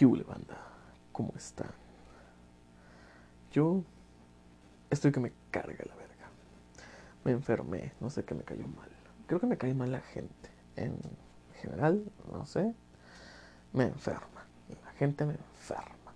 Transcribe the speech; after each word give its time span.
¿Qué 0.00 0.06
banda? 0.06 0.56
¿Cómo 1.12 1.34
están? 1.36 1.72
Yo 3.52 3.84
estoy 4.88 5.12
que 5.12 5.20
me 5.20 5.30
carga 5.50 5.84
la 5.86 5.94
verga. 5.94 6.30
Me 7.22 7.32
enfermé, 7.32 7.92
no 8.00 8.08
sé 8.08 8.24
qué 8.24 8.34
me 8.34 8.42
cayó 8.42 8.66
mal. 8.66 8.88
Creo 9.26 9.40
que 9.40 9.46
me 9.46 9.58
cae 9.58 9.74
mal 9.74 9.92
la 9.92 10.00
gente. 10.00 10.48
En 10.76 10.96
general, 11.60 12.02
no 12.32 12.46
sé. 12.46 12.74
Me 13.74 13.88
enferma. 13.88 14.46
La 14.82 14.90
gente 14.92 15.26
me 15.26 15.34
enferma. 15.34 16.14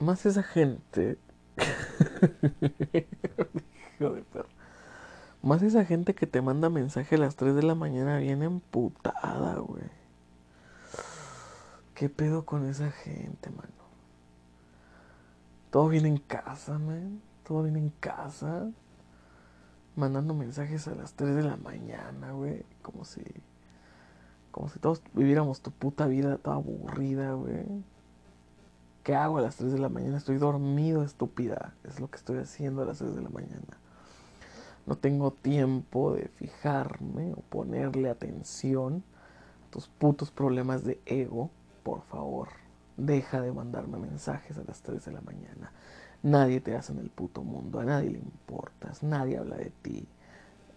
Más 0.00 0.26
esa 0.26 0.42
gente. 0.42 1.16
Hijo 4.00 4.10
de 4.10 4.22
perro. 4.22 4.48
Más 5.42 5.62
esa 5.62 5.84
gente 5.84 6.12
que 6.12 6.26
te 6.26 6.42
manda 6.42 6.70
mensaje 6.70 7.14
a 7.14 7.18
las 7.18 7.36
3 7.36 7.54
de 7.54 7.62
la 7.62 7.76
mañana 7.76 8.18
bien 8.18 8.42
emputada, 8.42 9.54
güey. 9.60 9.97
¿Qué 11.98 12.08
pedo 12.08 12.46
con 12.46 12.64
esa 12.64 12.92
gente, 12.92 13.50
mano? 13.50 13.72
Todo 15.72 15.88
viene 15.88 16.06
en 16.06 16.18
casa, 16.18 16.78
man. 16.78 17.20
Todo 17.44 17.64
viene 17.64 17.80
en 17.80 17.90
casa. 17.98 18.70
Mandando 19.96 20.32
mensajes 20.32 20.86
a 20.86 20.94
las 20.94 21.14
3 21.14 21.34
de 21.34 21.42
la 21.42 21.56
mañana, 21.56 22.30
güey. 22.30 22.64
Como 22.82 23.04
si. 23.04 23.24
Como 24.52 24.68
si 24.68 24.78
todos 24.78 25.02
viviéramos 25.12 25.60
tu 25.60 25.72
puta 25.72 26.06
vida 26.06 26.38
toda 26.38 26.54
aburrida, 26.54 27.32
güey. 27.32 27.66
¿Qué 29.02 29.16
hago 29.16 29.38
a 29.38 29.40
las 29.40 29.56
3 29.56 29.72
de 29.72 29.80
la 29.80 29.88
mañana? 29.88 30.18
Estoy 30.18 30.36
dormido, 30.36 31.02
estúpida. 31.02 31.74
Es 31.82 31.98
lo 31.98 32.08
que 32.08 32.18
estoy 32.18 32.38
haciendo 32.38 32.82
a 32.82 32.84
las 32.84 32.98
3 32.98 33.16
de 33.16 33.22
la 33.22 33.30
mañana. 33.30 33.76
No 34.86 34.96
tengo 34.96 35.32
tiempo 35.32 36.14
de 36.14 36.28
fijarme 36.28 37.32
o 37.32 37.40
ponerle 37.40 38.08
atención 38.08 39.02
a 39.66 39.70
tus 39.72 39.88
putos 39.88 40.30
problemas 40.30 40.84
de 40.84 41.00
ego. 41.04 41.50
Por 41.88 42.02
favor, 42.02 42.48
deja 42.98 43.40
de 43.40 43.50
mandarme 43.50 43.96
mensajes 43.96 44.58
a 44.58 44.64
las 44.64 44.82
3 44.82 45.06
de 45.06 45.10
la 45.10 45.22
mañana. 45.22 45.72
Nadie 46.22 46.60
te 46.60 46.76
hace 46.76 46.92
en 46.92 46.98
el 46.98 47.08
puto 47.08 47.42
mundo, 47.42 47.80
a 47.80 47.84
nadie 47.86 48.10
le 48.10 48.18
importas, 48.18 49.02
nadie 49.02 49.38
habla 49.38 49.56
de 49.56 49.72
ti. 49.80 50.06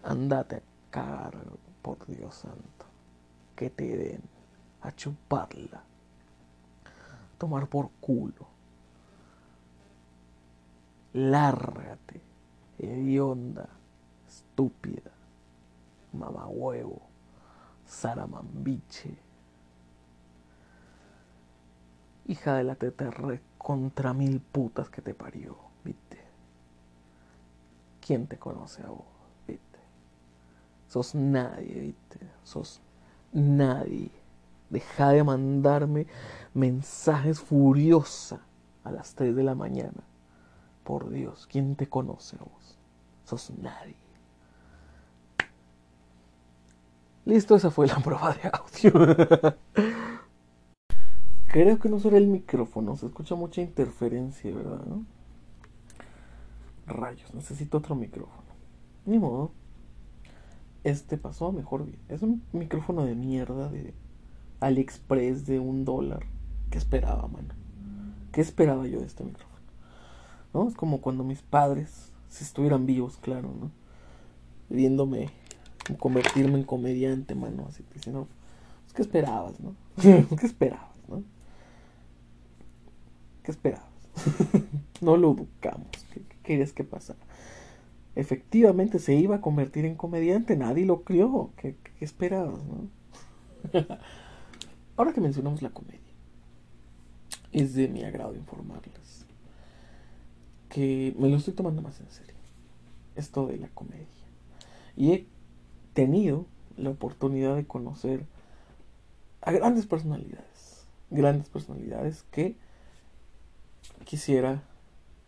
Andate 0.04 0.56
a 0.56 0.62
cagar, 0.90 1.34
por 1.82 2.06
Dios 2.08 2.34
santo. 2.34 2.86
Que 3.58 3.70
te 3.70 3.98
den 3.98 4.22
a 4.84 4.96
chuparla. 4.96 5.84
Tomar 7.38 7.68
por 7.68 7.90
culo. 8.00 8.48
Lárgate, 11.12 12.22
hedionda, 12.80 13.68
estúpida, 14.30 15.12
mamahuevo, 16.14 17.02
saramambiche. 17.86 19.31
Hija 22.32 22.56
de 22.56 22.64
la 22.64 22.76
teta 22.76 23.10
contra 23.58 24.14
mil 24.14 24.40
putas 24.40 24.90
que 24.90 25.02
te 25.02 25.14
parió, 25.14 25.58
viste. 25.84 26.18
¿Quién 28.00 28.26
te 28.26 28.38
conoce 28.38 28.82
a 28.84 28.88
vos, 28.88 29.04
viste? 29.46 29.80
Sos 30.88 31.14
nadie, 31.14 31.82
viste. 31.82 32.26
Sos 32.46 32.80
nadie. 33.34 34.12
Deja 34.70 35.10
de 35.10 35.26
mandarme 35.26 36.08
mensajes 36.54 37.42
furiosa 37.42 38.40
a 38.86 38.92
las 38.92 39.14
3 39.14 39.36
de 39.36 39.44
la 39.44 39.54
mañana. 39.54 40.02
Por 40.86 41.10
Dios, 41.10 41.50
¿quién 41.52 41.76
te 41.76 41.90
conoce 41.90 42.38
a 42.38 42.46
vos? 42.46 42.78
Sos 43.26 43.52
nadie. 43.58 43.98
Listo, 47.26 47.58
esa 47.58 47.72
fue 47.72 47.88
la 47.88 47.96
prueba 48.02 48.34
de 48.36 48.50
audio. 48.54 49.58
Creo 51.52 51.80
que 51.80 51.90
no 51.90 52.00
será 52.00 52.18
el 52.18 52.28
micrófono, 52.28 52.96
se 52.96 53.08
escucha 53.08 53.36
mucha 53.36 53.62
interferencia, 53.62 54.56
¿verdad? 54.56 54.86
¿No? 54.86 55.06
Rayos, 56.88 57.34
necesito 57.34 57.80
otro 57.80 57.94
micrófono. 57.94 58.48
Ni 59.06 59.20
modo. 59.20 59.52
Este 60.86 61.18
pasó 61.18 61.48
a 61.48 61.52
mejor 61.52 61.86
bien. 61.86 62.00
Es 62.08 62.22
un 62.22 62.42
micrófono 62.54 63.04
de 63.04 63.16
mierda 63.16 63.68
de 63.68 63.94
AliExpress 64.62 65.46
de 65.46 65.60
un 65.60 65.84
dólar. 65.84 66.24
¿Qué 66.70 66.78
esperaba, 66.78 67.28
mano? 67.28 67.54
¿Qué 68.32 68.40
esperaba 68.40 68.88
yo 68.88 69.02
de 69.02 69.08
este 69.08 69.26
micrófono? 69.26 69.52
¿No? 70.54 70.70
Es 70.70 70.76
como 70.76 71.02
cuando 71.02 71.26
mis 71.26 71.42
padres, 71.42 72.14
si 72.30 72.46
estuvieran 72.46 72.86
vivos, 72.86 73.18
claro, 73.18 73.54
¿no? 73.60 73.72
Viéndome 74.70 75.32
convertirme 76.00 76.60
en 76.60 76.64
comediante, 76.64 77.36
mano. 77.36 77.66
Así 77.68 77.84
que, 77.84 78.10
no, 78.10 78.30
pues, 78.84 78.94
¿qué 78.94 79.02
esperabas, 79.02 79.60
no? 79.60 79.76
¿Qué 80.02 80.46
esperabas, 80.46 80.96
no? 81.10 81.24
¿Qué 83.44 83.52
esperabas? 83.52 83.86
no 85.02 85.18
lo 85.18 85.34
buscamos. 85.34 85.88
¿Qué, 86.14 86.22
¿Qué, 86.22 86.38
querías 86.44 86.74
que 86.74 86.84
pasara? 86.84 87.20
Efectivamente 88.16 89.00
se 89.00 89.16
iba 89.16 89.38
a 89.38 89.42
convertir 89.42 89.86
en 89.86 89.96
comediante, 89.96 90.56
nadie 90.56 90.86
lo 90.86 91.04
crió. 91.04 91.52
¿Qué, 91.58 91.76
qué 91.98 92.06
esperabas, 92.06 92.60
no? 92.66 92.88
Ahora 94.98 95.14
que 95.14 95.22
mencionamos 95.22 95.62
la 95.62 95.70
comedia, 95.70 96.00
es 97.52 97.74
de 97.74 97.88
mi 97.88 98.04
agrado 98.04 98.36
informarles 98.36 99.26
que 100.72 101.14
me 101.20 101.30
lo 101.30 101.38
estoy 101.38 101.54
tomando 101.54 101.82
más 101.82 102.00
en 102.00 102.10
serio. 102.10 102.34
Esto 103.16 103.48
de 103.48 103.58
la 103.58 103.68
comedia. 103.70 104.08
Y 104.96 105.12
he 105.12 105.28
tenido 105.94 106.46
la 106.78 106.90
oportunidad 106.90 107.56
de 107.56 107.66
conocer 107.66 108.26
a 109.42 109.52
grandes 109.52 109.86
personalidades. 109.86 110.86
Grandes 111.10 111.50
personalidades 111.50 112.24
que 112.32 112.56
quisiera 114.06 114.64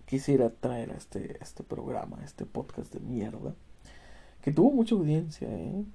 quisiera 0.06 0.52
traer 0.52 0.91
a 0.91 0.96
este, 0.96 1.38
este 1.41 1.64
programa, 1.64 2.19
a 2.19 2.24
este 2.24 2.46
podcast 2.46 2.94
de 2.94 3.00
mierda, 3.00 3.56
que 4.44 4.52
tuvo 4.52 4.72
mucha 4.72 4.94
audiencia, 4.94 5.47
¿eh? 5.50 5.86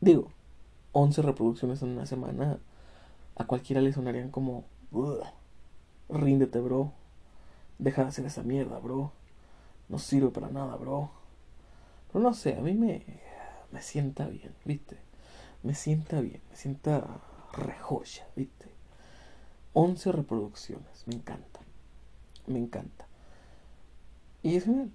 Digo, 0.00 0.32
11 0.90 1.22
reproducciones 1.22 1.80
en 1.82 1.90
una 1.90 2.06
semana, 2.06 2.58
a 3.36 3.46
cualquiera 3.46 3.82
le 3.82 3.92
sonarían 3.92 4.30
como, 4.30 4.64
ríndete, 6.08 6.58
bro, 6.58 6.92
deja 7.78 8.02
de 8.02 8.08
hacer 8.08 8.26
esa 8.26 8.42
mierda, 8.42 8.80
bro, 8.80 9.12
no 9.88 9.98
sirve 10.00 10.30
para 10.30 10.48
nada, 10.48 10.74
bro. 10.76 11.10
Pero 12.12 12.24
no 12.24 12.34
sé, 12.34 12.56
a 12.56 12.60
mí 12.62 12.74
me, 12.74 13.04
me 13.70 13.80
sienta 13.80 14.26
bien, 14.26 14.54
¿viste? 14.64 14.96
Me 15.62 15.74
sienta 15.74 16.20
bien, 16.20 16.40
me 16.50 16.56
sienta 16.56 17.06
rejoya, 17.52 18.26
¿viste? 18.34 18.69
11 19.72 20.12
reproducciones, 20.12 21.06
me 21.06 21.14
encanta, 21.14 21.60
me 22.46 22.58
encanta. 22.58 23.06
Y 24.42 24.56
es 24.56 24.64
genial. 24.64 24.90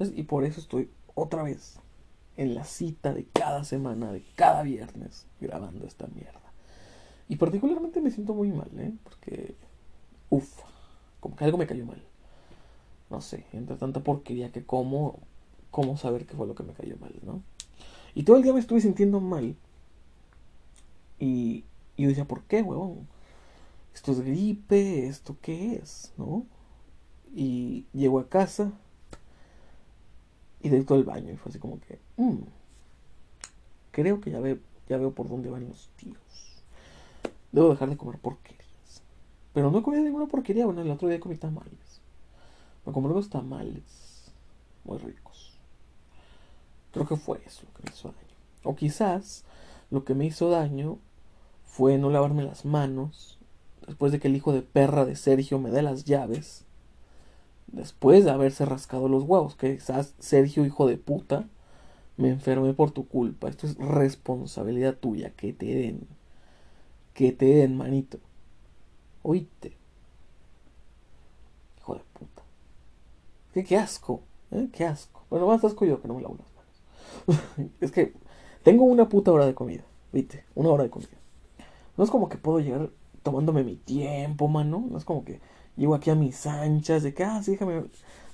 Y 0.00 0.24
por 0.24 0.44
eso 0.44 0.60
estoy 0.60 0.90
otra 1.14 1.42
vez 1.42 1.78
en 2.36 2.54
la 2.54 2.64
cita 2.64 3.12
de 3.12 3.24
cada 3.26 3.64
semana, 3.64 4.12
de 4.12 4.24
cada 4.34 4.62
viernes, 4.62 5.26
grabando 5.40 5.86
esta 5.86 6.06
mierda. 6.08 6.40
Y 7.28 7.36
particularmente 7.36 8.00
me 8.00 8.10
siento 8.10 8.34
muy 8.34 8.50
mal, 8.50 8.70
¿eh? 8.78 8.92
Porque, 9.04 9.54
uff, 10.30 10.60
como 11.20 11.36
que 11.36 11.44
algo 11.44 11.58
me 11.58 11.66
cayó 11.66 11.86
mal. 11.86 12.02
No 13.10 13.20
sé, 13.20 13.46
entre 13.52 13.76
tanta 13.76 14.00
porquería 14.00 14.50
que 14.50 14.64
como, 14.64 15.20
cómo 15.70 15.96
saber 15.96 16.26
qué 16.26 16.34
fue 16.34 16.46
lo 16.46 16.54
que 16.54 16.64
me 16.64 16.72
cayó 16.72 16.96
mal, 16.98 17.14
¿no? 17.22 17.42
Y 18.14 18.24
todo 18.24 18.36
el 18.36 18.42
día 18.42 18.52
me 18.52 18.60
estuve 18.60 18.80
sintiendo 18.80 19.20
mal. 19.20 19.56
Y, 21.18 21.64
y 21.96 22.02
yo 22.02 22.08
decía, 22.08 22.26
¿por 22.26 22.42
qué, 22.44 22.62
huevón? 22.62 23.06
Esto 23.94 24.12
es 24.12 24.20
gripe, 24.20 25.06
¿esto 25.06 25.36
qué 25.40 25.76
es? 25.76 26.12
¿No? 26.16 26.44
Y 27.34 27.86
llego 27.92 28.18
a 28.18 28.28
casa 28.28 28.72
y 30.60 30.68
directo 30.68 30.94
al 30.94 31.04
baño 31.04 31.32
y 31.32 31.36
fue 31.36 31.50
así 31.50 31.58
como 31.58 31.78
que, 31.80 32.00
mmm, 32.16 32.42
creo 33.92 34.20
que 34.20 34.30
ya, 34.30 34.40
ve, 34.40 34.60
ya 34.88 34.96
veo 34.96 35.12
por 35.12 35.28
dónde 35.28 35.48
van 35.48 35.68
los 35.68 35.88
tiros. 35.96 36.62
Debo 37.52 37.70
dejar 37.70 37.88
de 37.88 37.96
comer 37.96 38.18
porquerías. 38.18 39.02
Pero 39.52 39.70
no 39.70 39.82
comido 39.82 40.02
ninguna 40.02 40.26
porquería. 40.26 40.66
Bueno, 40.66 40.82
el 40.82 40.90
otro 40.90 41.08
día 41.08 41.20
comí 41.20 41.36
tamales. 41.36 42.00
Me 42.84 42.92
compré 42.92 43.12
unos 43.12 43.30
tamales 43.30 44.32
muy 44.84 44.98
ricos. 44.98 45.56
Creo 46.92 47.06
que 47.06 47.16
fue 47.16 47.40
eso 47.46 47.62
lo 47.66 47.74
que 47.74 47.82
me 47.84 47.92
hizo 47.92 48.08
daño. 48.08 48.34
O 48.64 48.74
quizás 48.74 49.44
lo 49.90 50.04
que 50.04 50.14
me 50.14 50.26
hizo 50.26 50.50
daño 50.50 50.98
fue 51.64 51.98
no 51.98 52.10
lavarme 52.10 52.42
las 52.42 52.64
manos 52.64 53.38
después 53.86 54.12
de 54.12 54.20
que 54.20 54.28
el 54.28 54.36
hijo 54.36 54.52
de 54.52 54.62
perra 54.62 55.04
de 55.04 55.16
Sergio 55.16 55.58
me 55.58 55.70
dé 55.70 55.82
las 55.82 56.04
llaves. 56.04 56.64
Después 57.66 58.24
de 58.24 58.30
haberse 58.30 58.64
rascado 58.64 59.08
los 59.08 59.24
huevos. 59.24 59.56
Que 59.56 59.74
quizás 59.76 60.14
Sergio, 60.18 60.64
hijo 60.64 60.86
de 60.86 60.96
puta, 60.96 61.48
me 62.16 62.28
enfermé 62.30 62.72
por 62.74 62.90
tu 62.90 63.06
culpa. 63.08 63.48
Esto 63.48 63.66
es 63.66 63.76
responsabilidad 63.76 64.96
tuya. 64.96 65.30
Que 65.30 65.52
te 65.52 65.66
den. 65.66 66.06
Que 67.12 67.32
te 67.32 67.46
den, 67.46 67.76
manito. 67.76 68.18
Oíste. 69.22 69.76
Hijo 71.78 71.94
de 71.94 72.02
puta. 72.12 72.42
Qué, 73.52 73.76
asco. 73.76 74.22
¿eh? 74.50 74.68
Qué 74.72 74.84
asco. 74.84 75.24
Bueno, 75.30 75.46
más 75.46 75.64
asco 75.64 75.84
yo 75.84 76.00
que 76.00 76.08
no 76.08 76.14
me 76.14 76.22
lavo 76.22 76.38
las 76.38 76.52
manos. 76.54 77.70
es 77.80 77.90
que 77.90 78.12
tengo 78.62 78.84
una 78.84 79.08
puta 79.08 79.32
hora 79.32 79.46
de 79.46 79.54
comida. 79.54 79.84
¿Viste? 80.12 80.44
Una 80.54 80.70
hora 80.70 80.84
de 80.84 80.90
comida. 80.90 81.10
No 81.96 82.04
es 82.04 82.10
como 82.10 82.28
que 82.28 82.38
puedo 82.38 82.60
llegar 82.60 82.90
tomándome 83.24 83.64
mi 83.64 83.74
tiempo, 83.74 84.46
mano. 84.46 84.86
No 84.88 84.96
es 84.98 85.04
como 85.04 85.24
que 85.24 85.40
llego 85.76 85.96
aquí 85.96 86.10
a 86.10 86.14
mis 86.14 86.46
anchas 86.46 87.02
de 87.02 87.12
que, 87.12 87.24
ah, 87.24 87.42
sí, 87.42 87.52
déjame, 87.52 87.82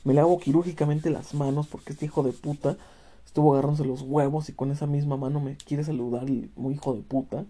me 0.05 0.13
le 0.13 0.21
hago 0.21 0.39
quirúrgicamente 0.39 1.09
las 1.09 1.33
manos 1.33 1.67
porque 1.69 1.93
este 1.95 2.05
hijo 2.05 2.23
de 2.23 2.33
puta 2.33 2.77
estuvo 3.25 3.55
agarrándose 3.55 3.85
los 3.87 4.03
huevos 4.03 4.51
y 4.51 4.53
con 4.53 4.71
esa 4.71 4.87
misma 4.87 5.17
mano 5.17 5.41
me 5.41 5.57
quiere 5.57 5.85
saludar 5.85 6.29
y 6.29 6.51
muy 6.57 6.75
hijo 6.75 6.93
de 6.95 7.01
puta. 7.01 7.47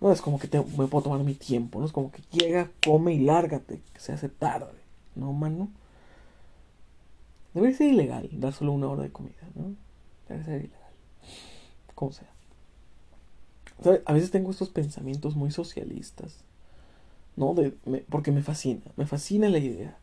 No 0.00 0.12
es 0.12 0.20
como 0.20 0.38
que 0.38 0.48
me 0.76 0.86
puedo 0.86 1.02
tomar 1.02 1.20
mi 1.20 1.34
tiempo, 1.34 1.80
no 1.80 1.86
es 1.86 1.92
como 1.92 2.12
que 2.12 2.22
llega, 2.30 2.70
come 2.84 3.14
y 3.14 3.20
lárgate, 3.20 3.80
que 3.92 4.00
se 4.00 4.12
hace 4.12 4.28
tarde. 4.28 4.78
No, 5.14 5.32
mano. 5.32 5.70
Debería 7.54 7.76
ser 7.76 7.88
ilegal 7.88 8.28
dar 8.32 8.52
solo 8.52 8.72
una 8.72 8.88
hora 8.88 9.02
de 9.02 9.12
comida, 9.12 9.48
¿no? 9.54 9.74
Debería 10.28 10.44
ser 10.44 10.60
ilegal. 10.64 10.92
Como 11.94 12.12
sea. 12.12 12.33
A 14.06 14.12
veces 14.12 14.30
tengo 14.30 14.50
estos 14.50 14.70
pensamientos 14.70 15.36
muy 15.36 15.50
socialistas, 15.50 16.44
¿no? 17.36 17.54
De, 17.54 17.72
porque 18.08 18.30
me 18.32 18.42
fascina, 18.42 18.82
me 18.96 19.06
fascina 19.06 19.48
la 19.48 19.58
idea, 19.58 19.98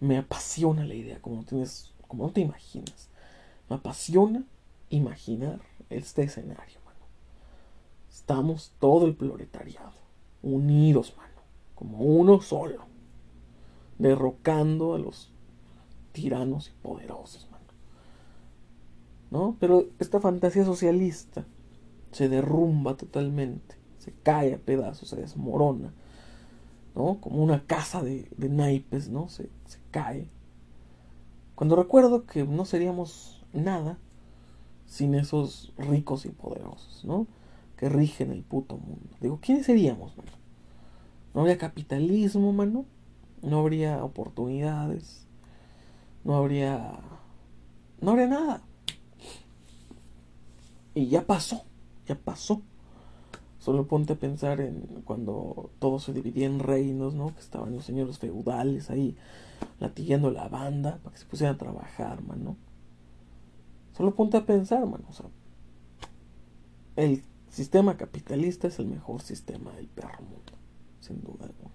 me 0.00 0.18
apasiona 0.18 0.84
la 0.84 0.94
idea, 0.94 1.20
como 1.20 1.44
tienes, 1.44 1.92
como 2.08 2.26
no 2.26 2.32
te 2.32 2.40
imaginas. 2.40 3.08
Me 3.68 3.76
apasiona 3.76 4.44
imaginar 4.88 5.60
este 5.90 6.22
escenario, 6.22 6.80
mano. 6.84 6.98
Estamos 8.10 8.72
todo 8.80 9.06
el 9.06 9.14
proletariado, 9.14 9.92
unidos, 10.42 11.14
mano, 11.16 11.40
como 11.74 11.98
uno 11.98 12.40
solo, 12.40 12.86
derrocando 13.98 14.94
a 14.94 14.98
los 14.98 15.30
tiranos 16.12 16.68
y 16.68 16.72
poderosos, 16.82 17.48
mano. 17.50 17.64
¿No? 19.30 19.56
Pero 19.60 19.86
esta 20.00 20.20
fantasía 20.20 20.64
socialista 20.64 21.44
se 22.12 22.28
derrumba 22.28 22.96
totalmente, 22.96 23.76
se 23.98 24.12
cae 24.12 24.54
a 24.54 24.58
pedazos, 24.58 25.08
se 25.08 25.16
desmorona, 25.16 25.92
¿no? 26.94 27.20
Como 27.20 27.42
una 27.42 27.64
casa 27.64 28.02
de, 28.02 28.28
naipes, 28.36 29.08
¿no? 29.08 29.28
Se, 29.28 29.48
se 29.66 29.78
cae. 29.90 30.28
Cuando 31.54 31.76
recuerdo 31.76 32.26
que 32.26 32.44
no 32.44 32.64
seríamos 32.64 33.44
nada 33.52 33.98
sin 34.86 35.14
esos 35.14 35.72
ricos 35.78 36.26
y 36.26 36.30
poderosos, 36.30 37.04
¿no? 37.04 37.26
Que 37.76 37.88
rigen 37.88 38.32
el 38.32 38.42
puto 38.42 38.76
mundo. 38.76 39.16
Digo, 39.20 39.38
¿quiénes 39.40 39.66
seríamos, 39.66 40.16
mano? 40.16 40.32
No 41.32 41.42
habría 41.42 41.58
capitalismo, 41.58 42.52
mano. 42.52 42.84
No 43.42 43.60
habría 43.60 44.04
oportunidades. 44.04 45.26
No 46.24 46.36
habría... 46.36 46.98
No 48.00 48.10
habría 48.10 48.26
nada. 48.26 48.62
Y 50.94 51.06
ya 51.06 51.22
pasó 51.22 51.64
pasó. 52.16 52.62
Solo 53.58 53.86
ponte 53.86 54.14
a 54.14 54.16
pensar 54.16 54.60
en 54.60 55.02
cuando 55.04 55.70
todo 55.78 55.98
se 55.98 56.14
dividía 56.14 56.46
en 56.46 56.60
reinos, 56.60 57.14
¿no? 57.14 57.34
Que 57.34 57.40
estaban 57.40 57.74
los 57.74 57.84
señores 57.84 58.18
feudales 58.18 58.90
ahí 58.90 59.16
latillando 59.78 60.30
la 60.30 60.48
banda 60.48 60.98
para 61.02 61.12
que 61.12 61.20
se 61.20 61.26
pusieran 61.26 61.56
a 61.56 61.58
trabajar, 61.58 62.22
mano. 62.22 62.56
Solo 63.96 64.14
ponte 64.14 64.38
a 64.38 64.46
pensar, 64.46 64.86
mano. 64.86 65.04
El 66.96 67.22
sistema 67.50 67.96
capitalista 67.96 68.68
es 68.68 68.78
el 68.78 68.86
mejor 68.86 69.20
sistema 69.20 69.72
del 69.72 69.88
perro 69.88 70.22
mundo, 70.22 70.52
sin 71.00 71.20
duda 71.20 71.44
alguna. 71.44 71.70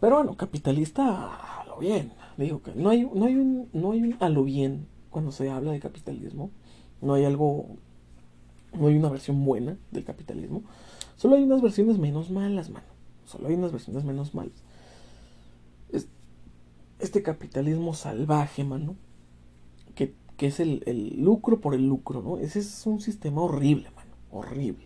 Pero 0.00 0.16
bueno, 0.16 0.36
capitalista 0.36 1.60
a 1.60 1.64
lo 1.66 1.78
bien. 1.78 2.12
Digo 2.36 2.62
que 2.62 2.74
no 2.74 2.90
hay, 2.90 3.04
no 3.04 3.24
hay 3.24 3.34
no 3.72 3.92
hay 3.92 4.02
un 4.02 4.16
a 4.20 4.28
lo 4.28 4.44
bien 4.44 4.86
cuando 5.10 5.32
se 5.32 5.50
habla 5.50 5.72
de 5.72 5.80
capitalismo. 5.80 6.50
No 7.00 7.14
hay 7.14 7.24
algo, 7.24 7.66
no 8.72 8.88
hay 8.88 8.96
una 8.96 9.08
versión 9.08 9.44
buena 9.44 9.76
del 9.90 10.04
capitalismo. 10.04 10.62
Solo 11.16 11.36
hay 11.36 11.42
unas 11.42 11.62
versiones 11.62 11.98
menos 11.98 12.30
malas, 12.30 12.70
mano. 12.70 12.86
Solo 13.24 13.48
hay 13.48 13.54
unas 13.54 13.72
versiones 13.72 14.04
menos 14.04 14.34
malas. 14.34 14.62
Este 16.98 17.22
capitalismo 17.22 17.94
salvaje, 17.94 18.64
mano, 18.64 18.96
que, 19.94 20.14
que 20.36 20.48
es 20.48 20.58
el, 20.58 20.82
el, 20.86 21.22
lucro 21.22 21.60
por 21.60 21.74
el 21.74 21.86
lucro, 21.86 22.22
¿no? 22.22 22.38
Ese 22.38 22.58
es 22.58 22.86
un 22.86 23.00
sistema 23.00 23.42
horrible, 23.42 23.90
mano. 23.92 24.10
Horrible. 24.32 24.84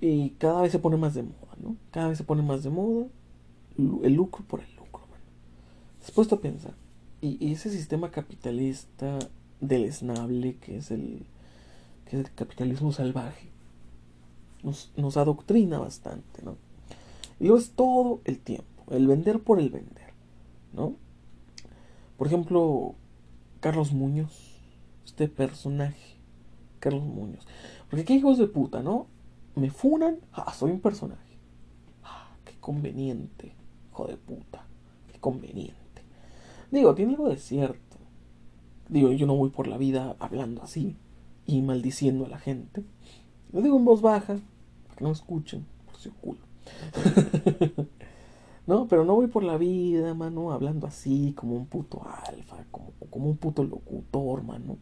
Y 0.00 0.30
cada 0.30 0.62
vez 0.62 0.70
se 0.70 0.78
pone 0.78 0.96
más 0.96 1.14
de 1.14 1.24
moda, 1.24 1.56
¿no? 1.60 1.76
Cada 1.90 2.08
vez 2.08 2.18
se 2.18 2.24
pone 2.24 2.42
más 2.42 2.62
de 2.62 2.70
moda 2.70 3.06
el 3.78 4.14
lucro 4.14 4.44
por 4.46 4.60
el 4.60 4.74
lucro, 4.76 5.06
mano. 5.06 5.22
Después 6.00 6.32
a 6.32 6.40
pensar. 6.40 6.74
Y, 7.20 7.44
y 7.44 7.52
ese 7.52 7.70
sistema 7.70 8.10
capitalista 8.10 9.18
deleznable 9.60 10.56
que 10.56 10.76
es 10.76 10.90
el, 10.90 11.26
que 12.04 12.16
es 12.16 12.26
el 12.26 12.34
capitalismo 12.34 12.92
salvaje. 12.92 13.48
Nos, 14.62 14.92
nos 14.96 15.16
adoctrina 15.16 15.78
bastante, 15.78 16.42
¿no? 16.42 16.56
Y 17.40 17.46
lo 17.46 17.56
es 17.56 17.70
todo 17.70 18.20
el 18.24 18.40
tiempo, 18.40 18.84
el 18.90 19.06
vender 19.06 19.40
por 19.40 19.60
el 19.60 19.70
vender, 19.70 20.12
¿no? 20.72 20.94
Por 22.16 22.26
ejemplo, 22.26 22.94
Carlos 23.60 23.92
Muñoz, 23.92 24.58
este 25.04 25.28
personaje, 25.28 26.16
Carlos 26.80 27.04
Muñoz. 27.04 27.46
Porque 27.88 28.04
qué 28.04 28.14
hijos 28.14 28.38
de 28.38 28.48
puta, 28.48 28.82
¿no? 28.82 29.06
Me 29.54 29.70
funan, 29.70 30.18
ah, 30.32 30.52
soy 30.52 30.72
un 30.72 30.80
personaje. 30.80 31.38
Ah, 32.02 32.30
qué 32.44 32.54
conveniente, 32.58 33.54
hijo 33.90 34.06
de 34.06 34.16
puta, 34.16 34.64
qué 35.12 35.18
conveniente. 35.20 35.74
Digo, 36.72 36.94
tiene 36.94 37.12
algo 37.12 37.28
de 37.28 37.38
cierto 37.38 37.87
Digo, 38.88 39.12
yo 39.12 39.26
no 39.26 39.36
voy 39.36 39.50
por 39.50 39.66
la 39.66 39.76
vida 39.76 40.16
hablando 40.18 40.62
así 40.62 40.96
y 41.46 41.60
maldiciendo 41.62 42.24
a 42.24 42.28
la 42.28 42.38
gente. 42.38 42.84
Lo 43.52 43.60
digo 43.60 43.76
en 43.76 43.84
voz 43.84 44.00
baja, 44.00 44.38
para 44.86 44.96
que 44.96 45.04
no 45.04 45.10
escuchen, 45.10 45.66
por 45.86 45.96
su 45.96 46.12
culo. 46.14 46.40
no, 48.66 48.88
pero 48.88 49.04
no 49.04 49.14
voy 49.14 49.26
por 49.26 49.42
la 49.44 49.58
vida, 49.58 50.14
mano, 50.14 50.52
hablando 50.52 50.86
así, 50.86 51.34
como 51.36 51.56
un 51.56 51.66
puto 51.66 52.02
alfa, 52.26 52.64
como, 52.70 52.92
como 53.10 53.28
un 53.28 53.36
puto 53.36 53.62
locutor, 53.62 54.42
mano. 54.42 54.78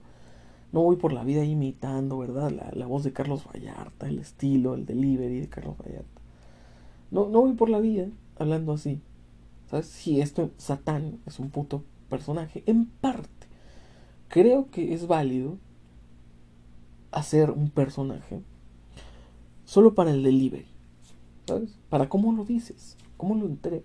No 0.73 0.82
voy 0.82 0.97
por 0.97 1.12
la 1.12 1.25
vida 1.25 1.44
imitando, 1.44 2.19
¿verdad? 2.19 2.50
La, 2.50 2.70
la, 2.73 2.87
voz 2.87 3.05
de 3.05 3.12
Carlos 3.12 3.44
Vallarta, 3.47 4.08
el 4.08 4.19
estilo, 4.19 4.75
el 4.75 4.87
delivery 4.87 5.41
de 5.41 5.49
Carlos 5.49 5.76
Vallarta. 5.79 6.20
No, 7.11 7.29
no 7.29 7.41
voy 7.41 7.55
por 7.55 7.70
la 7.70 7.81
vida 7.81 8.08
hablando 8.38 8.73
así. 8.73 9.00
¿Sabes? 9.70 9.87
Si 9.87 10.20
esto, 10.20 10.50
Satán 10.58 11.19
es 11.26 11.38
un 11.38 11.50
puto 11.50 11.82
personaje, 12.08 12.62
en 12.67 12.87
parte 12.87 13.36
creo 14.28 14.70
que 14.70 14.94
es 14.94 15.06
válido 15.06 15.58
hacer 17.11 17.50
un 17.50 17.70
personaje 17.70 18.43
solo 19.64 19.94
para 19.94 20.11
el 20.11 20.23
delivery. 20.23 20.67
¿Sabes? 21.46 21.79
Para 21.89 22.08
cómo 22.08 22.32
lo 22.32 22.44
dices, 22.44 22.96
cómo 23.17 23.34
lo 23.34 23.46
entregas. 23.46 23.84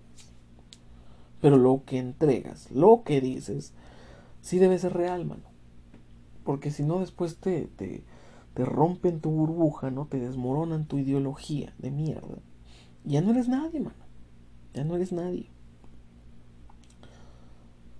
Pero 1.41 1.57
lo 1.57 1.83
que 1.85 1.97
entregas, 1.97 2.71
lo 2.71 3.03
que 3.03 3.21
dices, 3.21 3.73
sí 4.41 4.57
debe 4.57 4.79
ser 4.79 4.93
real, 4.93 5.25
mano. 5.25 5.43
Porque 6.43 6.71
si 6.71 6.83
no, 6.83 6.99
después 6.99 7.37
te, 7.37 7.65
te, 7.75 8.03
te 8.53 8.65
rompen 8.65 9.21
tu 9.21 9.29
burbuja, 9.29 9.91
¿no? 9.91 10.05
Te 10.05 10.19
desmoronan 10.19 10.85
tu 10.85 10.97
ideología 10.97 11.73
de 11.77 11.91
mierda. 11.91 12.37
Ya 13.05 13.21
no 13.21 13.31
eres 13.31 13.47
nadie, 13.47 13.79
mano. 13.79 13.95
Ya 14.73 14.83
no 14.83 14.95
eres 14.95 15.11
nadie. 15.11 15.47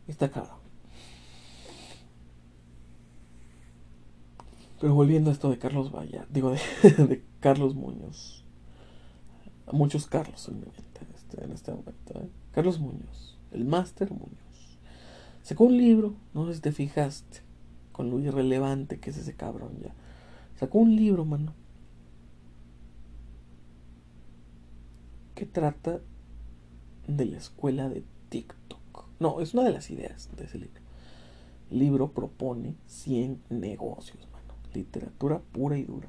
Está 0.08 0.30
claro. 0.30 0.61
Pero 4.82 4.96
volviendo 4.96 5.30
a 5.30 5.34
esto 5.34 5.52
de 5.52 5.60
Carlos 5.60 5.92
Valla, 5.92 6.26
digo, 6.32 6.50
de, 6.50 7.24
Carlos 7.40 7.76
Muñoz. 7.76 8.44
Muchos 9.72 10.08
Carlos 10.08 10.48
en 10.48 10.60
mi 10.60 10.66
este, 10.76 11.46
en 11.46 11.52
este 11.52 11.72
momento. 11.72 12.20
¿eh? 12.20 12.28
Carlos 12.52 12.80
Muñoz, 12.80 13.38
el 13.52 13.64
máster 13.64 14.10
Muñoz. 14.10 14.80
Sacó 15.44 15.66
un 15.66 15.78
libro, 15.78 16.16
no 16.34 16.48
sé 16.48 16.56
si 16.56 16.62
te 16.62 16.72
fijaste, 16.72 17.42
con 17.92 18.10
lo 18.10 18.20
irrelevante 18.20 19.00
que 19.00 19.12
es 19.12 19.18
ese 19.18 19.36
cabrón 19.36 19.78
ya. 19.84 19.94
Sacó 20.60 20.80
un 20.80 20.96
libro, 20.96 21.26
mano. 21.26 21.54
Que 25.36 25.46
trata 25.46 26.02
de 27.08 27.26
la 27.26 27.38
escuela 27.38 27.88
de 27.88 28.04
TikTok. 28.30 29.06
No, 29.20 29.42
es 29.42 29.54
una 29.54 29.64
de 29.64 29.74
las 29.74 29.92
ideas 29.92 30.32
de 30.36 30.46
ese 30.46 30.58
libro. 30.58 30.82
El 31.70 31.78
libro 31.78 32.12
propone 32.14 32.76
100 32.88 33.44
negocios 33.52 34.31
Literatura 34.74 35.40
pura 35.52 35.78
y 35.78 35.84
dura. 35.84 36.08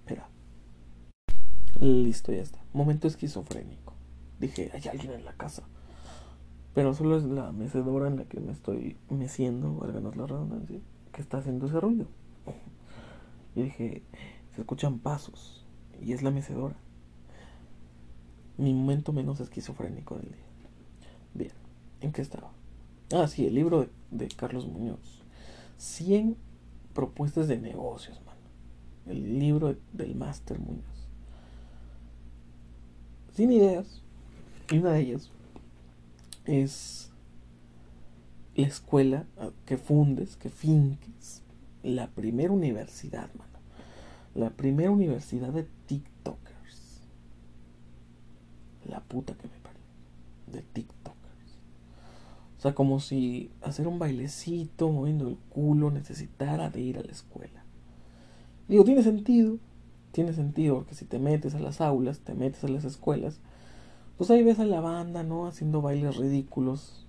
Espera. 0.00 0.28
Listo, 1.80 2.32
ya 2.32 2.42
está. 2.42 2.58
Momento 2.72 3.08
esquizofrénico. 3.08 3.94
Dije, 4.38 4.70
hay 4.74 4.82
alguien 4.88 5.12
en 5.12 5.24
la 5.24 5.32
casa. 5.32 5.62
Pero 6.74 6.92
solo 6.92 7.16
es 7.16 7.24
la 7.24 7.52
mecedora 7.52 8.06
en 8.06 8.16
la 8.16 8.24
que 8.24 8.38
me 8.38 8.52
estoy 8.52 8.98
meciendo, 9.08 9.76
ganar 9.78 10.16
la 10.16 10.26
redundancia, 10.26 10.80
que 11.12 11.22
está 11.22 11.38
haciendo 11.38 11.66
ese 11.66 11.80
ruido. 11.80 12.06
Y 13.54 13.62
dije, 13.62 14.02
se 14.54 14.60
escuchan 14.60 14.98
pasos. 14.98 15.64
Y 16.02 16.12
es 16.12 16.22
la 16.22 16.30
mecedora. 16.30 16.76
Mi 18.58 18.74
momento 18.74 19.14
menos 19.14 19.40
esquizofrénico 19.40 20.16
del 20.16 20.26
día. 20.26 20.44
Bien, 21.32 21.52
¿en 22.02 22.12
qué 22.12 22.20
estaba? 22.20 22.52
Ah, 23.12 23.28
sí, 23.28 23.46
el 23.46 23.54
libro 23.54 23.88
de, 24.10 24.28
Carlos 24.28 24.66
Muñoz. 24.66 25.22
100 25.78 26.36
propuestas 26.92 27.46
de 27.48 27.58
negocios, 27.58 28.20
mano. 28.24 28.40
El 29.06 29.38
libro 29.38 29.76
del 29.92 30.14
Máster 30.16 30.58
Muñoz. 30.58 31.08
Sin 33.34 33.52
ideas. 33.52 34.02
Y 34.70 34.78
una 34.78 34.92
de 34.92 35.00
ellas 35.00 35.30
es 36.44 37.10
la 38.56 38.66
escuela 38.66 39.26
que 39.64 39.76
fundes, 39.76 40.36
que 40.36 40.50
finques. 40.50 41.42
La 41.84 42.08
primera 42.08 42.52
universidad, 42.52 43.32
mano. 43.34 43.58
La 44.34 44.50
primera 44.50 44.90
universidad 44.90 45.52
de 45.52 45.68
TikTokers. 45.86 47.02
La 48.88 49.00
puta 49.00 49.34
que 49.34 49.46
me 49.46 49.58
parió. 49.60 49.80
De 50.52 50.62
TikTokers. 50.62 50.95
O 52.56 52.60
sea, 52.60 52.74
como 52.74 53.00
si 53.00 53.50
hacer 53.62 53.86
un 53.86 53.98
bailecito 53.98 54.90
moviendo 54.90 55.28
el 55.28 55.36
culo 55.50 55.90
necesitara 55.90 56.70
de 56.70 56.80
ir 56.80 56.98
a 56.98 57.02
la 57.02 57.12
escuela. 57.12 57.64
Digo, 58.68 58.84
tiene 58.84 59.02
sentido. 59.02 59.58
Tiene 60.12 60.32
sentido 60.32 60.76
porque 60.76 60.94
si 60.94 61.04
te 61.04 61.18
metes 61.18 61.54
a 61.54 61.60
las 61.60 61.82
aulas, 61.82 62.20
te 62.20 62.34
metes 62.34 62.64
a 62.64 62.68
las 62.68 62.84
escuelas, 62.84 63.38
pues 64.16 64.30
ahí 64.30 64.42
ves 64.42 64.58
a 64.58 64.64
la 64.64 64.80
banda, 64.80 65.22
¿no? 65.22 65.46
Haciendo 65.46 65.82
bailes 65.82 66.16
ridículos. 66.16 67.06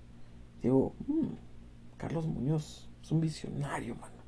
Digo, 0.62 0.92
mmm, 1.06 1.28
Carlos 1.96 2.26
Muñoz 2.26 2.86
es 3.02 3.10
un 3.10 3.20
visionario, 3.20 3.94
mano. 3.94 4.18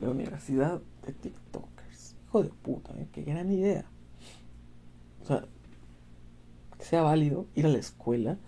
La 0.00 0.08
universidad 0.08 0.80
de 1.04 1.12
TikTokers. 1.12 2.16
Hijo 2.26 2.42
de 2.42 2.48
puta, 2.48 2.98
¿eh? 2.98 3.08
Qué 3.12 3.22
gran 3.22 3.50
idea. 3.52 3.84
O 5.22 5.26
sea, 5.26 5.44
que 6.78 6.84
sea 6.84 7.02
válido 7.02 7.46
ir 7.54 7.66
a 7.66 7.68
la 7.68 7.78
escuela 7.78 8.38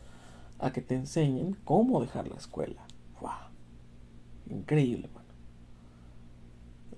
a 0.61 0.73
que 0.73 0.83
te 0.83 0.95
enseñen 0.95 1.57
cómo 1.64 2.00
dejar 2.00 2.29
la 2.29 2.37
escuela. 2.37 2.83
¡Wow! 3.21 3.31
Increíble, 4.50 5.09
mano. 5.14 5.26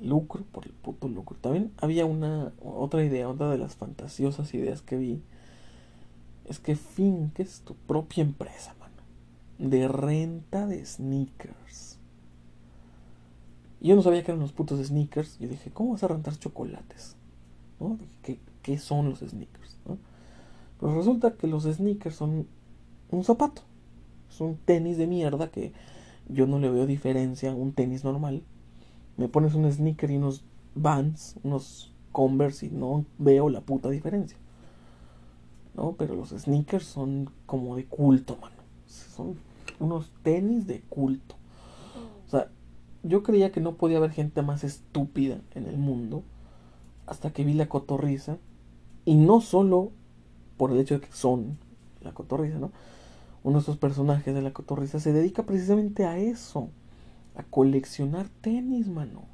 Lucro 0.01 0.45
por 0.51 0.67
el 0.67 0.73
puto 0.73 1.09
lucro. 1.09 1.37
También 1.41 1.73
había 1.79 2.05
una 2.05 2.53
otra 2.61 3.05
idea, 3.05 3.29
otra 3.29 3.51
de 3.51 3.59
las 3.59 3.77
fantasiosas 3.77 4.53
ideas 4.55 4.83
que 4.83 4.97
vi. 4.97 5.23
Es 6.45 6.59
que 6.59 6.75
finques 6.75 7.61
tu 7.61 7.75
propia 7.75 8.23
empresa, 8.23 8.75
mano. 8.81 8.93
De 9.59 9.87
renta 9.87 10.67
de 10.67 10.85
sneakers. 10.85 11.99
Yo 13.81 13.95
no 13.97 14.03
sabía 14.03 14.25
que 14.25 14.33
eran 14.33 14.41
los 14.41 14.53
putos 14.53 14.85
sneakers. 14.85 15.39
Yo 15.39 15.49
dije, 15.49 15.71
¿cómo 15.71 15.93
vas 15.93 16.03
a 16.03 16.09
rentar 16.09 16.37
chocolates? 16.37 17.17
¿No? 17.79 17.99
¿Qué, 18.23 18.41
¿Qué, 18.63 18.79
son 18.79 19.11
los 19.11 19.21
sneakers? 19.21 19.77
¿no? 19.87 19.99
Pues 20.79 20.95
resulta 20.95 21.35
que 21.35 21.47
los 21.47 21.65
sneakers 21.65 22.17
son 22.17 22.47
un 23.13 23.25
zapato. 23.25 23.63
Es 24.31 24.41
un 24.41 24.57
tenis 24.57 24.97
de 24.97 25.07
mierda 25.07 25.51
que 25.51 25.73
yo 26.29 26.47
no 26.47 26.59
le 26.59 26.71
veo 26.71 26.87
diferencia 26.87 27.53
a 27.53 27.55
un 27.55 27.73
tenis 27.73 28.05
normal. 28.05 28.43
Me 29.17 29.29
pones 29.29 29.55
un 29.55 29.71
sneaker 29.71 30.11
y 30.11 30.17
unos 30.17 30.45
Vans, 30.75 31.37
unos 31.43 31.93
Converse 32.13 32.67
y 32.67 32.71
no 32.71 33.07
veo 33.19 33.49
la 33.49 33.63
puta 33.63 33.89
diferencia. 33.89 34.37
¿No? 35.75 35.95
Pero 35.99 36.15
los 36.15 36.31
sneakers 36.31 36.85
son 36.85 37.31
como 37.47 37.77
de 37.77 37.87
culto, 37.87 38.37
mano. 38.37 38.57
Son 38.87 39.37
unos 39.81 40.13
tenis 40.23 40.67
de 40.67 40.83
culto. 40.83 41.37
O 42.27 42.31
sea, 42.31 42.51
yo 43.03 43.23
creía 43.23 43.51
que 43.51 43.61
no 43.61 43.77
podía 43.77 43.97
haber 43.97 44.11
gente 44.11 44.43
más 44.43 44.63
estúpida 44.63 45.41
en 45.55 45.67
el 45.67 45.79
mundo 45.79 46.23
hasta 47.07 47.33
que 47.33 47.45
vi 47.45 47.55
la 47.55 47.69
cotorriza. 47.69 48.37
Y 49.07 49.15
no 49.15 49.41
solo 49.41 49.91
por 50.59 50.71
el 50.71 50.79
hecho 50.79 50.95
de 50.99 51.07
que 51.07 51.13
son 51.13 51.59
la 52.03 52.13
cotorriza, 52.13 52.59
¿no? 52.59 52.71
Uno 53.45 53.59
de 53.59 53.63
esos 53.63 53.77
personajes 53.77 54.35
de 54.35 54.43
la 54.43 54.53
cotorriza 54.53 55.01
se 55.01 55.13
dedica 55.13 55.45
precisamente 55.45 56.05
a 56.05 56.19
eso, 56.19 56.69
a 57.35 57.43
coleccionar 57.43 58.29
tenis, 58.41 58.89
mano. 58.89 59.25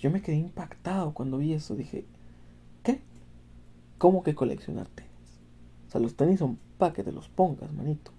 Yo 0.00 0.10
me 0.10 0.22
quedé 0.22 0.36
impactado 0.36 1.14
cuando 1.14 1.38
vi 1.38 1.52
eso, 1.52 1.76
dije, 1.76 2.04
¿qué? 2.82 3.00
¿Cómo 3.98 4.22
que 4.22 4.34
coleccionar 4.34 4.88
tenis? 4.88 5.12
O 5.86 5.90
sea, 5.90 6.00
los 6.00 6.16
tenis 6.16 6.40
son 6.40 6.58
para 6.78 6.92
que 6.92 7.04
te 7.04 7.12
los 7.12 7.28
pongas, 7.28 7.72
manito. 7.72 8.10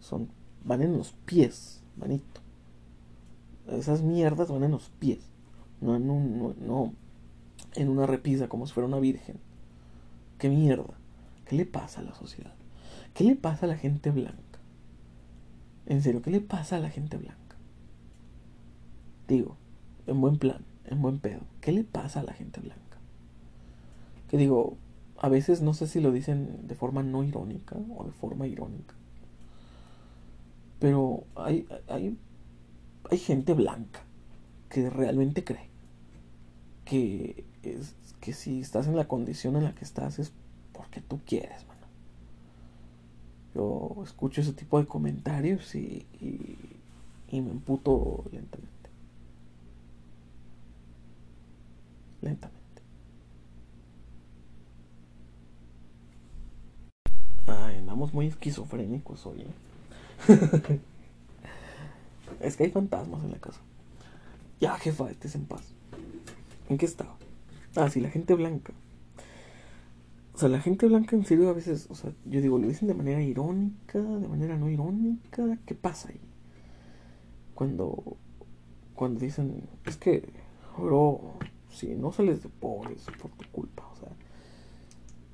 Son, 0.00 0.28
van 0.64 0.82
en 0.82 0.96
los 0.96 1.12
pies, 1.24 1.82
manito. 1.96 2.40
Esas 3.66 4.02
mierdas 4.02 4.50
van 4.50 4.64
en 4.64 4.70
los 4.70 4.90
pies, 4.90 5.28
no 5.80 5.96
en, 5.96 6.08
un, 6.08 6.38
no, 6.38 6.54
no 6.60 6.92
en 7.74 7.88
una 7.88 8.06
repisa 8.06 8.48
como 8.48 8.66
si 8.66 8.72
fuera 8.72 8.86
una 8.86 9.00
virgen. 9.00 9.38
¿Qué 10.38 10.48
mierda? 10.48 10.94
¿Qué 11.46 11.56
le 11.56 11.66
pasa 11.66 12.00
a 12.00 12.04
la 12.04 12.14
sociedad? 12.14 12.54
¿Qué 13.14 13.24
le 13.24 13.36
pasa 13.36 13.66
a 13.66 13.68
la 13.68 13.76
gente 13.76 14.10
blanca? 14.10 14.38
En 15.86 16.02
serio, 16.02 16.22
¿qué 16.22 16.30
le 16.30 16.40
pasa 16.40 16.76
a 16.76 16.80
la 16.80 16.90
gente 16.90 17.16
blanca? 17.16 17.56
Digo, 19.26 19.56
en 20.06 20.20
buen 20.20 20.38
plan, 20.38 20.64
en 20.86 21.02
buen 21.02 21.18
pedo. 21.18 21.40
¿Qué 21.60 21.72
le 21.72 21.84
pasa 21.84 22.20
a 22.20 22.24
la 22.24 22.32
gente 22.32 22.60
blanca? 22.60 22.98
Que 24.28 24.36
digo, 24.36 24.76
a 25.18 25.28
veces 25.28 25.62
no 25.62 25.74
sé 25.74 25.86
si 25.86 26.00
lo 26.00 26.12
dicen 26.12 26.66
de 26.66 26.74
forma 26.74 27.02
no 27.02 27.24
irónica 27.24 27.76
o 27.96 28.04
de 28.04 28.12
forma 28.12 28.46
irónica. 28.46 28.94
Pero 30.78 31.24
hay, 31.34 31.66
hay, 31.88 32.16
hay 33.10 33.18
gente 33.18 33.54
blanca 33.54 34.00
que 34.68 34.90
realmente 34.90 35.42
cree 35.44 35.68
que, 36.84 37.44
es, 37.62 37.94
que 38.20 38.32
si 38.32 38.60
estás 38.60 38.86
en 38.86 38.96
la 38.96 39.08
condición 39.08 39.56
en 39.56 39.64
la 39.64 39.74
que 39.74 39.84
estás 39.84 40.18
es 40.18 40.32
porque 40.72 41.00
tú 41.00 41.20
quieres, 41.26 41.64
yo 43.54 43.96
escucho 44.04 44.40
ese 44.40 44.52
tipo 44.52 44.78
de 44.78 44.86
comentarios 44.86 45.74
y, 45.74 46.06
y, 46.20 47.40
me 47.40 47.50
emputo 47.50 48.24
lentamente. 48.32 48.90
Lentamente. 52.20 52.82
Ay, 57.46 57.76
andamos 57.78 58.12
muy 58.12 58.26
esquizofrénicos 58.26 59.26
hoy. 59.26 59.42
¿eh? 59.42 60.80
es 62.40 62.56
que 62.56 62.64
hay 62.64 62.70
fantasmas 62.70 63.22
en 63.24 63.32
la 63.32 63.38
casa. 63.38 63.60
Ya, 64.60 64.76
jefa, 64.78 65.10
estés 65.10 65.34
en 65.34 65.46
paz. 65.46 65.62
¿En 66.68 66.76
qué 66.76 66.86
estaba? 66.86 67.16
Ah, 67.76 67.88
sí, 67.88 68.00
la 68.00 68.10
gente 68.10 68.34
blanca 68.34 68.72
o 70.38 70.40
sea, 70.40 70.48
la 70.48 70.60
gente 70.60 70.86
blanca 70.86 71.16
en 71.16 71.24
serio 71.24 71.48
a 71.48 71.52
veces, 71.52 71.88
o 71.90 71.96
sea, 71.96 72.12
yo 72.24 72.40
digo, 72.40 72.60
lo 72.60 72.68
dicen 72.68 72.86
de 72.86 72.94
manera 72.94 73.20
irónica, 73.20 73.98
de 73.98 74.28
manera 74.28 74.56
no 74.56 74.70
irónica, 74.70 75.58
¿qué 75.66 75.74
pasa 75.74 76.10
ahí? 76.10 76.20
Cuando, 77.56 78.16
cuando 78.94 79.18
dicen, 79.18 79.64
es 79.84 79.96
que, 79.96 80.22
bro, 80.78 81.32
si 81.70 81.88
no 81.88 82.12
sales 82.12 82.44
de 82.44 82.50
pobre 82.50 82.94
es 82.94 83.04
por 83.20 83.32
tu 83.32 83.50
culpa, 83.50 83.84
o 83.92 83.96
sea, 83.96 84.10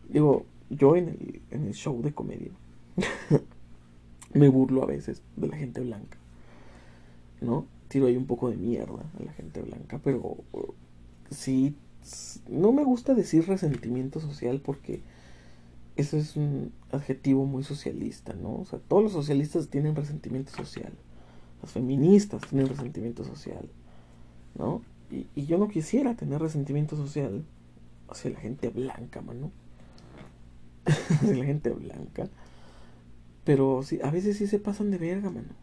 digo, 0.09 0.47
yo 0.71 0.97
en 0.97 1.11
el, 1.11 1.43
en 1.51 1.67
el 1.67 1.75
show 1.75 2.01
de 2.01 2.15
comedia 2.15 2.53
me 4.33 4.49
burlo 4.49 4.85
a 4.85 4.87
veces 4.87 5.23
de 5.37 5.49
la 5.49 5.59
gente 5.59 5.83
blanca, 5.83 6.17
¿no? 7.43 7.67
Tiro 7.89 8.07
ahí 8.07 8.17
un 8.17 8.25
poco 8.25 8.49
de 8.49 8.57
mierda 8.57 9.05
a 9.21 9.23
la 9.23 9.35
gente 9.35 9.61
blanca, 9.61 10.01
pero 10.03 10.39
sí 11.29 11.77
no 12.49 12.73
me 12.73 12.85
gusta 12.85 13.15
decir 13.15 13.47
resentimiento 13.47 14.21
social 14.21 14.61
porque 14.61 15.03
eso 15.97 16.17
es 16.17 16.37
un 16.37 16.73
adjetivo 16.91 17.47
muy 17.47 17.63
socialista, 17.63 18.35
¿no? 18.35 18.57
O 18.57 18.65
sea, 18.65 18.79
todos 18.81 19.03
los 19.03 19.13
socialistas 19.13 19.69
tienen 19.69 19.95
resentimiento 19.95 20.53
social. 20.53 20.93
Las 21.63 21.73
feministas 21.73 22.43
tienen 22.49 22.69
resentimiento 22.69 23.25
social, 23.25 23.69
¿no? 24.59 24.83
Y, 25.11 25.27
y 25.35 25.47
yo 25.47 25.57
no 25.59 25.69
quisiera 25.69 26.15
tener 26.15 26.41
resentimiento 26.41 26.97
social 26.97 27.45
hacia 28.09 28.31
la 28.31 28.41
gente 28.41 28.69
blanca, 28.69 29.23
mano. 29.23 29.51
hacia 30.85 31.37
la 31.37 31.45
gente 31.45 31.71
blanca. 31.71 32.29
Pero 33.45 33.83
sí, 33.83 34.01
a 34.03 34.11
veces 34.11 34.37
sí 34.37 34.47
se 34.47 34.59
pasan 34.59 34.91
de 34.91 34.99
verga, 34.99 35.31
mano. 35.31 35.55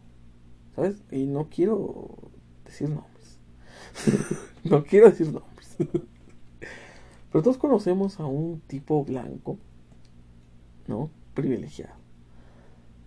¿Sabes? 0.74 1.02
Y 1.10 1.26
no 1.26 1.48
quiero 1.50 2.16
decir 2.64 2.88
nombres. 2.88 3.38
no 4.64 4.84
quiero 4.84 5.10
decir 5.10 5.32
nombres. 5.32 5.76
Pero 7.32 7.42
todos 7.42 7.56
conocemos 7.56 8.20
a 8.20 8.26
un 8.26 8.60
tipo 8.66 9.04
blanco, 9.04 9.58
¿no? 10.86 11.10
Privilegiado. 11.32 11.94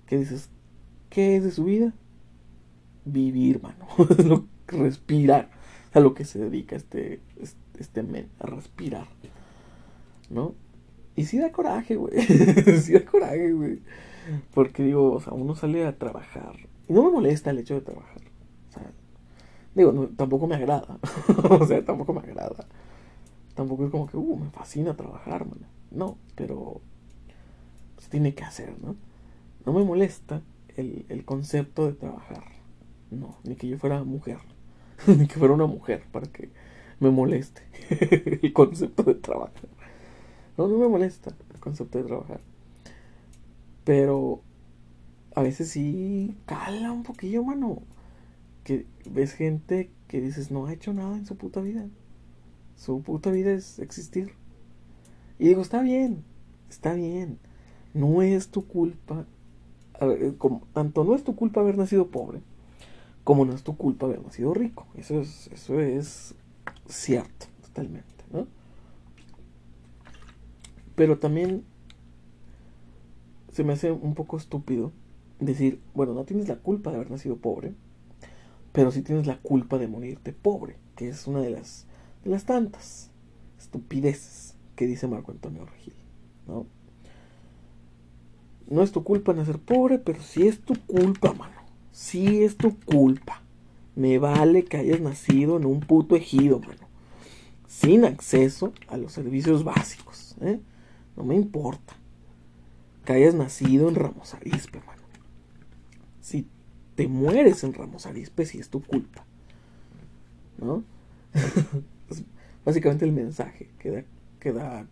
Que 0.08 0.18
dices, 0.18 0.50
¿qué 1.10 1.36
es 1.36 1.44
de 1.44 1.52
su 1.52 1.66
vida? 1.66 1.94
Vivir, 3.06 3.62
mano. 3.62 3.86
respirar. 4.68 5.52
A 5.94 6.00
lo 6.00 6.14
que 6.14 6.26
se 6.26 6.40
dedica 6.40 6.76
este, 6.76 7.22
este, 7.80 8.04
men, 8.04 8.30
a 8.40 8.48
respirar. 8.48 9.08
¿No? 10.30 10.56
Y 11.16 11.26
sí 11.26 11.38
da 11.38 11.52
coraje, 11.52 11.96
güey. 11.96 12.20
sí 12.82 12.94
da 12.94 13.06
coraje, 13.06 13.54
güey. 13.54 13.80
Porque 14.54 14.84
digo, 14.84 15.14
o 15.14 15.22
sea, 15.22 15.34
uno 15.34 15.56
sale 15.56 15.86
a 15.86 15.98
trabajar. 15.98 16.56
Y 16.90 16.94
no 16.94 17.04
me 17.04 17.12
molesta 17.12 17.52
el 17.52 17.60
hecho 17.60 17.76
de 17.76 17.82
trabajar. 17.82 18.22
O 18.70 18.74
sea, 18.74 18.92
digo, 19.76 20.10
tampoco 20.18 20.48
me 20.48 20.56
agrada. 20.56 20.98
o 21.50 21.66
sea, 21.66 21.86
tampoco 21.86 22.12
me 22.12 22.22
agrada. 22.22 22.68
Tampoco 23.56 23.86
es 23.86 23.92
como 23.92 24.08
que, 24.08 24.18
uh, 24.18 24.38
me 24.38 24.50
fascina 24.52 24.96
trabajar, 24.96 25.46
man. 25.46 25.60
No, 25.92 26.18
pero 26.36 26.82
se 27.98 28.10
tiene 28.10 28.36
que 28.36 28.44
hacer, 28.44 28.78
¿no? 28.82 28.96
No 29.66 29.74
me 29.74 29.84
molesta 29.84 30.42
el, 30.76 31.06
el 31.10 31.26
concepto 31.26 31.88
de 31.88 31.94
trabajar. 31.94 32.44
No, 33.12 33.38
ni 33.44 33.56
que 33.56 33.68
yo 33.68 33.78
fuera 33.80 34.04
mujer. 34.04 34.40
ni 35.08 35.28
que 35.28 35.36
fuera 35.36 35.54
una 35.54 35.66
mujer 35.66 36.04
para 36.12 36.28
que 36.28 36.50
me 37.00 37.10
moleste 37.10 37.62
el 38.42 38.54
concepto 38.54 39.04
de 39.04 39.16
trabajar. 39.16 39.70
No, 40.58 40.68
no 40.68 40.78
me 40.78 40.88
molesta 40.88 41.34
el 41.54 41.60
concepto 41.60 41.98
de 41.98 42.06
trabajar. 42.06 42.42
Pero 43.84 44.42
a 45.36 45.44
veces 45.44 45.70
sí 45.70 46.38
cala 46.46 46.92
un 46.92 47.04
poquillo, 47.04 47.44
mano. 47.44 47.82
Que 48.64 48.86
ves 49.10 49.34
gente 49.34 49.92
que 50.08 50.22
dices 50.22 50.50
no 50.52 50.66
ha 50.66 50.74
hecho 50.74 50.94
nada 50.94 51.16
en 51.18 51.26
su 51.26 51.36
puta 51.36 51.62
vida. 51.62 51.88
Su 52.76 53.02
puta 53.02 53.32
vida 53.32 53.52
es 53.52 53.80
existir. 53.80 54.34
Y 55.40 55.48
digo, 55.48 55.62
está 55.62 55.82
bien, 55.82 56.24
está 56.70 56.94
bien. 56.94 57.40
No 57.94 58.22
es 58.22 58.50
tu 58.50 58.66
culpa. 58.68 59.26
como, 60.38 60.62
tanto 60.74 61.04
no 61.04 61.16
es 61.16 61.24
tu 61.24 61.36
culpa 61.36 61.62
haber 61.62 61.78
nacido 61.78 62.08
pobre, 62.08 62.42
como 63.24 63.46
no 63.46 63.54
es 63.54 63.64
tu 63.64 63.76
culpa 63.78 64.06
haber 64.06 64.24
nacido 64.24 64.54
rico. 64.54 64.88
Eso 64.96 65.22
es, 65.22 65.48
eso 65.54 65.80
es 65.80 66.36
cierto, 66.88 67.48
totalmente, 67.62 68.24
¿no? 68.32 68.48
Pero 70.96 71.18
también 71.20 71.64
se 73.52 73.64
me 73.64 73.74
hace 73.74 73.92
un 73.92 74.16
poco 74.16 74.38
estúpido 74.38 74.92
decir, 75.40 75.82
bueno, 75.94 76.14
no 76.14 76.26
tienes 76.26 76.48
la 76.48 76.58
culpa 76.58 76.90
de 76.90 76.98
haber 76.98 77.12
nacido 77.12 77.38
pobre, 77.38 77.74
pero 78.72 78.92
sí 78.92 79.02
tienes 79.02 79.28
la 79.28 79.38
culpa 79.38 79.78
de 79.78 79.88
morirte 79.88 80.34
pobre, 80.34 80.78
que 80.96 81.08
es 81.08 81.28
una 81.28 81.40
de 81.40 81.52
las, 81.52 81.88
las 82.26 82.46
tantas 82.46 83.12
estupideces 83.58 84.56
que 84.76 84.88
dice 84.88 85.08
Marco 85.08 85.32
Antonio 85.32 85.66
Regil, 85.66 85.94
¿no? 86.48 86.66
No 88.68 88.82
es 88.82 88.92
tu 88.92 89.04
culpa 89.04 89.34
nacer 89.34 89.60
pobre, 89.60 90.00
pero 90.00 90.22
sí 90.22 90.48
es 90.48 90.60
tu 90.60 90.74
culpa, 90.86 91.34
mano. 91.34 91.54
Sí 91.92 92.44
es 92.44 92.58
tu 92.58 92.78
culpa. 92.80 93.42
Me 93.96 94.18
vale 94.18 94.66
que 94.66 94.78
hayas 94.78 95.00
nacido 95.00 95.58
en 95.58 95.66
un 95.66 95.82
puto 95.82 96.16
ejido, 96.16 96.60
mano. 96.60 96.88
Sin 97.68 98.06
acceso 98.06 98.74
a 98.88 98.98
los 98.98 99.14
servicios 99.14 99.64
básicos, 99.64 100.36
¿eh? 100.42 100.60
No 101.16 101.24
me 101.24 101.36
importa. 101.36 101.94
Que 103.06 103.14
hayas 103.14 103.36
nacido 103.36 103.88
en 103.88 103.96
Ramos 103.96 104.34
Arispe, 104.34 104.80
mano. 104.80 105.04
Si 106.22 106.48
te 106.96 107.08
mueres 107.08 107.64
en 107.64 107.74
Ramos 107.74 108.08
Arispe, 108.08 108.46
sí 108.46 108.58
es 108.58 108.70
tu 108.70 108.82
culpa. 108.82 109.26
¿No? 110.58 110.84
básicamente 112.66 113.06
el 113.06 113.12
mensaje 113.12 113.70
que 114.40 114.52
da. 114.52 114.88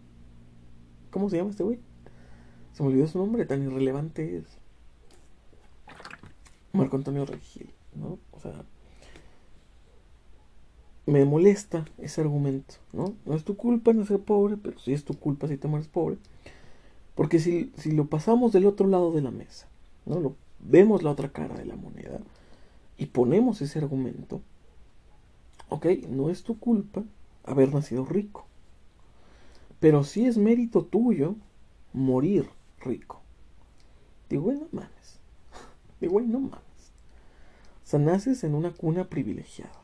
¿Cómo 1.10 1.30
se 1.30 1.38
llama 1.38 1.52
este 1.52 1.64
güey? 1.64 1.80
Se 2.74 2.82
me 2.82 2.90
olvidó 2.90 3.08
su 3.08 3.20
nombre, 3.20 3.46
tan 3.46 3.64
irrelevante 3.64 4.38
es. 4.38 4.46
Marco 6.72 6.96
Antonio 6.96 7.26
Regil, 7.26 7.70
¿no? 7.94 8.18
O 8.32 8.40
sea, 8.40 8.64
me 11.06 11.24
molesta 11.24 11.86
ese 12.00 12.22
argumento, 12.22 12.76
¿no? 12.92 13.14
No 13.26 13.36
es 13.36 13.44
tu 13.44 13.56
culpa 13.56 13.94
no 13.94 14.06
ser 14.06 14.20
pobre, 14.20 14.58
pero 14.58 14.80
sí 14.80 14.92
es 14.92 15.06
tu 15.06 15.14
culpa 15.14 15.48
si 15.48 15.58
te 15.58 15.68
mueres 15.68 15.88
pobre. 15.88 16.18
Porque 17.14 17.38
si, 17.38 17.72
si 17.78 17.92
lo 17.92 18.08
pasamos 18.08 18.54
del 18.54 18.66
otro 18.66 18.88
lado 18.88 19.12
de 19.12 19.22
la 19.22 19.30
mesa, 19.30 19.68
¿no? 20.08 20.20
Lo, 20.20 20.36
vemos 20.60 21.04
la 21.04 21.12
otra 21.12 21.30
cara 21.30 21.56
de 21.56 21.66
la 21.66 21.76
moneda 21.76 22.20
y 22.98 23.08
ponemos 23.08 23.62
ese 23.62 23.78
argumento, 23.78 24.42
ok, 25.70 25.86
no 26.10 26.32
es 26.32 26.42
tu 26.42 26.58
culpa 26.58 27.04
haber 27.44 27.74
nacido 27.74 28.06
rico, 28.06 28.46
pero 29.80 30.04
sí 30.04 30.26
es 30.26 30.38
mérito 30.38 30.86
tuyo 30.86 31.36
morir 31.92 32.50
rico. 32.80 33.22
Digo, 34.30 34.44
güey, 34.44 34.58
no 34.58 34.68
mames. 34.72 35.20
Digo, 36.02 36.14
güey, 36.14 36.26
no 36.26 36.40
mames. 36.40 36.64
O 37.84 37.86
sea, 37.86 38.00
naces 38.00 38.44
en 38.44 38.56
una 38.56 38.72
cuna 38.72 39.10
privilegiada. 39.10 39.84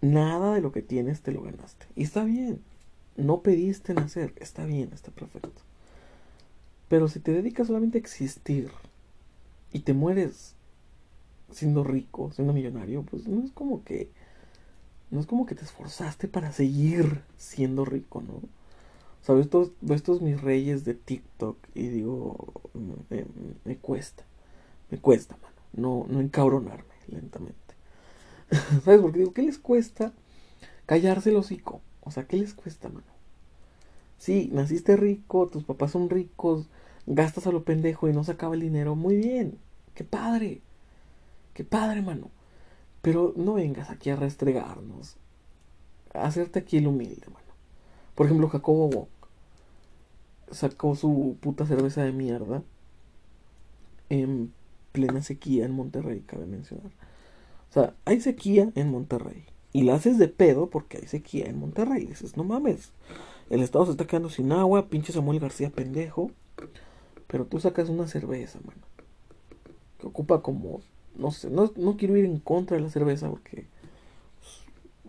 Nada 0.00 0.54
de 0.54 0.60
lo 0.60 0.72
que 0.72 0.82
tienes 0.82 1.22
te 1.22 1.32
lo 1.32 1.42
ganaste. 1.42 1.86
Y 1.94 2.04
está 2.04 2.24
bien. 2.24 2.62
No 3.16 3.42
pediste 3.42 3.94
nacer. 3.94 4.32
Está 4.36 4.64
bien, 4.64 4.90
está 4.92 5.10
perfecto. 5.10 5.62
Pero 6.88 7.08
si 7.08 7.20
te 7.20 7.32
dedicas 7.32 7.66
solamente 7.66 7.98
a 7.98 8.00
existir 8.00 8.70
y 9.72 9.80
te 9.80 9.92
mueres 9.92 10.54
siendo 11.50 11.84
rico, 11.84 12.32
siendo 12.32 12.52
millonario, 12.52 13.02
pues 13.02 13.26
no 13.26 13.44
es 13.44 13.52
como 13.52 13.84
que 13.84 14.10
no 15.10 15.20
es 15.20 15.26
como 15.26 15.46
que 15.46 15.54
te 15.54 15.64
esforzaste 15.64 16.28
para 16.28 16.52
seguir 16.52 17.22
siendo 17.36 17.84
rico, 17.84 18.22
¿no? 18.22 18.42
¿Sabes? 19.22 19.46
Estos, 19.46 19.72
estos 19.90 20.22
mis 20.22 20.40
reyes 20.40 20.84
de 20.84 20.94
TikTok 20.94 21.58
y 21.74 21.88
digo, 21.88 22.52
me, 23.64 23.76
cuesta, 23.76 24.24
me 24.90 24.98
cuesta, 24.98 25.36
mano, 25.42 25.54
no, 25.72 26.06
no 26.08 26.20
encabronarme 26.20 26.94
lentamente. 27.08 27.74
¿Sabes? 28.84 29.00
Porque 29.00 29.18
digo, 29.18 29.32
¿qué 29.32 29.42
les 29.42 29.58
cuesta 29.58 30.12
callarse 30.86 31.30
el 31.30 31.36
hocico? 31.36 31.80
O 32.02 32.10
sea, 32.10 32.26
¿qué 32.26 32.36
les 32.36 32.54
cuesta, 32.54 32.88
mano? 32.88 33.06
Sí, 34.18 34.50
naciste 34.52 34.96
rico, 34.96 35.48
tus 35.48 35.64
papás 35.64 35.92
son 35.92 36.10
ricos, 36.10 36.68
gastas 37.06 37.46
a 37.46 37.52
lo 37.52 37.64
pendejo 37.64 38.08
y 38.08 38.12
no 38.12 38.24
se 38.24 38.32
acaba 38.32 38.54
el 38.54 38.60
dinero, 38.60 38.94
muy 38.96 39.16
bien, 39.16 39.58
qué 39.94 40.04
padre, 40.04 40.60
qué 41.54 41.64
padre, 41.64 42.02
mano. 42.02 42.30
Pero 43.02 43.32
no 43.36 43.54
vengas 43.54 43.90
aquí 43.90 44.10
a 44.10 44.16
restregarnos, 44.16 45.16
a 46.14 46.26
hacerte 46.26 46.58
aquí 46.58 46.78
el 46.78 46.86
humilde, 46.86 47.26
mano. 47.26 47.46
Por 48.14 48.26
ejemplo, 48.26 48.48
Jacobo 48.48 48.88
Wong 48.88 49.08
sacó 50.50 50.96
su 50.96 51.36
puta 51.40 51.66
cerveza 51.66 52.02
de 52.02 52.12
mierda 52.12 52.62
en 54.08 54.52
plena 54.92 55.22
sequía 55.22 55.64
en 55.64 55.72
Monterrey, 55.72 56.22
cabe 56.26 56.46
mencionar. 56.46 56.90
O 57.70 57.72
sea, 57.72 57.94
hay 58.04 58.20
sequía 58.20 58.70
en 58.74 58.90
Monterrey. 58.90 59.44
Y 59.72 59.82
la 59.82 59.94
haces 59.94 60.18
de 60.18 60.28
pedo 60.28 60.70
porque 60.70 60.98
hay 60.98 61.06
sequía 61.06 61.46
en 61.46 61.58
Monterrey. 61.58 62.06
dices, 62.06 62.36
no 62.36 62.44
mames, 62.44 62.92
el 63.50 63.62
estado 63.62 63.84
se 63.84 63.92
está 63.92 64.06
quedando 64.06 64.30
sin 64.30 64.50
agua, 64.52 64.88
pinche 64.88 65.12
Samuel 65.12 65.40
García 65.40 65.70
pendejo. 65.70 66.30
Pero 67.26 67.44
tú 67.44 67.60
sacas 67.60 67.90
una 67.90 68.08
cerveza, 68.08 68.58
mano. 68.64 68.80
Que 70.00 70.06
ocupa 70.06 70.42
como, 70.42 70.80
no 71.18 71.30
sé, 71.30 71.50
no, 71.50 71.70
no 71.76 71.96
quiero 71.96 72.16
ir 72.16 72.24
en 72.24 72.38
contra 72.38 72.76
de 72.76 72.82
la 72.82 72.90
cerveza 72.90 73.28
porque 73.28 73.66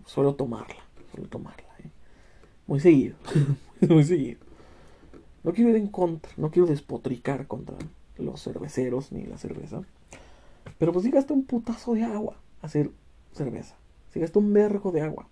suelo 0.05 0.35
tomarla, 0.35 0.83
suelo 1.13 1.29
tomarla. 1.29 1.69
Muy 2.69 2.79
seguido. 2.79 3.15
Muy 3.89 4.03
seguido. 4.03 4.39
No 5.43 5.53
quiero 5.53 5.71
ir 5.71 5.77
en 5.77 5.87
contra, 5.87 6.31
no 6.37 6.51
quiero 6.51 6.67
despotricar 6.67 7.47
contra 7.47 7.75
los 8.17 8.43
cerveceros 8.43 9.11
ni 9.11 9.25
la 9.25 9.39
cerveza. 9.39 9.81
Pero 10.77 10.93
pues 10.93 11.03
si 11.03 11.09
gasta 11.09 11.33
un 11.33 11.45
putazo 11.45 11.95
de 11.95 12.03
agua 12.03 12.35
hacer 12.61 12.91
cerveza. 13.33 13.75
Si 14.13 14.19
gasta 14.19 14.37
un 14.37 14.53
vergo 14.53 14.91
de 14.91 15.01
agua. 15.01 15.27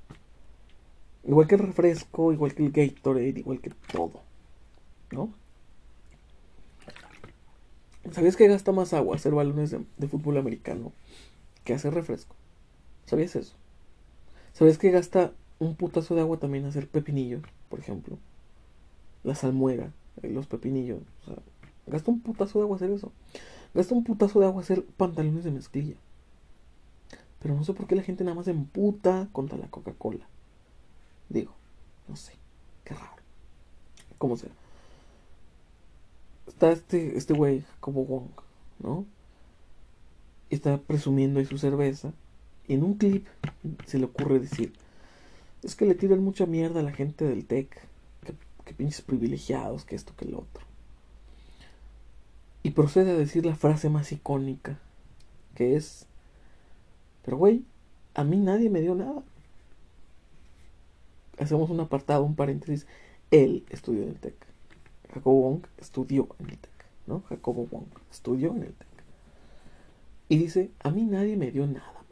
Igual 1.26 1.48
que 1.48 1.56
el 1.56 1.62
refresco, 1.62 2.34
igual 2.34 2.56
que 2.56 2.66
el 2.66 2.72
Gatorade, 2.72 3.40
igual 3.40 3.62
que 3.62 3.70
todo. 3.92 4.22
¿No? 5.12 5.30
¿Sabías 8.12 8.36
que 8.36 8.48
gasta 8.48 8.72
más 8.72 8.94
agua 8.94 9.16
hacer 9.16 9.34
balones 9.34 9.72
de, 9.72 10.08
fútbol 10.08 10.38
americano 10.38 10.94
que 11.64 11.74
hacer 11.74 11.94
refresco? 11.94 12.36
¿Sabías 13.06 13.36
eso? 13.36 13.56
¿Sabías 14.54 14.78
que 14.78 14.92
gasta 14.92 15.34
un 15.60 15.76
putazo 15.76 16.16
de 16.16 16.22
agua 16.22 16.38
también 16.38 16.66
hacer 16.66 16.88
pepinillos, 16.88 17.44
por 17.70 17.80
ejemplo. 17.80 18.18
La 19.24 19.36
salmuera, 19.36 19.92
eh, 20.22 20.30
los 20.30 20.48
pepinillos. 20.48 21.02
Gasta 21.88 22.12
un 22.12 22.20
putazo 22.22 22.60
de 22.60 22.64
agua 22.64 22.78
hacer 22.78 22.92
eso. 22.92 23.12
Gasta 23.74 23.94
un 23.94 24.04
putazo 24.04 24.40
de 24.40 24.46
agua 24.46 24.62
hacer 24.62 24.84
pantalones 24.84 25.44
de 25.44 25.52
mezclilla. 25.52 25.96
Pero 27.40 27.56
no 27.56 27.64
sé 27.64 27.74
por 27.74 27.88
qué 27.88 27.96
la 27.96 28.04
gente 28.04 28.24
nada 28.24 28.36
más 28.36 28.46
se 28.46 28.52
emputa 28.52 29.28
contra 29.32 29.58
la 29.58 29.68
Coca-Cola. 29.68 30.28
Digo, 31.30 31.54
no 32.08 32.16
sé, 32.16 32.34
qué 32.84 32.94
raro. 32.94 33.22
¿Cómo 34.18 34.38
sea? 34.38 34.50
Está 36.58 36.72
este, 36.72 37.16
este 37.16 37.36
güey 37.36 37.64
como 37.80 38.04
Wong, 38.04 38.32
¿no? 38.80 39.06
Está 40.50 40.80
presumiendo 40.80 41.40
ahí 41.40 41.46
su 41.46 41.60
cerveza. 41.60 42.14
Y 42.68 42.74
en 42.74 42.84
un 42.84 42.96
clip 42.96 43.28
se 43.86 44.00
le 44.00 44.06
ocurre 44.06 44.40
decir, 44.40 44.74
es 45.62 45.76
que 45.76 45.86
le 45.86 45.94
tiran 45.94 46.24
mucha 46.24 46.48
mierda 46.48 46.80
a 46.80 46.84
la 46.84 46.94
gente 46.94 47.26
del 47.26 47.46
TEC. 47.46 47.80
Que, 48.66 48.74
pinches 48.74 49.04
privilegiados, 49.04 49.86
que 49.86 49.96
esto, 49.96 50.16
que 50.18 50.26
el 50.26 50.34
otro. 50.34 50.66
Y 52.64 52.72
procede 52.72 53.12
a 53.12 53.18
decir 53.18 53.46
la 53.46 53.56
frase 53.56 53.90
más 53.92 54.12
icónica, 54.12 54.80
que 55.54 55.76
es, 55.76 56.08
pero 57.24 57.38
güey, 57.38 57.66
a 58.16 58.24
mí 58.24 58.38
nadie 58.38 58.72
me 58.72 58.82
dio 58.82 58.96
nada. 58.96 59.22
Hacemos 61.38 61.70
un 61.70 61.82
apartado, 61.82 62.24
un 62.24 62.36
paréntesis. 62.36 62.88
Él 63.30 63.64
estudió 63.70 64.02
en 64.02 64.10
el 64.10 64.20
TEC. 64.20 64.47
Jacobo 65.14 65.42
Wong 65.42 65.62
estudió 65.78 66.28
en 66.40 66.50
el 66.50 66.58
TEC, 66.58 66.86
¿no? 67.06 67.22
Jacobo 67.30 67.68
Wong 67.72 67.88
estudió 68.12 68.50
en 68.56 68.64
el 68.64 68.74
TEC. 68.74 68.88
Y 70.30 70.38
dice, 70.38 70.72
a 70.80 70.92
mí 70.92 71.04
nadie 71.04 71.38
me 71.38 71.52
dio 71.52 71.66
nada, 71.68 71.94
mano. 71.94 72.06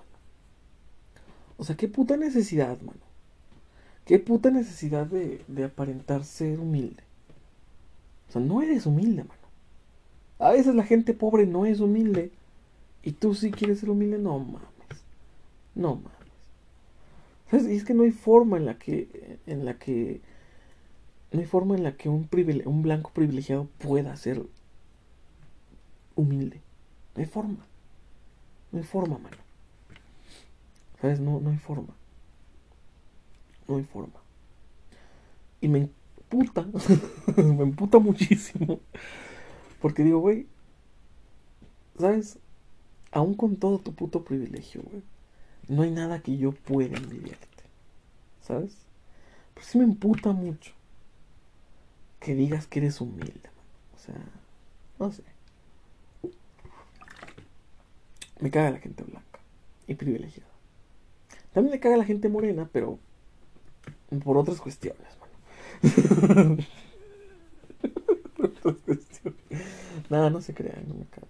O 1.58 1.63
sea, 1.63 1.75
qué 1.75 1.88
puta 1.88 2.17
necesidad, 2.17 2.79
mano. 2.81 2.99
Qué 4.05 4.19
puta 4.19 4.51
necesidad 4.51 5.08
de, 5.08 5.63
aparentar 5.63 6.23
ser 6.23 6.60
humilde. 6.60 7.03
O 8.29 8.31
sea, 8.31 8.41
no 8.41 8.62
eres 8.62 8.86
humilde, 8.86 9.23
mano. 9.23 9.45
A 10.38 10.51
veces 10.51 10.75
la 10.75 10.84
gente 10.84 11.13
pobre 11.13 11.45
no 11.47 11.65
es 11.65 11.79
humilde. 11.79 12.31
Y 13.03 13.13
tú 13.13 13.34
sí 13.36 13.51
quieres 13.51 13.79
ser 13.79 13.89
humilde, 13.89 14.17
no 14.17 14.39
mames. 14.39 14.62
No 15.73 15.95
mames. 15.95 17.71
Y 17.71 17.75
es 17.75 17.84
que 17.84 17.93
no 17.93 18.03
hay 18.03 18.12
forma 18.12 18.58
en 18.58 18.65
la 18.65 18.77
que. 18.77 19.39
En 19.47 19.65
la 19.65 19.77
que. 19.77 20.21
No 21.35 21.41
hay 21.41 21.47
forma 21.47 21.75
en 21.75 21.83
la 21.83 21.97
que 21.97 22.07
un, 22.07 22.29
blanco 22.81 23.11
privilegiado 23.11 23.67
pueda 23.79 24.15
ser 24.15 24.41
humilde. 26.15 26.61
No 27.13 27.21
hay 27.21 27.27
forma. 27.27 27.57
No 28.71 28.79
hay 28.79 28.85
forma, 28.85 29.17
mano. 29.17 29.35
¿Sabes? 31.01 31.19
No, 31.19 31.41
no 31.41 31.49
hay 31.49 31.57
forma. 31.57 31.93
No 33.67 33.75
hay 33.75 33.83
forma. 33.83 34.13
Y 35.59 35.67
me 35.67 35.89
emputa. 36.19 36.65
me 37.35 37.63
emputa 37.63 37.99
muchísimo. 37.99 38.79
Porque 39.81 40.05
digo, 40.05 40.19
güey. 40.19 40.47
¿Sabes? 41.99 42.39
Aún 43.11 43.33
con 43.33 43.57
todo 43.57 43.79
tu 43.79 43.93
puto 43.93 44.23
privilegio, 44.23 44.83
güey. 44.83 45.03
No 45.67 45.81
hay 45.81 45.91
nada 45.91 46.21
que 46.21 46.37
yo 46.37 46.53
pueda 46.53 46.95
envidiarte. 46.95 47.65
¿Sabes? 48.39 48.77
Pero 49.53 49.65
sí 49.65 49.77
me 49.77 49.83
emputa 49.83 50.31
mucho. 50.31 50.74
Que 52.25 52.33
digas 52.33 52.65
que 52.65 52.79
eres 52.79 53.01
humilde, 53.01 53.51
O 53.93 53.99
sea, 53.99 54.15
no 54.97 55.11
sé. 55.11 55.21
Me 58.39 58.49
caga 58.49 58.71
la 58.71 58.79
gente 58.79 59.03
blanca 59.03 59.39
y 59.85 59.93
privilegiada. 59.93 60.49
También 61.53 61.73
me 61.73 61.79
caga 61.79 61.97
la 61.97 62.03
gente 62.03 62.27
morena, 62.27 62.67
pero 62.73 62.97
por 64.23 64.38
otras 64.38 64.59
cuestiones, 64.59 65.05
mano. 65.19 66.57
otras 68.39 68.75
cuestiones. 68.77 69.39
Nada, 70.09 70.31
no 70.31 70.41
se 70.41 70.55
crean, 70.55 70.83
no 70.88 70.95
me 70.95 71.05
caga. 71.05 71.27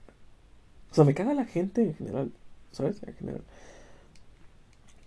O 0.91 0.95
sea, 0.95 1.03
me 1.03 1.13
caga 1.13 1.34
la 1.34 1.43
gente 1.43 1.81
en 1.81 1.93
general, 1.93 2.31
¿sabes? 2.71 3.03
En 3.03 3.15
general. 3.15 3.43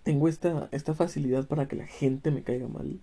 Tengo 0.03 0.27
esta, 0.27 0.69
esta 0.71 0.93
facilidad 0.93 1.47
para 1.47 1.67
que 1.67 1.77
la 1.77 1.87
gente 1.87 2.29
me 2.29 2.43
caiga 2.43 2.67
mal. 2.67 2.99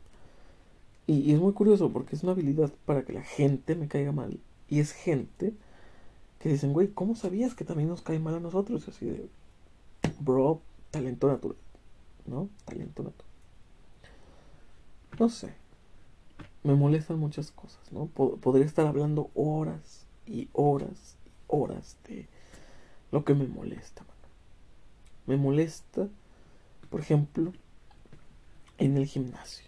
Y, 1.07 1.19
y 1.21 1.33
es 1.33 1.41
muy 1.41 1.53
curioso 1.53 1.93
porque 1.93 2.17
es 2.17 2.23
una 2.23 2.33
habilidad 2.33 2.73
para 2.85 3.05
que 3.05 3.13
la 3.13 3.23
gente 3.23 3.75
me 3.75 3.89
caiga 3.89 4.13
mal. 4.13 4.41
Y 4.69 4.81
es 4.81 4.93
gente 4.93 5.55
que 6.39 6.49
dicen, 6.49 6.73
güey, 6.73 6.89
¿cómo 6.89 7.15
sabías 7.15 7.55
que 7.55 7.65
también 7.65 7.89
nos 7.89 8.03
cae 8.03 8.19
mal 8.19 8.35
a 8.35 8.41
nosotros? 8.41 8.89
así 8.89 9.07
de, 9.07 9.29
bro, 10.21 10.61
talento 10.91 11.29
natural, 11.29 11.59
¿no? 12.27 12.49
Talento 12.65 13.03
natural. 13.03 13.31
No 15.19 15.29
sé. 15.29 15.55
Me 16.63 16.75
molestan 16.75 17.19
muchas 17.19 17.53
cosas, 17.53 17.81
¿no? 17.93 18.07
podría 18.07 18.67
estar 18.67 18.87
hablando 18.87 19.31
horas 19.35 20.07
y 20.27 20.49
horas 20.53 21.17
y 21.25 21.31
horas 21.47 21.97
de 22.09 22.27
lo 23.13 23.25
que 23.25 23.35
me 23.35 23.47
molesta, 23.47 24.03
mano. 24.03 24.15
Me 25.27 25.37
molesta, 25.37 26.09
por 26.91 27.01
ejemplo, 27.01 27.53
en 28.79 28.97
el 28.97 29.07
gimnasio. 29.07 29.66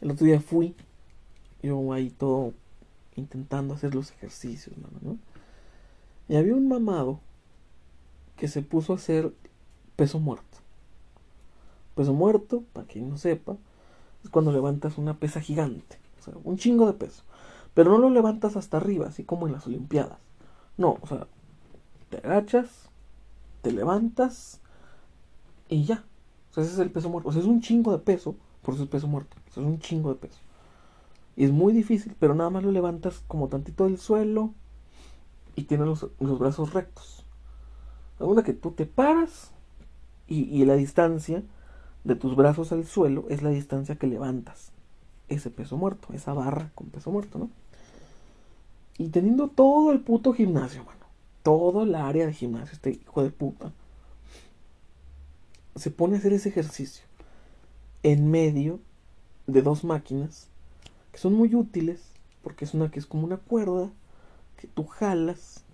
El 0.00 0.10
otro 0.10 0.26
día 0.26 0.40
fui, 0.40 0.74
yo 1.62 1.92
ahí 1.92 2.10
todo 2.10 2.52
intentando 3.16 3.74
hacer 3.74 3.94
los 3.94 4.10
ejercicios, 4.10 4.76
mano, 4.76 4.98
¿no? 5.00 5.18
Y 6.28 6.36
había 6.36 6.54
un 6.54 6.68
mamado 6.68 7.20
que 8.36 8.48
se 8.48 8.62
puso 8.62 8.92
a 8.92 8.96
hacer 8.96 9.32
peso 9.96 10.18
muerto. 10.18 10.58
Peso 11.94 12.12
muerto, 12.12 12.62
para 12.72 12.86
quien 12.86 13.08
no 13.08 13.16
sepa, 13.16 13.56
es 14.22 14.30
cuando 14.30 14.52
levantas 14.52 14.98
una 14.98 15.18
pesa 15.18 15.40
gigante, 15.40 15.98
o 16.20 16.22
sea, 16.22 16.34
un 16.44 16.58
chingo 16.58 16.86
de 16.86 16.92
peso. 16.92 17.22
Pero 17.74 17.90
no 17.90 17.98
lo 17.98 18.10
levantas 18.10 18.56
hasta 18.56 18.76
arriba, 18.76 19.06
así 19.06 19.24
como 19.24 19.46
en 19.46 19.52
las 19.52 19.66
Olimpiadas. 19.66 20.18
No, 20.76 20.98
o 21.00 21.06
sea, 21.06 21.26
te 22.10 22.18
agachas, 22.18 22.90
te 23.62 23.72
levantas 23.72 24.60
y 25.68 25.84
ya. 25.84 26.04
O 26.50 26.54
sea, 26.54 26.64
ese 26.64 26.74
es 26.74 26.78
el 26.78 26.90
peso 26.90 27.08
muerto. 27.08 27.28
O 27.28 27.32
sea, 27.32 27.40
es 27.40 27.46
un 27.46 27.60
chingo 27.60 27.92
de 27.92 27.98
peso, 27.98 28.36
por 28.62 28.74
eso 28.74 28.84
es 28.84 28.88
peso 28.88 29.06
muerto. 29.06 29.36
Es 29.60 29.66
un 29.66 29.78
chingo 29.78 30.10
de 30.10 30.20
peso. 30.20 30.38
Y 31.36 31.44
es 31.44 31.52
muy 31.52 31.72
difícil, 31.72 32.14
pero 32.18 32.34
nada 32.34 32.50
más 32.50 32.62
lo 32.62 32.72
levantas 32.72 33.22
como 33.26 33.48
tantito 33.48 33.84
del 33.84 33.98
suelo, 33.98 34.52
y 35.56 35.64
tiene 35.64 35.86
los, 35.86 36.06
brazos 36.18 36.74
rectos. 36.74 37.24
La 38.18 38.42
que 38.42 38.52
tú 38.52 38.70
te 38.70 38.86
paras 38.86 39.50
y, 40.26 40.42
y, 40.44 40.64
la 40.64 40.74
distancia 40.74 41.42
de 42.04 42.14
tus 42.14 42.36
brazos 42.36 42.72
al 42.72 42.86
suelo 42.86 43.24
es 43.28 43.42
la 43.42 43.50
distancia 43.50 43.96
que 43.96 44.06
levantas 44.06 44.72
ese 45.28 45.50
peso 45.50 45.76
muerto, 45.76 46.08
esa 46.12 46.32
barra 46.34 46.70
con 46.74 46.88
peso 46.88 47.10
muerto, 47.10 47.38
¿no? 47.38 47.50
Y 48.98 49.08
teniendo 49.08 49.48
todo 49.48 49.92
el 49.92 50.00
puto 50.00 50.32
gimnasio, 50.32 50.84
mano, 50.84 51.04
todo 51.42 51.82
el 51.82 51.94
área 51.94 52.26
de 52.26 52.32
gimnasio, 52.32 52.72
este 52.72 52.90
hijo 52.90 53.22
de 53.22 53.30
puta, 53.30 53.72
se 55.74 55.90
pone 55.90 56.16
a 56.16 56.18
hacer 56.18 56.32
ese 56.32 56.48
ejercicio 56.48 57.04
en 58.02 58.30
medio 58.30 58.80
de 59.46 59.62
dos 59.62 59.84
máquinas 59.84 60.48
que 61.12 61.18
son 61.18 61.34
muy 61.34 61.54
útiles 61.54 62.12
porque 62.42 62.64
es 62.64 62.74
una 62.74 62.90
que 62.90 62.98
es 62.98 63.06
como 63.06 63.24
una 63.24 63.38
cuerda 63.38 63.90
que 64.56 64.68
tú 64.68 64.84
jalas, 64.84 65.64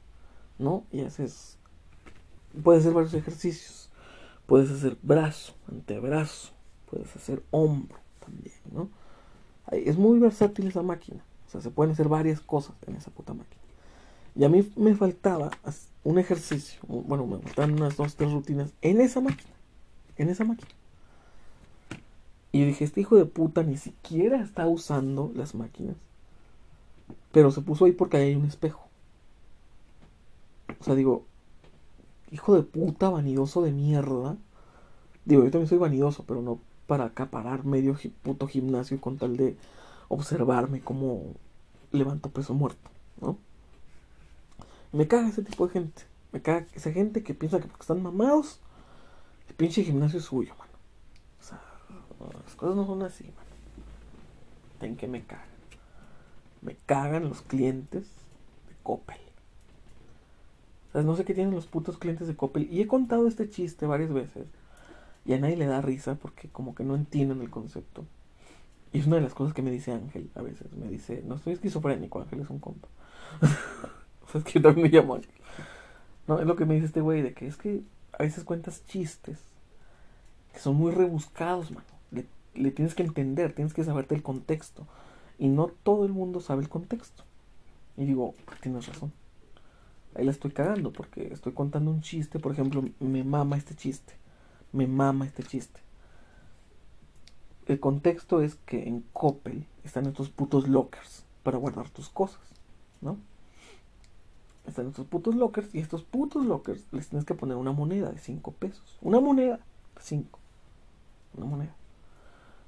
¿no? 0.59 0.85
Y 0.91 1.03
haces, 1.03 1.59
puedes 2.63 2.83
hacer 2.83 2.95
varios 2.95 3.15
ejercicios. 3.15 3.91
Puedes 4.47 4.71
hacer 4.71 4.97
brazo, 5.03 5.55
antebrazo, 5.69 6.53
puedes 6.91 7.15
hacer 7.15 7.43
hombro 7.51 7.99
también, 8.21 8.55
¿no? 8.73 8.89
Es 9.71 9.97
muy 9.97 10.19
versátil 10.19 10.67
esa 10.67 10.83
máquina. 10.83 11.23
O 11.47 11.51
sea, 11.51 11.61
se 11.61 11.71
pueden 11.71 11.93
hacer 11.93 12.09
varias 12.09 12.41
cosas 12.41 12.75
en 12.87 12.97
esa 12.97 13.11
puta 13.11 13.35
máquina. 13.35 13.61
Y 14.35 14.45
a 14.45 14.49
mí 14.49 14.73
me 14.77 14.95
faltaba 14.95 15.51
un 16.05 16.19
ejercicio, 16.19 16.81
bueno, 16.89 17.27
me 17.27 17.39
faltaban 17.39 17.75
unas 17.75 17.97
dos, 17.97 18.17
tres 18.17 18.33
rutinas 18.33 18.73
en 18.81 19.01
esa 19.01 19.21
máquina. 19.21 19.53
En 20.17 20.31
esa 20.31 20.45
máquina. 20.45 20.71
Y 22.53 22.65
dije, 22.65 22.85
este 22.85 23.01
hijo 23.01 23.17
de 23.17 23.25
puta 23.25 23.63
ni 23.63 23.79
siquiera 23.79 24.43
está 24.43 24.67
usando 24.67 25.33
las 25.35 25.55
máquinas. 25.55 25.97
Pero 27.33 27.51
se 27.51 27.63
puso 27.63 27.87
ahí 27.87 27.93
porque 27.93 28.19
ahí 28.19 28.29
hay 28.29 28.35
un 28.35 28.45
espejo. 28.45 28.89
O 30.79 30.85
sea, 30.85 30.95
digo, 30.95 31.25
hijo 32.31 32.55
de 32.55 32.63
puta, 32.63 33.09
vanidoso 33.09 33.63
de 33.63 33.73
mierda. 33.73 34.37
Digo, 35.25 35.45
yo 35.45 35.51
también 35.51 35.69
soy 35.69 35.79
vanidoso, 35.79 36.25
pero 36.27 36.43
no 36.43 36.61
para 36.87 37.05
acaparar 37.05 37.65
medio 37.65 37.97
puto 38.23 38.47
gimnasio 38.47 39.01
con 39.01 39.17
tal 39.17 39.37
de 39.37 39.57
observarme 40.09 40.81
como 40.81 41.35
levanto 41.91 42.29
peso 42.29 42.53
muerto, 42.53 42.91
¿no? 43.21 43.39
Me 44.93 45.09
caga 45.09 45.29
ese 45.29 45.43
tipo 45.43 45.67
de 45.67 45.73
gente. 45.73 46.03
Me 46.33 46.43
caga 46.43 46.67
esa 46.75 46.93
gente 46.93 47.23
que 47.23 47.33
piensa 47.35 47.61
que 47.61 47.67
porque 47.67 47.83
están 47.83 48.03
mamados, 48.03 48.61
el 49.49 49.55
pinche 49.55 49.85
gimnasio 49.85 50.19
es 50.19 50.27
suyo, 50.27 50.55
mano. 50.59 50.72
Las 52.45 52.55
cosas 52.55 52.77
no 52.77 52.87
son 52.87 53.03
así, 53.03 53.25
mano. 53.25 53.51
Ten 54.79 54.97
que 54.97 55.09
me 55.09 55.23
caga. 55.23 55.47
Me 56.61 56.77
cagan 56.87 57.29
los 57.29 57.43
clientes 57.43 58.05
de 58.69 58.75
Coppel. 58.83 59.19
O 60.89 60.93
sea, 60.93 61.03
no 61.03 61.17
sé 61.17 61.25
qué 61.25 61.35
tienen 61.35 61.55
los 61.55 61.67
putos 61.67 61.99
clientes 61.99 62.29
de 62.29 62.37
Coppel. 62.37 62.69
Y 62.71 62.81
he 62.81 62.87
contado 62.87 63.27
este 63.27 63.49
chiste 63.49 63.87
varias 63.87 64.13
veces. 64.13 64.47
Y 65.25 65.33
a 65.33 65.39
nadie 65.39 65.57
le 65.57 65.67
da 65.67 65.81
risa 65.81 66.17
porque 66.17 66.49
como 66.49 66.75
que 66.75 66.85
no 66.85 66.95
entienden 66.95 67.41
el 67.41 67.51
concepto. 67.51 68.05
Y 68.93 68.99
es 68.99 69.07
una 69.07 69.17
de 69.17 69.23
las 69.23 69.35
cosas 69.35 69.55
que 69.55 69.63
me 69.63 69.71
dice 69.71 69.93
Ángel 69.93 70.31
a 70.35 70.43
veces. 70.43 70.73
Me 70.73 70.89
dice, 70.89 71.23
no 71.27 71.37
estoy 71.37 71.55
esquizofrénico, 71.55 72.21
Ángel 72.21 72.41
es 72.41 72.51
un 72.51 72.59
compa. 72.59 72.89
o 74.23 74.29
sea, 74.29 74.41
es 74.41 74.45
que 74.45 74.53
yo 74.53 74.63
también 74.63 74.91
me 74.91 74.97
llamo 74.97 75.15
Ángel. 75.15 75.33
No, 76.27 76.39
es 76.39 76.47
lo 76.47 76.57
que 76.57 76.67
me 76.67 76.75
dice 76.75 76.87
este 76.87 77.01
güey, 77.01 77.23
de 77.23 77.33
que 77.33 77.47
es 77.47 77.57
que 77.57 77.83
a 78.13 78.23
veces 78.23 78.45
cuentas 78.45 78.85
chistes 78.87 79.41
que 80.53 80.59
son 80.59 80.77
muy 80.77 80.93
rebuscados, 80.93 81.71
mano. 81.71 81.92
Le, 82.55 82.71
tienes 82.71 82.95
que 82.95 83.03
entender, 83.03 83.55
tienes 83.55 83.75
que 83.75 83.85
saberte 83.85 84.15
el 84.15 84.23
contexto. 84.23 84.87
Y 85.39 85.49
no 85.49 85.69
todo 85.69 86.05
el 86.05 86.13
mundo 86.13 86.41
sabe 86.41 86.63
el 86.63 86.69
contexto. 86.69 87.25
Y 87.97 88.05
digo, 88.05 88.35
tienes 88.61 88.87
razón. 88.87 89.13
Ahí 90.15 90.25
la 90.25 90.31
estoy 90.31 90.51
cagando 90.51 90.93
porque 90.93 91.33
estoy 91.33 91.53
contando 91.53 91.91
un 91.91 92.03
chiste, 92.03 92.39
por 92.39 92.53
ejemplo, 92.53 92.85
me 93.01 93.25
mama 93.25 93.57
este 93.57 93.75
chiste. 93.75 94.15
Me 94.73 94.87
mama 94.87 95.27
este 95.27 95.43
chiste. 95.43 95.81
El 97.67 97.81
contexto 97.81 98.43
es 98.43 98.57
que 98.67 98.89
en 98.89 99.05
Coppel 99.13 99.67
están 99.85 100.07
estos 100.07 100.31
putos 100.31 100.69
lockers 100.69 101.25
para 101.43 101.59
guardar 101.59 101.89
tus 101.91 102.09
cosas, 102.09 102.41
¿no? 103.01 103.17
Están 104.67 104.89
estos 104.89 105.07
putos 105.07 105.35
lockers 105.35 105.75
y 105.75 105.79
estos 105.79 106.03
putos 106.03 106.45
lockers 106.45 106.87
les 106.93 107.09
tienes 107.09 107.25
que 107.25 107.35
poner 107.35 107.57
una 107.57 107.73
moneda 107.73 108.11
de 108.11 108.19
5 108.19 108.53
pesos. 108.53 108.99
Una 109.01 109.21
moneda 109.21 109.57
de 109.57 110.03
5. 110.03 110.39
Una 111.37 111.47
moneda. 111.47 111.75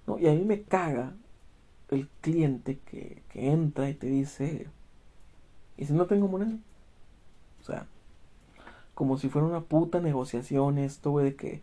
¿No? 0.06 0.18
Y 0.18 0.28
a 0.28 0.32
mí 0.32 0.44
me 0.44 0.62
caga 0.62 1.14
el 1.90 2.08
cliente 2.20 2.78
que, 2.84 3.22
entra 3.34 3.88
y 3.88 3.94
te 3.94 4.06
dice, 4.06 4.68
¿y 5.76 5.86
si 5.86 5.92
no 5.92 6.06
tengo 6.06 6.28
moneda? 6.28 6.56
O 7.60 7.64
sea, 7.64 7.86
como 8.94 9.16
si 9.16 9.28
fuera 9.28 9.46
una 9.46 9.60
puta 9.60 10.00
negociación 10.00 10.78
esto, 10.78 11.10
güey, 11.10 11.26
de 11.26 11.36
que, 11.36 11.62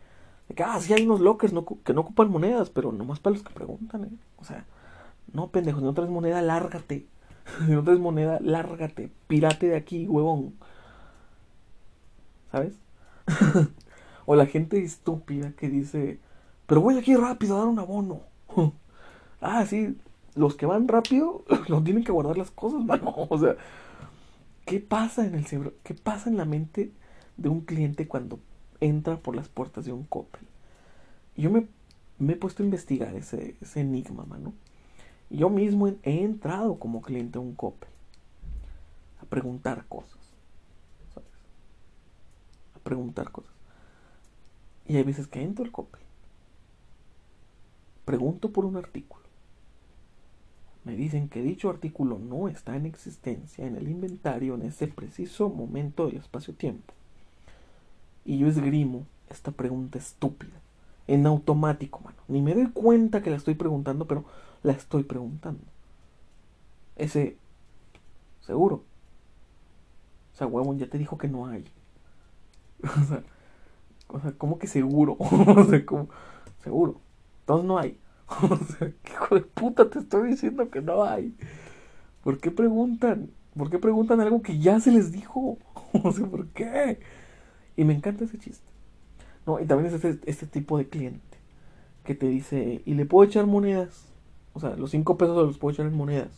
de 0.49 0.55
que, 0.55 0.63
ah, 0.63 0.79
sí 0.79 0.93
hay 0.93 1.05
unos 1.05 1.21
lockers 1.21 1.53
que 1.83 1.93
no 1.93 2.01
ocupan 2.01 2.29
monedas, 2.29 2.69
pero 2.69 2.91
nomás 2.91 3.19
para 3.19 3.35
los 3.35 3.43
que 3.43 3.53
preguntan, 3.53 4.05
¿eh? 4.05 4.17
O 4.37 4.43
sea, 4.43 4.65
no, 5.33 5.49
pendejo, 5.49 5.79
si 5.79 5.85
no 5.85 5.93
traes 5.93 6.09
moneda, 6.09 6.41
lárgate. 6.41 7.05
si 7.65 7.71
no 7.71 7.83
traes 7.83 7.99
moneda, 7.99 8.39
lárgate. 8.41 9.11
Pirate 9.27 9.67
de 9.67 9.75
aquí, 9.75 10.07
huevón. 10.07 10.53
¿Sabes? 12.51 12.73
O 14.27 14.35
la 14.35 14.45
gente 14.45 14.81
estúpida 14.81 15.51
que 15.53 15.67
dice, 15.67 16.19
pero 16.67 16.79
voy 16.79 16.97
aquí 16.97 17.15
rápido 17.15 17.55
a 17.55 17.59
dar 17.59 17.67
un 17.67 17.79
abono. 17.79 18.21
ah, 19.41 19.65
sí, 19.65 19.97
los 20.35 20.55
que 20.55 20.65
van 20.65 20.87
rápido 20.87 21.43
no 21.69 21.83
tienen 21.83 22.03
que 22.03 22.11
guardar 22.11 22.37
las 22.37 22.51
cosas, 22.51 22.83
mano. 22.85 23.13
O 23.29 23.37
sea, 23.37 23.55
¿qué 24.65 24.79
pasa 24.79 25.25
en 25.25 25.35
el 25.35 25.45
cerebro? 25.45 25.73
¿Qué 25.83 25.93
pasa 25.93 26.29
en 26.29 26.37
la 26.37 26.45
mente 26.45 26.91
de 27.37 27.49
un 27.49 27.61
cliente 27.61 28.07
cuando 28.07 28.39
entra 28.79 29.17
por 29.17 29.35
las 29.35 29.49
puertas 29.49 29.85
de 29.85 29.93
un 29.93 30.03
Coppel? 30.03 30.47
Yo 31.35 31.49
me, 31.49 31.67
he 32.31 32.35
puesto 32.35 32.63
a 32.63 32.65
investigar 32.65 33.15
ese, 33.15 33.55
ese 33.61 33.81
enigma, 33.81 34.25
mano. 34.25 34.53
Yo 35.29 35.49
mismo 35.49 35.87
he, 35.87 36.23
entrado 36.23 36.77
como 36.77 37.01
cliente 37.01 37.37
a 37.37 37.41
un 37.41 37.55
Coppel 37.55 37.89
a 39.21 39.25
preguntar 39.25 39.85
cosas. 39.87 40.19
¿sabes? 41.13 41.29
A 42.75 42.79
preguntar 42.79 43.31
cosas. 43.31 43.53
Y 44.87 44.97
hay 44.97 45.03
veces 45.03 45.27
que 45.27 45.41
entro 45.41 45.63
al 45.63 45.71
Coppel. 45.71 46.01
Pregunto 48.11 48.51
por 48.51 48.65
un 48.65 48.75
artículo. 48.75 49.23
Me 50.83 50.97
dicen 50.97 51.29
que 51.29 51.41
dicho 51.41 51.69
artículo 51.69 52.19
no 52.19 52.49
está 52.49 52.75
en 52.75 52.85
existencia 52.85 53.65
en 53.65 53.77
el 53.77 53.87
inventario 53.87 54.55
en 54.55 54.63
ese 54.63 54.89
preciso 54.89 55.47
momento 55.47 56.07
del 56.07 56.17
espacio-tiempo. 56.17 56.93
Y 58.25 58.37
yo 58.37 58.49
esgrimo 58.49 59.05
esta 59.29 59.51
pregunta 59.51 59.97
estúpida. 59.97 60.51
En 61.07 61.25
automático, 61.25 62.01
mano. 62.01 62.17
Ni 62.27 62.41
me 62.41 62.53
doy 62.53 62.69
cuenta 62.71 63.23
que 63.23 63.29
la 63.29 63.37
estoy 63.37 63.55
preguntando, 63.55 64.05
pero 64.07 64.25
la 64.61 64.73
estoy 64.73 65.03
preguntando. 65.03 65.63
Ese. 66.97 67.37
Seguro. 68.41 68.83
O 70.33 70.35
sea, 70.35 70.47
huevón, 70.47 70.79
ya 70.79 70.87
te 70.87 70.97
dijo 70.97 71.17
que 71.17 71.29
no 71.29 71.45
hay. 71.47 71.63
o 72.83 73.05
sea, 73.05 73.23
o 74.09 74.19
sea 74.19 74.33
¿cómo 74.33 74.59
que 74.59 74.67
seguro? 74.67 75.15
Seguro. 76.61 76.99
Entonces 77.41 77.65
no 77.65 77.77
hay. 77.79 78.00
o 78.41 78.57
sea, 78.57 78.91
¿qué 79.03 79.13
hijo 79.13 79.35
de 79.35 79.41
puta 79.41 79.89
te 79.89 79.99
estoy 79.99 80.29
diciendo 80.29 80.69
que 80.69 80.81
no 80.81 81.03
hay? 81.03 81.35
¿Por 82.23 82.39
qué 82.39 82.51
preguntan? 82.51 83.29
¿Por 83.57 83.69
qué 83.69 83.79
preguntan 83.79 84.21
algo 84.21 84.41
que 84.41 84.59
ya 84.59 84.79
se 84.79 84.91
les 84.91 85.11
dijo? 85.11 85.57
o 86.03 86.11
sea, 86.11 86.25
¿por 86.25 86.47
qué? 86.47 86.99
Y 87.75 87.83
me 87.83 87.93
encanta 87.93 88.25
ese 88.25 88.37
chiste. 88.37 88.65
No, 89.45 89.59
y 89.59 89.65
también 89.65 89.93
es 89.93 90.03
este, 90.03 90.29
este 90.29 90.47
tipo 90.47 90.77
de 90.77 90.87
cliente 90.87 91.37
que 92.03 92.15
te 92.15 92.27
dice, 92.27 92.81
¿y 92.85 92.93
le 92.93 93.05
puedo 93.05 93.27
echar 93.27 93.45
monedas? 93.47 94.07
O 94.53 94.59
sea, 94.59 94.75
los 94.75 94.91
cinco 94.91 95.17
pesos 95.17 95.35
los 95.35 95.57
puedo 95.57 95.73
echar 95.73 95.85
en 95.85 95.95
monedas. 95.95 96.31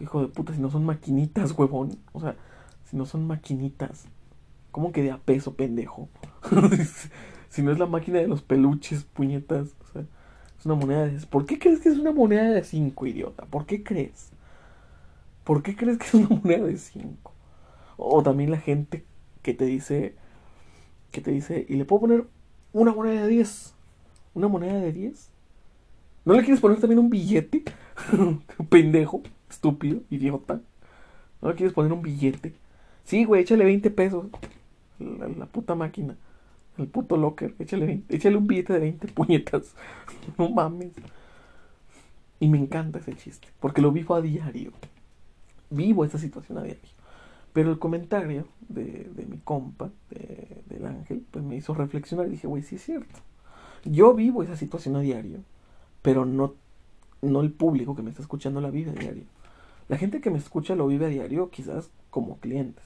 Hijo 0.00 0.22
de 0.22 0.28
puta, 0.28 0.54
si 0.54 0.60
no 0.60 0.70
son 0.70 0.84
maquinitas, 0.84 1.52
huevón. 1.52 1.98
O 2.12 2.20
sea, 2.20 2.36
si 2.84 2.96
no 2.96 3.04
son 3.04 3.26
maquinitas. 3.26 4.06
¿Cómo 4.70 4.92
que 4.92 5.02
de 5.02 5.10
a 5.10 5.18
peso, 5.18 5.54
pendejo? 5.54 6.08
si 7.50 7.62
no 7.62 7.70
es 7.70 7.78
la 7.78 7.86
máquina 7.86 8.18
de 8.18 8.28
los 8.28 8.40
peluches, 8.40 9.04
puñetas. 9.04 9.74
O 9.82 9.92
sea, 9.92 10.06
es 10.60 10.66
una 10.66 10.74
moneda 10.74 11.06
de... 11.06 11.26
¿Por 11.26 11.46
qué 11.46 11.58
crees 11.58 11.80
que 11.80 11.88
es 11.88 11.98
una 11.98 12.12
moneda 12.12 12.50
de 12.50 12.62
5, 12.62 13.06
idiota? 13.06 13.46
¿Por 13.46 13.64
qué 13.64 13.82
crees? 13.82 14.30
¿Por 15.42 15.62
qué 15.62 15.74
crees 15.74 15.96
que 15.96 16.06
es 16.06 16.14
una 16.14 16.28
moneda 16.28 16.66
de 16.66 16.76
5? 16.76 17.32
O 17.96 18.22
también 18.22 18.50
la 18.50 18.58
gente 18.58 19.04
que 19.42 19.54
te 19.54 19.64
dice... 19.64 20.14
Que 21.12 21.22
te 21.22 21.30
dice... 21.30 21.64
¿Y 21.66 21.76
le 21.76 21.86
puedo 21.86 22.02
poner 22.02 22.26
una 22.74 22.92
moneda 22.92 23.22
de 23.22 23.28
10? 23.28 23.74
¿Una 24.34 24.48
moneda 24.48 24.74
de 24.74 24.92
10? 24.92 25.30
¿No 26.26 26.34
le 26.34 26.40
quieres 26.40 26.60
poner 26.60 26.78
también 26.78 26.98
un 26.98 27.08
billete? 27.08 27.64
Pendejo, 28.68 29.22
estúpido, 29.48 30.02
idiota. 30.10 30.60
¿No 31.40 31.48
le 31.48 31.54
quieres 31.54 31.72
poner 31.72 31.90
un 31.90 32.02
billete? 32.02 32.52
Sí, 33.04 33.24
güey, 33.24 33.42
échale 33.42 33.64
20 33.64 33.90
pesos. 33.90 34.26
La, 34.98 35.26
la 35.26 35.46
puta 35.46 35.74
máquina. 35.74 36.16
El 36.78 36.86
puto 36.88 37.16
locker. 37.16 37.54
Échale, 37.58 38.02
échale 38.08 38.36
un 38.36 38.46
billete 38.46 38.74
de 38.74 38.78
20 38.80 39.08
puñetas. 39.14 39.74
no 40.38 40.48
mames. 40.50 40.92
Y 42.38 42.48
me 42.48 42.58
encanta 42.58 42.98
ese 42.98 43.14
chiste. 43.16 43.48
Porque 43.60 43.82
lo 43.82 43.92
vivo 43.92 44.14
a 44.14 44.22
diario. 44.22 44.72
Vivo 45.68 46.04
esta 46.04 46.18
situación 46.18 46.58
a 46.58 46.62
diario. 46.62 46.80
Pero 47.52 47.70
el 47.70 47.78
comentario 47.78 48.46
de, 48.68 49.10
de 49.14 49.26
mi 49.26 49.38
compa, 49.38 49.90
de, 50.10 50.62
del 50.66 50.86
ángel, 50.86 51.24
pues 51.30 51.44
me 51.44 51.56
hizo 51.56 51.74
reflexionar 51.74 52.28
y 52.28 52.30
dije, 52.30 52.46
güey, 52.46 52.62
sí 52.62 52.76
es 52.76 52.82
cierto. 52.82 53.18
Yo 53.84 54.14
vivo 54.14 54.42
esa 54.42 54.56
situación 54.56 54.96
a 54.96 55.00
diario, 55.00 55.40
pero 56.02 56.24
no, 56.24 56.54
no 57.22 57.40
el 57.40 57.50
público 57.50 57.96
que 57.96 58.02
me 58.02 58.10
está 58.10 58.22
escuchando 58.22 58.60
la 58.60 58.70
vive 58.70 58.90
a 58.90 58.94
diario. 58.94 59.24
La 59.88 59.98
gente 59.98 60.20
que 60.20 60.30
me 60.30 60.38
escucha 60.38 60.76
lo 60.76 60.86
vive 60.86 61.06
a 61.06 61.08
diario 61.08 61.50
quizás 61.50 61.90
como 62.10 62.38
clientes. 62.38 62.84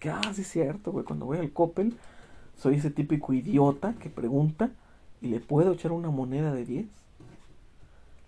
Que, 0.00 0.10
ah, 0.10 0.32
sí 0.32 0.42
es 0.42 0.48
cierto, 0.48 0.92
güey, 0.92 1.04
cuando 1.04 1.26
voy 1.26 1.38
al 1.38 1.52
Coppel 1.52 1.94
soy 2.58 2.74
ese 2.76 2.90
típico 2.90 3.32
idiota 3.32 3.94
que 3.94 4.10
pregunta, 4.10 4.70
¿y 5.22 5.28
le 5.28 5.40
puedo 5.40 5.72
echar 5.72 5.92
una 5.92 6.10
moneda 6.10 6.52
de 6.52 6.64
10? 6.64 6.86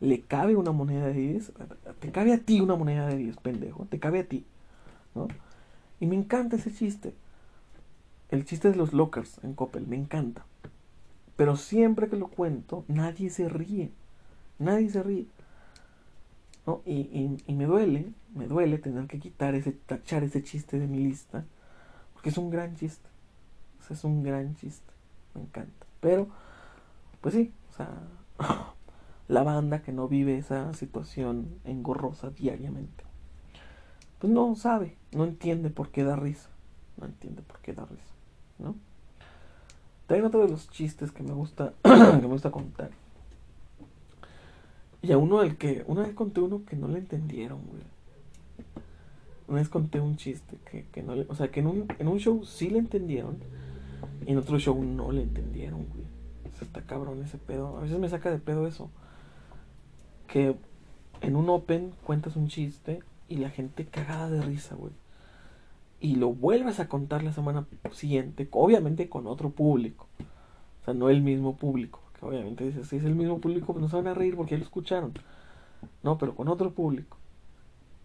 ¿Le 0.00 0.20
cabe 0.22 0.56
una 0.56 0.72
moneda 0.72 1.08
de 1.08 1.14
10? 1.14 1.52
Te 1.98 2.10
cabe 2.12 2.32
a 2.32 2.38
ti 2.38 2.60
una 2.60 2.76
moneda 2.76 3.08
de 3.08 3.16
10, 3.16 3.36
pendejo. 3.38 3.86
Te 3.90 3.98
cabe 3.98 4.20
a 4.20 4.24
ti. 4.24 4.46
¿no? 5.14 5.28
Y 5.98 6.06
me 6.06 6.16
encanta 6.16 6.56
ese 6.56 6.72
chiste. 6.72 7.12
El 8.30 8.44
chiste 8.44 8.70
de 8.70 8.76
los 8.76 8.92
lockers 8.92 9.42
en 9.42 9.54
Coppel, 9.54 9.86
me 9.86 9.96
encanta. 9.96 10.46
Pero 11.36 11.56
siempre 11.56 12.08
que 12.08 12.16
lo 12.16 12.28
cuento, 12.28 12.84
nadie 12.86 13.30
se 13.30 13.48
ríe. 13.48 13.90
Nadie 14.58 14.88
se 14.90 15.02
ríe. 15.02 15.26
¿no? 16.66 16.82
Y, 16.86 16.92
y, 16.92 17.36
y, 17.46 17.54
me 17.54 17.64
duele, 17.64 18.12
me 18.34 18.46
duele 18.46 18.78
tener 18.78 19.06
que 19.08 19.18
quitar 19.18 19.54
ese, 19.56 19.72
tachar 19.72 20.22
ese 20.22 20.42
chiste 20.42 20.78
de 20.78 20.86
mi 20.86 20.98
lista. 20.98 21.44
Porque 22.14 22.28
es 22.28 22.38
un 22.38 22.50
gran 22.50 22.76
chiste 22.76 23.10
es 23.88 24.04
un 24.04 24.22
gran 24.22 24.54
chiste. 24.56 24.92
Me 25.34 25.42
encanta. 25.42 25.86
Pero, 26.00 26.28
pues 27.20 27.34
sí, 27.34 27.52
o 27.70 27.76
sea, 27.76 27.90
la 29.28 29.42
banda 29.42 29.82
que 29.82 29.92
no 29.92 30.08
vive 30.08 30.36
esa 30.36 30.72
situación 30.74 31.60
engorrosa 31.64 32.30
diariamente, 32.30 33.04
pues 34.18 34.32
no 34.32 34.54
sabe, 34.56 34.96
no 35.12 35.24
entiende 35.24 35.70
por 35.70 35.90
qué 35.90 36.04
da 36.04 36.16
risa. 36.16 36.50
No 37.00 37.06
entiende 37.06 37.42
por 37.42 37.60
qué 37.60 37.72
da 37.72 37.86
risa, 37.86 38.12
¿no? 38.58 38.74
También 40.06 40.26
otro 40.26 40.40
de 40.40 40.48
los 40.48 40.68
chistes 40.70 41.12
que 41.12 41.22
me 41.22 41.32
gusta, 41.32 41.72
que 41.82 41.88
me 41.88 42.26
gusta 42.26 42.50
contar. 42.50 42.90
Y 45.02 45.12
a 45.12 45.18
uno 45.18 45.40
del 45.40 45.56
que, 45.56 45.84
una 45.86 46.02
vez 46.02 46.14
conté 46.14 46.40
uno 46.40 46.64
que 46.66 46.76
no 46.76 46.88
le 46.88 46.98
entendieron. 46.98 47.60
Una 49.48 49.58
vez 49.58 49.68
conté 49.68 50.00
un 50.00 50.16
chiste 50.16 50.58
que, 50.70 50.84
que 50.92 51.02
no 51.02 51.16
le, 51.16 51.26
o 51.28 51.34
sea, 51.34 51.50
que 51.50 51.60
en 51.60 51.68
un, 51.68 51.86
en 51.98 52.08
un 52.08 52.18
show 52.18 52.44
sí 52.44 52.68
le 52.68 52.78
entendieron, 52.78 53.38
en 54.26 54.38
otro 54.38 54.58
show 54.58 54.82
no 54.82 55.12
le 55.12 55.22
entendieron, 55.22 55.86
güey. 55.86 56.04
Se 56.58 56.64
está 56.64 56.82
cabrón 56.82 57.22
ese 57.22 57.38
pedo. 57.38 57.78
A 57.78 57.82
veces 57.82 57.98
me 57.98 58.08
saca 58.08 58.30
de 58.30 58.38
pedo 58.38 58.66
eso. 58.66 58.90
Que 60.26 60.56
en 61.20 61.36
un 61.36 61.48
open 61.48 61.92
cuentas 62.04 62.36
un 62.36 62.48
chiste 62.48 63.00
y 63.28 63.36
la 63.36 63.50
gente 63.50 63.86
cagada 63.86 64.30
de 64.30 64.42
risa, 64.42 64.74
güey. 64.74 64.92
Y 66.00 66.16
lo 66.16 66.32
vuelves 66.32 66.80
a 66.80 66.88
contar 66.88 67.22
la 67.22 67.32
semana 67.32 67.66
siguiente, 67.92 68.48
obviamente 68.52 69.08
con 69.08 69.26
otro 69.26 69.50
público. 69.50 70.06
O 70.80 70.84
sea, 70.84 70.94
no 70.94 71.10
el 71.10 71.22
mismo 71.22 71.56
público. 71.56 72.00
Que 72.18 72.24
obviamente 72.24 72.64
dices, 72.64 72.88
si 72.88 72.96
es 72.96 73.04
el 73.04 73.14
mismo 73.14 73.38
público, 73.40 73.72
pues 73.72 73.80
no 73.80 73.96
van 73.96 74.08
a 74.08 74.14
reír 74.14 74.36
porque 74.36 74.52
ya 74.52 74.58
lo 74.58 74.64
escucharon. 74.64 75.12
No, 76.02 76.18
pero 76.18 76.34
con 76.34 76.48
otro 76.48 76.72
público. 76.72 77.18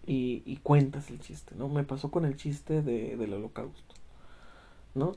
Y, 0.05 0.43
y 0.45 0.57
cuentas 0.57 1.09
el 1.09 1.19
chiste, 1.19 1.55
¿no? 1.55 1.67
Me 1.69 1.83
pasó 1.83 2.11
con 2.11 2.25
el 2.25 2.35
chiste 2.35 2.81
de, 2.81 3.17
del 3.17 3.33
holocausto. 3.33 3.95
¿No? 4.93 5.13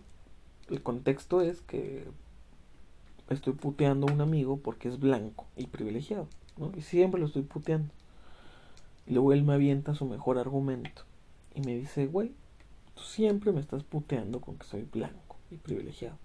El 0.69 0.83
contexto 0.83 1.41
es 1.41 1.63
que 1.63 2.07
estoy 3.31 3.55
puteando 3.55 4.07
a 4.07 4.13
un 4.13 4.21
amigo 4.21 4.59
porque 4.59 4.89
es 4.89 4.99
blanco 4.99 5.47
y 5.57 5.67
privilegiado, 5.67 6.29
¿no? 6.59 6.73
Y 6.77 6.83
siempre 6.83 7.21
lo 7.21 7.27
estoy 7.27 7.43
puteando. 7.43 7.93
Y 9.07 9.15
luego 9.15 9.33
él 9.33 9.45
me 9.45 9.55
avienta 9.55 9.95
su 9.95 10.05
mejor 10.05 10.39
argumento 10.39 11.03
y 11.55 11.63
me 11.63 11.75
dice, 11.75 12.07
güey, 12.07 12.33
tú 12.95 13.03
siempre 13.03 13.53
me 13.53 13.61
estás 13.61 13.83
puteando 13.83 14.41
con 14.41 14.59
que 14.59 14.67
soy 14.67 14.83
blanco 14.83 15.37
y 15.51 15.57
privilegiado. 15.57 16.19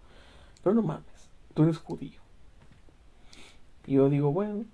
Pero 0.62 0.76
no 0.76 0.82
mames, 0.82 1.30
tú 1.54 1.64
eres 1.64 1.78
judío. 1.78 2.20
Y 3.86 3.94
yo 3.94 4.10
digo, 4.10 4.34
bueno, 4.34 4.66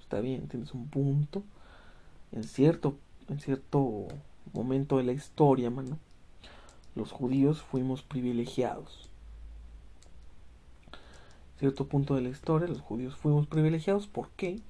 está 0.00 0.20
bien, 0.20 0.46
tienes 0.46 0.74
un 0.74 0.86
punto. 0.88 1.42
En 2.30 2.44
cierto, 2.44 2.96
en 3.28 3.40
cierto 3.40 4.06
momento 4.52 4.98
de 4.98 5.04
la 5.04 5.12
historia, 5.12 5.70
mano, 5.70 5.98
los 6.94 7.10
judíos 7.10 7.62
fuimos 7.62 8.02
privilegiados 8.02 9.07
cierto 11.58 11.86
punto 11.86 12.14
de 12.14 12.22
la 12.22 12.28
historia 12.28 12.68
los 12.68 12.80
judíos 12.80 13.16
fuimos 13.16 13.46
privilegiados. 13.46 14.06
¿Por 14.06 14.30
qué? 14.30 14.60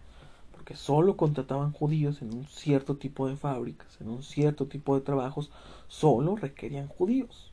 Porque 0.52 0.74
solo 0.74 1.16
contrataban 1.16 1.72
judíos 1.72 2.22
en 2.22 2.34
un 2.34 2.46
cierto 2.46 2.96
tipo 2.96 3.28
de 3.28 3.36
fábricas, 3.36 4.00
en 4.00 4.08
un 4.08 4.22
cierto 4.22 4.66
tipo 4.66 4.94
de 4.94 5.02
trabajos, 5.02 5.50
solo 5.86 6.36
requerían 6.36 6.88
judíos. 6.88 7.52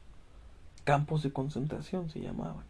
Campos 0.83 1.23
de 1.23 1.33
concentración 1.33 2.09
se 2.09 2.21
llamaban. 2.21 2.65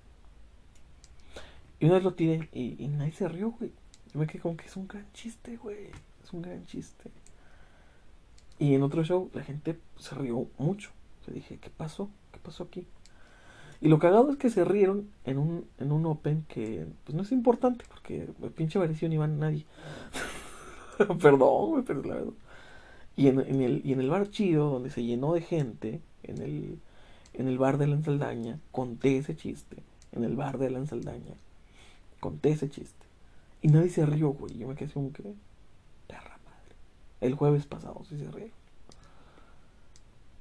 Y 1.80 1.86
una 1.86 1.96
vez 1.96 2.04
lo 2.04 2.14
tiré 2.14 2.50
y, 2.54 2.88
nadie 2.88 3.12
se 3.12 3.28
rió, 3.28 3.52
güey. 3.52 3.72
Yo 4.14 4.20
me 4.20 4.28
quedé 4.28 4.42
como 4.42 4.58
que 4.58 4.66
es 4.66 4.76
un 4.78 4.88
gran 4.88 5.06
chiste, 5.14 5.58
güey. 5.58 5.90
Es 6.24 6.34
un 6.34 6.42
gran 6.42 6.66
chiste. 6.66 7.12
Y 8.58 8.74
en 8.74 8.84
otro 8.84 9.04
show 9.04 9.30
la 9.34 9.44
gente 9.44 9.78
se 10.00 10.16
rió 10.16 10.48
mucho. 10.58 10.92
Yo 11.28 11.34
dije, 11.34 11.58
¿qué 11.58 11.70
pasó? 11.70 12.10
¿Qué 12.32 12.40
pasó 12.40 12.64
aquí? 12.64 12.88
Y 13.82 13.90
lo 13.90 14.00
cagado 14.00 14.32
es 14.32 14.38
que 14.38 14.50
se 14.50 14.64
rieron 14.64 15.10
en 15.26 15.38
un, 15.38 15.66
en 15.80 15.92
un 15.92 16.06
Open 16.06 16.46
que 16.48 16.86
pues 17.04 17.16
no 17.16 17.24
es 17.24 17.32
importante 17.32 17.86
porque 17.90 18.28
pinche 18.56 18.80
variación 18.80 19.18
van 19.18 19.40
nadie. 19.40 19.66
Perdón, 21.22 21.84
pero 21.86 22.02
la 22.04 22.16
verdad. 22.16 22.34
Y 23.18 23.28
en, 23.28 23.40
el, 23.40 23.82
y 23.86 23.94
en 23.94 24.00
el 24.02 24.10
bar 24.10 24.30
chido, 24.30 24.70
donde 24.70 24.90
se 24.90 25.04
llenó 25.04 25.34
de 25.34 25.42
gente, 25.42 26.02
en 26.24 26.42
el, 26.42 26.80
en 27.34 27.48
el 27.48 27.58
bar 27.58 27.78
de 27.78 27.88
la 27.88 27.96
ensaldaña, 27.96 28.60
conté 28.72 29.18
ese 29.18 29.36
chiste. 29.36 29.78
En 30.12 30.24
el 30.24 30.36
bar 30.36 30.58
de 30.58 30.70
la 30.70 30.80
ensaldaña, 30.80 31.36
conté 32.20 32.50
ese 32.50 32.70
chiste. 32.70 33.06
Y 33.62 33.70
nadie 33.70 33.90
se 33.90 34.06
rió, 34.06 34.30
güey. 34.30 34.58
Yo 34.58 34.68
me 34.68 34.76
quedé 34.76 34.92
como 34.92 35.12
que. 35.12 35.24
Perra 36.08 36.38
madre. 36.46 36.76
El 37.22 37.36
jueves 37.36 37.66
pasado 37.66 38.04
sí 38.08 38.18
se 38.18 38.30
rieron. 38.30 38.54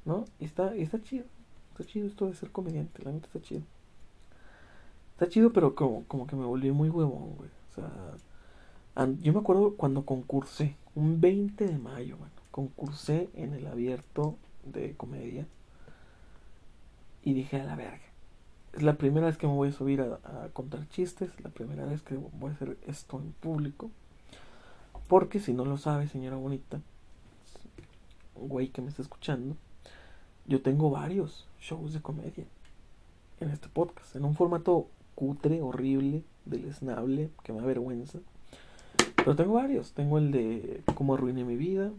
¿No? 0.05 0.25
Y 0.39 0.45
está, 0.45 0.77
y 0.77 0.83
está 0.83 1.01
chido. 1.03 1.25
Está 1.75 1.85
chido 1.87 2.07
esto 2.07 2.27
de 2.27 2.35
ser 2.37 2.53
comediante, 2.53 3.03
la 3.03 3.11
neta 3.11 3.27
está 3.27 3.43
chido. 3.43 3.63
Está 5.15 5.29
chido, 5.29 5.53
pero 5.53 5.75
como, 5.75 6.05
como 6.05 6.29
que 6.29 6.37
me 6.37 6.45
volví 6.45 6.71
muy 6.71 6.89
huevón, 6.89 7.35
güey. 7.35 7.51
O 7.73 7.75
sea, 7.75 9.09
yo 9.21 9.33
me 9.33 9.41
acuerdo 9.41 9.75
cuando 9.75 10.07
concursé, 10.07 10.77
un 10.95 11.21
20 11.21 11.67
de 11.67 11.77
mayo, 11.77 12.17
bueno, 12.17 12.33
concursé 12.53 13.29
en 13.35 13.55
el 13.55 13.67
abierto 13.67 14.37
de 14.65 14.95
comedia. 14.95 15.49
Y 17.25 17.35
dije, 17.35 17.61
a 17.61 17.65
la 17.65 17.75
verga. 17.75 17.99
Es 18.73 18.85
la 18.85 18.95
primera 18.95 19.27
vez 19.27 19.37
que 19.37 19.49
me 19.49 19.55
voy 19.55 19.71
a 19.71 19.73
subir 19.73 20.01
a, 20.01 20.45
a 20.45 20.51
contar 20.51 20.89
chistes, 20.91 21.31
la 21.43 21.51
primera 21.51 21.85
vez 21.87 22.03
que 22.03 22.15
voy 22.15 22.51
a 22.51 22.55
hacer 22.55 22.79
esto 22.87 23.19
en 23.19 23.33
público. 23.33 23.91
Porque 25.09 25.41
si 25.41 25.53
no 25.53 25.65
lo 25.65 25.77
sabe, 25.77 26.07
señora 26.07 26.37
bonita, 26.37 26.81
güey 28.37 28.69
que 28.69 28.81
me 28.81 28.91
está 28.91 29.03
escuchando, 29.03 29.57
yo 30.47 30.63
tengo 30.63 30.91
varios 30.91 31.47
shows 31.61 31.93
de 31.93 32.01
comedia 32.01 32.45
en 33.41 33.51
este 33.51 33.69
podcast, 33.69 34.15
en 34.17 34.25
un 34.25 34.35
formato 34.35 34.89
cutre, 35.15 35.63
horrible, 35.63 36.23
deleznable, 36.45 37.31
que 37.43 37.53
me 37.53 37.61
avergüenza. 37.61 38.19
Pero 39.17 39.37
tengo 39.37 39.55
varios. 39.55 39.93
Tengo 39.93 40.19
el 40.19 40.31
de 40.31 40.83
cómo 40.95 41.15
arruiné 41.15 41.45
mi 41.45 41.57
vida. 41.57 41.91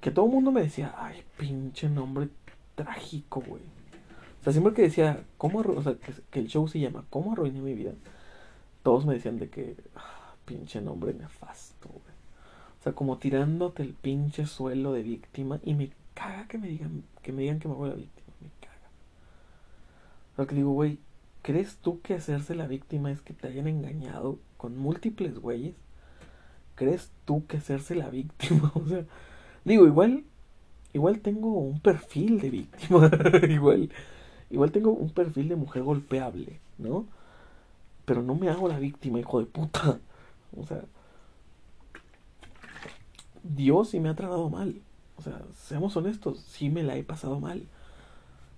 Que 0.00 0.10
todo 0.10 0.26
el 0.26 0.32
mundo 0.32 0.52
me 0.52 0.62
decía, 0.62 0.94
ay, 0.96 1.22
pinche 1.36 1.88
nombre 1.88 2.28
trágico, 2.76 3.42
güey. 3.44 3.62
O 4.40 4.44
sea, 4.44 4.52
siempre 4.52 4.72
que 4.74 4.82
decía, 4.82 5.24
¿cómo 5.36 5.58
o 5.58 5.82
sea, 5.82 5.96
que, 6.30 6.38
el 6.38 6.46
show 6.46 6.68
se 6.68 6.78
llama 6.78 7.04
¿Cómo 7.10 7.32
arruiné 7.32 7.60
mi 7.60 7.74
vida? 7.74 7.92
Todos 8.84 9.04
me 9.04 9.14
decían 9.14 9.38
de 9.38 9.50
que, 9.50 9.76
ah, 9.96 10.34
pinche 10.44 10.80
nombre 10.80 11.12
nefasto, 11.14 11.88
güey. 11.88 12.16
O 12.78 12.82
sea, 12.84 12.92
como 12.92 13.18
tirándote 13.18 13.82
el 13.82 13.94
pinche 13.94 14.46
suelo 14.46 14.92
de 14.92 15.02
víctima 15.02 15.58
y 15.64 15.74
me 15.74 15.90
caga 16.18 16.48
que 16.48 16.58
me 16.58 16.66
digan 16.68 17.04
que 17.22 17.32
me 17.32 17.42
digan 17.42 17.60
que 17.60 17.68
me 17.68 17.74
a 17.74 17.88
la 17.88 17.94
víctima, 17.94 18.26
me 18.40 18.50
caga. 18.60 18.90
Lo 20.36 20.46
que 20.46 20.56
digo, 20.56 20.72
güey, 20.72 20.98
¿crees 21.42 21.76
tú 21.76 22.00
que 22.00 22.14
hacerse 22.14 22.54
la 22.56 22.66
víctima 22.66 23.12
es 23.12 23.20
que 23.20 23.34
te 23.34 23.46
hayan 23.46 23.68
engañado 23.68 24.38
con 24.56 24.76
múltiples 24.76 25.38
güeyes? 25.38 25.76
¿Crees 26.74 27.12
tú 27.24 27.46
que 27.46 27.58
hacerse 27.58 27.94
la 27.94 28.10
víctima? 28.10 28.72
o 28.74 28.86
sea, 28.86 29.04
digo, 29.64 29.86
igual 29.86 30.24
igual 30.92 31.20
tengo 31.20 31.52
un 31.52 31.80
perfil 31.80 32.40
de 32.40 32.50
víctima, 32.50 33.10
igual 33.48 33.90
igual 34.50 34.72
tengo 34.72 34.90
un 34.90 35.10
perfil 35.10 35.48
de 35.48 35.56
mujer 35.56 35.82
golpeable, 35.84 36.58
¿no? 36.78 37.06
Pero 38.04 38.22
no 38.22 38.34
me 38.34 38.48
hago 38.48 38.68
la 38.68 38.78
víctima, 38.78 39.20
hijo 39.20 39.38
de 39.38 39.46
puta. 39.46 40.00
O 40.56 40.64
sea, 40.64 40.82
Dios 43.42 43.90
sí 43.90 44.00
me 44.00 44.08
ha 44.08 44.14
tratado 44.14 44.48
mal. 44.48 44.80
O 45.18 45.22
sea, 45.22 45.42
seamos 45.56 45.96
honestos, 45.96 46.38
sí 46.40 46.70
me 46.70 46.84
la 46.84 46.96
he 46.96 47.02
pasado 47.02 47.40
mal. 47.40 47.66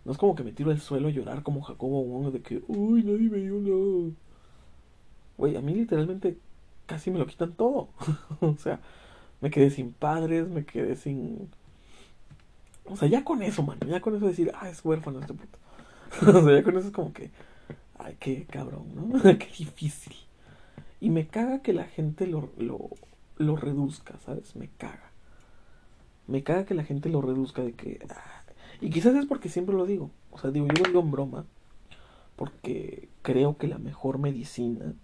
No 0.05 0.13
es 0.13 0.19
como 0.19 0.35
que 0.35 0.45
me 0.45 0.53
tiro 0.53 0.71
al 0.71 0.81
suelo 0.81 1.09
a 1.09 1.11
llorar 1.11 1.43
como 1.43 1.63
Jacobo 1.63 2.03
Wong 2.05 2.33
de 2.33 2.43
que, 2.43 2.63
uy, 2.69 3.03
nadie 3.03 3.31
me 3.31 3.39
dio 3.39 3.55
nada. 3.55 4.13
Güey, 5.39 5.57
a 5.57 5.63
mí 5.63 5.75
literalmente 5.75 6.37
casi 6.87 7.11
me 7.11 7.19
lo 7.19 7.27
quitan 7.27 7.53
todo. 7.53 7.89
o 8.41 8.57
sea, 8.57 8.81
me 9.41 9.51
quedé 9.51 9.71
sin 9.71 9.93
padres, 9.93 10.49
me 10.49 10.65
quedé 10.65 10.97
sin... 10.97 11.49
O 12.85 12.97
sea, 12.97 13.09
ya 13.09 13.25
con 13.25 13.43
eso, 13.43 13.63
mano, 13.63 13.87
ya 13.87 14.01
con 14.01 14.17
eso 14.17 14.27
decir, 14.27 14.53
ah, 14.55 14.69
es 14.69 14.85
huérfano 14.85 15.21
este 15.21 15.35
puto. 15.35 15.59
o 16.39 16.45
sea, 16.45 16.59
ya 16.59 16.63
con 16.63 16.77
eso 16.77 16.89
es 16.89 16.93
como 16.93 17.13
que, 17.13 17.31
ay, 17.99 18.17
qué 18.21 18.45
cabrón, 18.45 18.87
¿no? 18.95 19.23
qué 19.23 19.49
difícil. 19.59 20.15
Y 21.01 21.09
me 21.09 21.27
caga 21.27 21.61
que 21.61 21.73
la 21.73 21.85
gente 21.85 22.27
lo, 22.27 22.51
lo, 22.59 22.91
lo 23.39 23.57
reduzca, 23.57 24.19
¿sabes? 24.27 24.57
Me 24.57 24.69
caga. 24.77 25.10
Me 26.27 26.43
caga 26.43 26.65
que 26.65 26.75
la 26.75 26.85
gente 26.85 27.09
lo 27.09 27.21
reduzca 27.21 27.63
de 27.63 27.73
que... 27.73 28.01
Ah, 28.11 28.43
y 28.81 28.91
quizás 28.91 29.15
es 29.15 29.27
porque 29.27 29.49
siempre 29.49 29.75
lo 29.75 29.87
digo. 29.87 30.11
O 30.31 30.39
sea, 30.39 30.51
digo, 30.51 30.67
yo 30.67 30.83
lo 30.83 30.89
digo 30.89 31.01
en 31.01 31.11
broma. 31.11 31.45
Porque 32.37 33.09
creo 33.23 33.59
que 33.59 33.69
la 33.69 33.79
mejor 33.79 34.19
medicina 34.19 34.95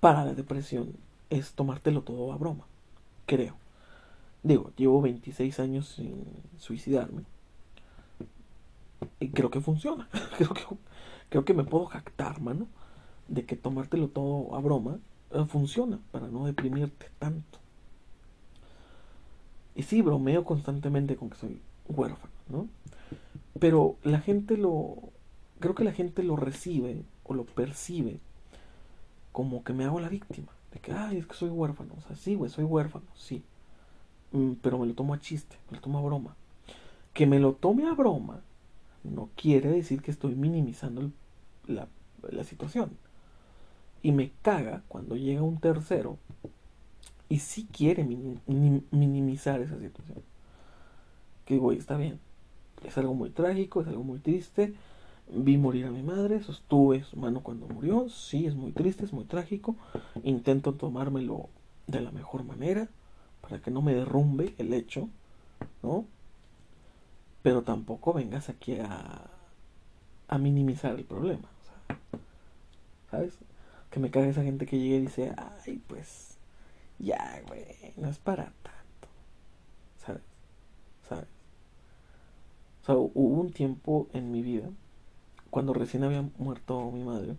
para 0.00 0.24
la 0.24 0.34
depresión 0.34 0.94
es 1.30 1.52
tomártelo 1.52 2.02
todo 2.02 2.32
a 2.32 2.36
broma. 2.36 2.66
Creo. 3.26 3.56
Digo, 4.42 4.72
llevo 4.76 5.02
26 5.02 5.60
años 5.60 5.88
sin 5.88 6.24
suicidarme. 6.58 7.24
Y 9.20 9.28
creo 9.28 9.50
que 9.50 9.60
funciona. 9.60 10.08
creo, 10.38 10.54
que, 10.54 10.62
creo 11.28 11.44
que 11.44 11.54
me 11.54 11.64
puedo 11.64 11.86
jactar, 11.86 12.40
mano. 12.40 12.66
De 13.26 13.44
que 13.44 13.56
tomártelo 13.56 14.08
todo 14.08 14.54
a 14.54 14.60
broma 14.60 14.98
eh, 15.32 15.44
funciona 15.46 15.98
para 16.10 16.28
no 16.28 16.46
deprimirte 16.46 17.10
tanto. 17.18 17.58
Y 19.78 19.84
sí, 19.84 20.02
bromeo 20.02 20.44
constantemente 20.44 21.14
con 21.14 21.30
que 21.30 21.36
soy 21.36 21.60
huérfano, 21.88 22.32
¿no? 22.48 22.68
Pero 23.60 23.94
la 24.02 24.18
gente 24.20 24.56
lo... 24.56 24.96
Creo 25.60 25.76
que 25.76 25.84
la 25.84 25.92
gente 25.92 26.24
lo 26.24 26.34
recibe 26.34 27.04
o 27.22 27.34
lo 27.34 27.44
percibe 27.44 28.18
como 29.30 29.62
que 29.62 29.72
me 29.72 29.84
hago 29.84 30.00
la 30.00 30.08
víctima. 30.08 30.48
De 30.72 30.80
que, 30.80 30.90
ay, 30.90 31.18
es 31.18 31.26
que 31.28 31.34
soy 31.34 31.50
huérfano. 31.50 31.94
O 31.96 32.00
sea, 32.00 32.16
sí, 32.16 32.34
güey, 32.34 32.50
soy 32.50 32.64
huérfano, 32.64 33.06
sí. 33.14 33.44
Mm, 34.32 34.54
pero 34.62 34.78
me 34.78 34.86
lo 34.86 34.94
tomo 34.94 35.14
a 35.14 35.20
chiste, 35.20 35.54
me 35.70 35.76
lo 35.76 35.80
tomo 35.80 35.98
a 35.98 36.02
broma. 36.02 36.34
Que 37.14 37.26
me 37.26 37.38
lo 37.38 37.52
tome 37.52 37.86
a 37.86 37.94
broma 37.94 38.40
no 39.04 39.30
quiere 39.36 39.70
decir 39.70 40.02
que 40.02 40.10
estoy 40.10 40.34
minimizando 40.34 41.12
la, 41.68 41.86
la 42.28 42.42
situación. 42.42 42.90
Y 44.02 44.10
me 44.10 44.32
caga 44.42 44.82
cuando 44.88 45.14
llega 45.14 45.42
un 45.42 45.60
tercero 45.60 46.18
y 47.28 47.40
si 47.40 47.64
quiere 47.66 48.04
minimizar 48.46 49.60
esa 49.60 49.78
situación. 49.78 50.22
Que 51.44 51.58
güey, 51.58 51.78
está 51.78 51.96
bien. 51.96 52.20
Es 52.84 52.96
algo 52.96 53.14
muy 53.14 53.30
trágico, 53.30 53.80
es 53.80 53.88
algo 53.88 54.04
muy 54.04 54.18
triste. 54.18 54.74
Vi 55.30 55.58
morir 55.58 55.86
a 55.86 55.90
mi 55.90 56.02
madre, 56.02 56.42
sostuve 56.42 57.04
su 57.04 57.16
mano 57.16 57.42
cuando 57.42 57.66
murió. 57.66 58.08
Sí, 58.08 58.46
es 58.46 58.54
muy 58.54 58.72
triste, 58.72 59.04
es 59.04 59.12
muy 59.12 59.24
trágico. 59.24 59.76
Intento 60.22 60.72
tomármelo 60.74 61.48
de 61.86 62.00
la 62.00 62.10
mejor 62.10 62.44
manera 62.44 62.88
para 63.42 63.60
que 63.60 63.70
no 63.70 63.82
me 63.82 63.94
derrumbe 63.94 64.54
el 64.58 64.72
hecho, 64.72 65.08
¿no? 65.82 66.06
Pero 67.42 67.62
tampoco 67.62 68.12
vengas 68.12 68.48
aquí 68.48 68.78
a, 68.80 69.30
a 70.28 70.38
minimizar 70.38 70.94
el 70.94 71.04
problema. 71.04 71.48
¿Sabes? 73.10 73.38
Que 73.90 74.00
me 74.00 74.10
caga 74.10 74.28
esa 74.28 74.42
gente 74.42 74.66
que 74.66 74.78
llega 74.78 74.96
y 74.96 75.00
dice, 75.00 75.34
ay, 75.36 75.80
pues 75.86 76.27
ya, 76.98 77.42
güey, 77.46 77.64
no 77.96 78.08
es 78.08 78.18
para 78.18 78.44
tanto. 78.44 79.08
¿Sabes? 80.04 80.22
¿Sabes? 81.08 81.28
O 82.82 82.86
sea, 82.86 82.94
hubo 82.96 83.40
un 83.40 83.52
tiempo 83.52 84.08
en 84.12 84.32
mi 84.32 84.42
vida, 84.42 84.68
cuando 85.50 85.72
recién 85.74 86.04
había 86.04 86.28
muerto 86.38 86.90
mi 86.90 87.04
madre, 87.04 87.36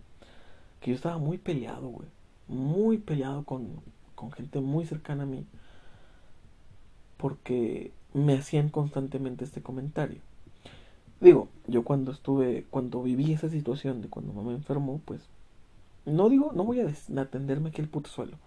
que 0.80 0.90
yo 0.90 0.96
estaba 0.96 1.18
muy 1.18 1.38
peleado, 1.38 1.88
güey. 1.88 2.08
Muy 2.48 2.98
peleado 2.98 3.44
con, 3.44 3.68
con 4.14 4.32
gente 4.32 4.60
muy 4.60 4.86
cercana 4.86 5.24
a 5.24 5.26
mí. 5.26 5.46
Porque 7.16 7.92
me 8.14 8.34
hacían 8.34 8.70
constantemente 8.70 9.44
este 9.44 9.62
comentario. 9.62 10.20
Digo, 11.20 11.48
yo 11.66 11.84
cuando 11.84 12.12
estuve, 12.12 12.64
cuando 12.70 13.02
viví 13.02 13.32
esa 13.32 13.50
situación 13.50 14.00
de 14.00 14.08
cuando 14.08 14.32
mamá 14.32 14.52
enfermó, 14.52 15.00
pues, 15.04 15.20
no 16.06 16.30
digo, 16.30 16.52
no 16.54 16.64
voy 16.64 16.80
a 16.80 16.88
atenderme 17.20 17.68
aquí 17.68 17.82
el 17.82 17.88
puto 17.88 18.08
suelo 18.08 18.38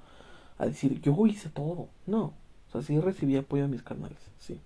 a 0.57 0.65
decir, 0.65 1.01
yo 1.01 1.27
hice 1.27 1.49
todo. 1.49 1.89
No. 2.05 2.33
O 2.67 2.71
sea, 2.71 2.81
sí 2.81 2.99
recibí 2.99 3.35
apoyo 3.35 3.63
de 3.63 3.69
mis 3.69 3.83
canales, 3.83 4.17
sí. 4.39 4.59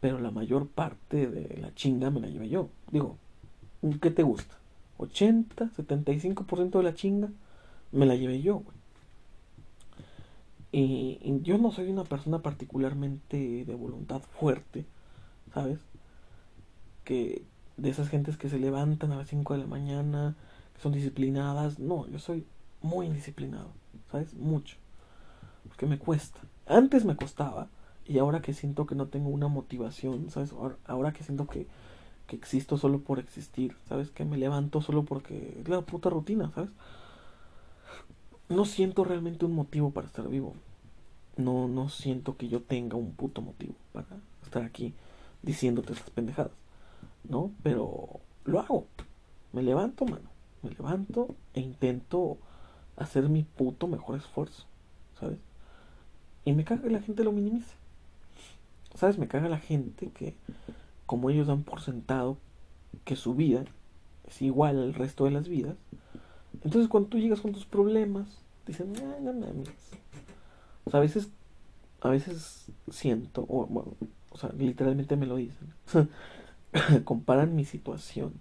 Pero 0.00 0.18
la 0.18 0.30
mayor 0.30 0.68
parte 0.68 1.26
de 1.26 1.58
la 1.58 1.74
chinga 1.74 2.10
me 2.10 2.20
la 2.20 2.28
llevé 2.28 2.48
yo. 2.48 2.68
Digo, 2.90 3.16
¿qué 4.00 4.10
te 4.10 4.22
gusta? 4.22 4.54
80, 4.98 5.70
75% 5.76 6.70
de 6.78 6.82
la 6.82 6.94
chinga 6.94 7.28
me 7.92 8.06
la 8.06 8.16
llevé 8.16 8.40
yo, 8.42 8.56
güey. 8.60 8.76
Y, 10.72 11.40
yo 11.42 11.58
no 11.58 11.70
soy 11.70 11.88
una 11.88 12.04
persona 12.04 12.40
particularmente 12.42 13.64
de 13.64 13.74
voluntad 13.74 14.20
fuerte, 14.20 14.84
¿sabes? 15.54 15.78
Que 17.04 17.42
de 17.76 17.90
esas 17.90 18.08
gentes 18.08 18.36
que 18.36 18.48
se 18.48 18.58
levantan 18.58 19.12
a 19.12 19.16
las 19.16 19.28
5 19.28 19.54
de 19.54 19.60
la 19.60 19.66
mañana, 19.66 20.34
que 20.74 20.82
son 20.82 20.92
disciplinadas. 20.92 21.78
No, 21.78 22.06
yo 22.08 22.18
soy 22.18 22.44
muy 22.82 23.06
indisciplinado. 23.06 23.70
¿Sabes? 24.10 24.34
Mucho. 24.34 24.76
Porque 25.68 25.86
me 25.86 25.98
cuesta. 25.98 26.40
Antes 26.66 27.04
me 27.04 27.16
costaba 27.16 27.68
y 28.06 28.18
ahora 28.18 28.40
que 28.40 28.54
siento 28.54 28.86
que 28.86 28.94
no 28.94 29.06
tengo 29.06 29.30
una 29.30 29.48
motivación, 29.48 30.30
¿sabes? 30.30 30.54
Ahora, 30.86 31.12
que 31.12 31.24
siento 31.24 31.46
que, 31.46 31.66
que 32.26 32.36
existo 32.36 32.78
solo 32.78 33.00
por 33.00 33.18
existir, 33.18 33.76
¿sabes? 33.88 34.10
Que 34.10 34.24
me 34.24 34.36
levanto 34.36 34.80
solo 34.80 35.04
porque 35.04 35.58
es 35.60 35.68
la 35.68 35.80
puta 35.82 36.10
rutina, 36.10 36.50
¿sabes? 36.54 36.70
No 38.48 38.64
siento 38.64 39.04
realmente 39.04 39.44
un 39.44 39.54
motivo 39.54 39.90
para 39.90 40.06
estar 40.06 40.28
vivo. 40.28 40.54
No, 41.36 41.68
no 41.68 41.88
siento 41.88 42.36
que 42.36 42.48
yo 42.48 42.62
tenga 42.62 42.96
un 42.96 43.12
puto 43.12 43.42
motivo 43.42 43.74
para 43.92 44.06
estar 44.44 44.62
aquí 44.62 44.94
diciéndote 45.42 45.92
estas 45.92 46.10
pendejadas, 46.10 46.52
¿no? 47.28 47.50
Pero 47.62 48.20
lo 48.44 48.60
hago. 48.60 48.86
Me 49.52 49.62
levanto, 49.62 50.04
mano. 50.04 50.30
Me 50.62 50.70
levanto 50.70 51.34
e 51.54 51.60
intento 51.60 52.38
hacer 52.96 53.28
mi 53.28 53.44
puto 53.44 53.86
mejor 53.88 54.16
esfuerzo, 54.16 54.64
¿sabes? 55.18 55.38
Y 56.44 56.52
me 56.52 56.64
caga 56.64 56.82
que 56.82 56.90
la 56.90 57.02
gente 57.02 57.24
lo 57.24 57.32
minimice. 57.32 57.74
¿Sabes? 58.94 59.18
Me 59.18 59.28
caga 59.28 59.48
la 59.48 59.58
gente 59.58 60.10
que, 60.10 60.34
como 61.04 61.30
ellos 61.30 61.48
dan 61.48 61.62
por 61.62 61.80
sentado 61.80 62.38
que 63.04 63.16
su 63.16 63.34
vida 63.34 63.64
es 64.26 64.42
igual 64.42 64.82
al 64.82 64.94
resto 64.94 65.24
de 65.24 65.30
las 65.32 65.48
vidas, 65.48 65.76
entonces 66.64 66.88
cuando 66.88 67.08
tú 67.08 67.18
llegas 67.18 67.40
con 67.40 67.52
tus 67.52 67.66
problemas, 67.66 68.26
dicen, 68.66 68.92
no, 68.92 69.20
no 69.20 69.32
mames. 69.32 69.68
O 70.84 70.90
sea, 70.90 70.98
a 70.98 71.02
veces, 71.02 71.28
a 72.00 72.08
veces 72.08 72.66
siento, 72.90 73.44
o, 73.48 73.66
bueno, 73.66 73.92
o 74.30 74.38
sea, 74.38 74.50
literalmente 74.52 75.16
me 75.16 75.26
lo 75.26 75.36
dicen, 75.36 75.74
comparan 77.04 77.54
mi 77.54 77.64
situación 77.64 78.34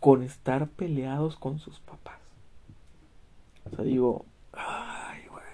con 0.00 0.22
estar 0.22 0.68
peleados 0.68 1.36
con 1.36 1.58
sus 1.58 1.80
papás. 1.80 2.23
O 3.70 3.76
sea, 3.76 3.84
digo, 3.84 4.26
ay, 4.52 5.22
güey. 5.28 5.44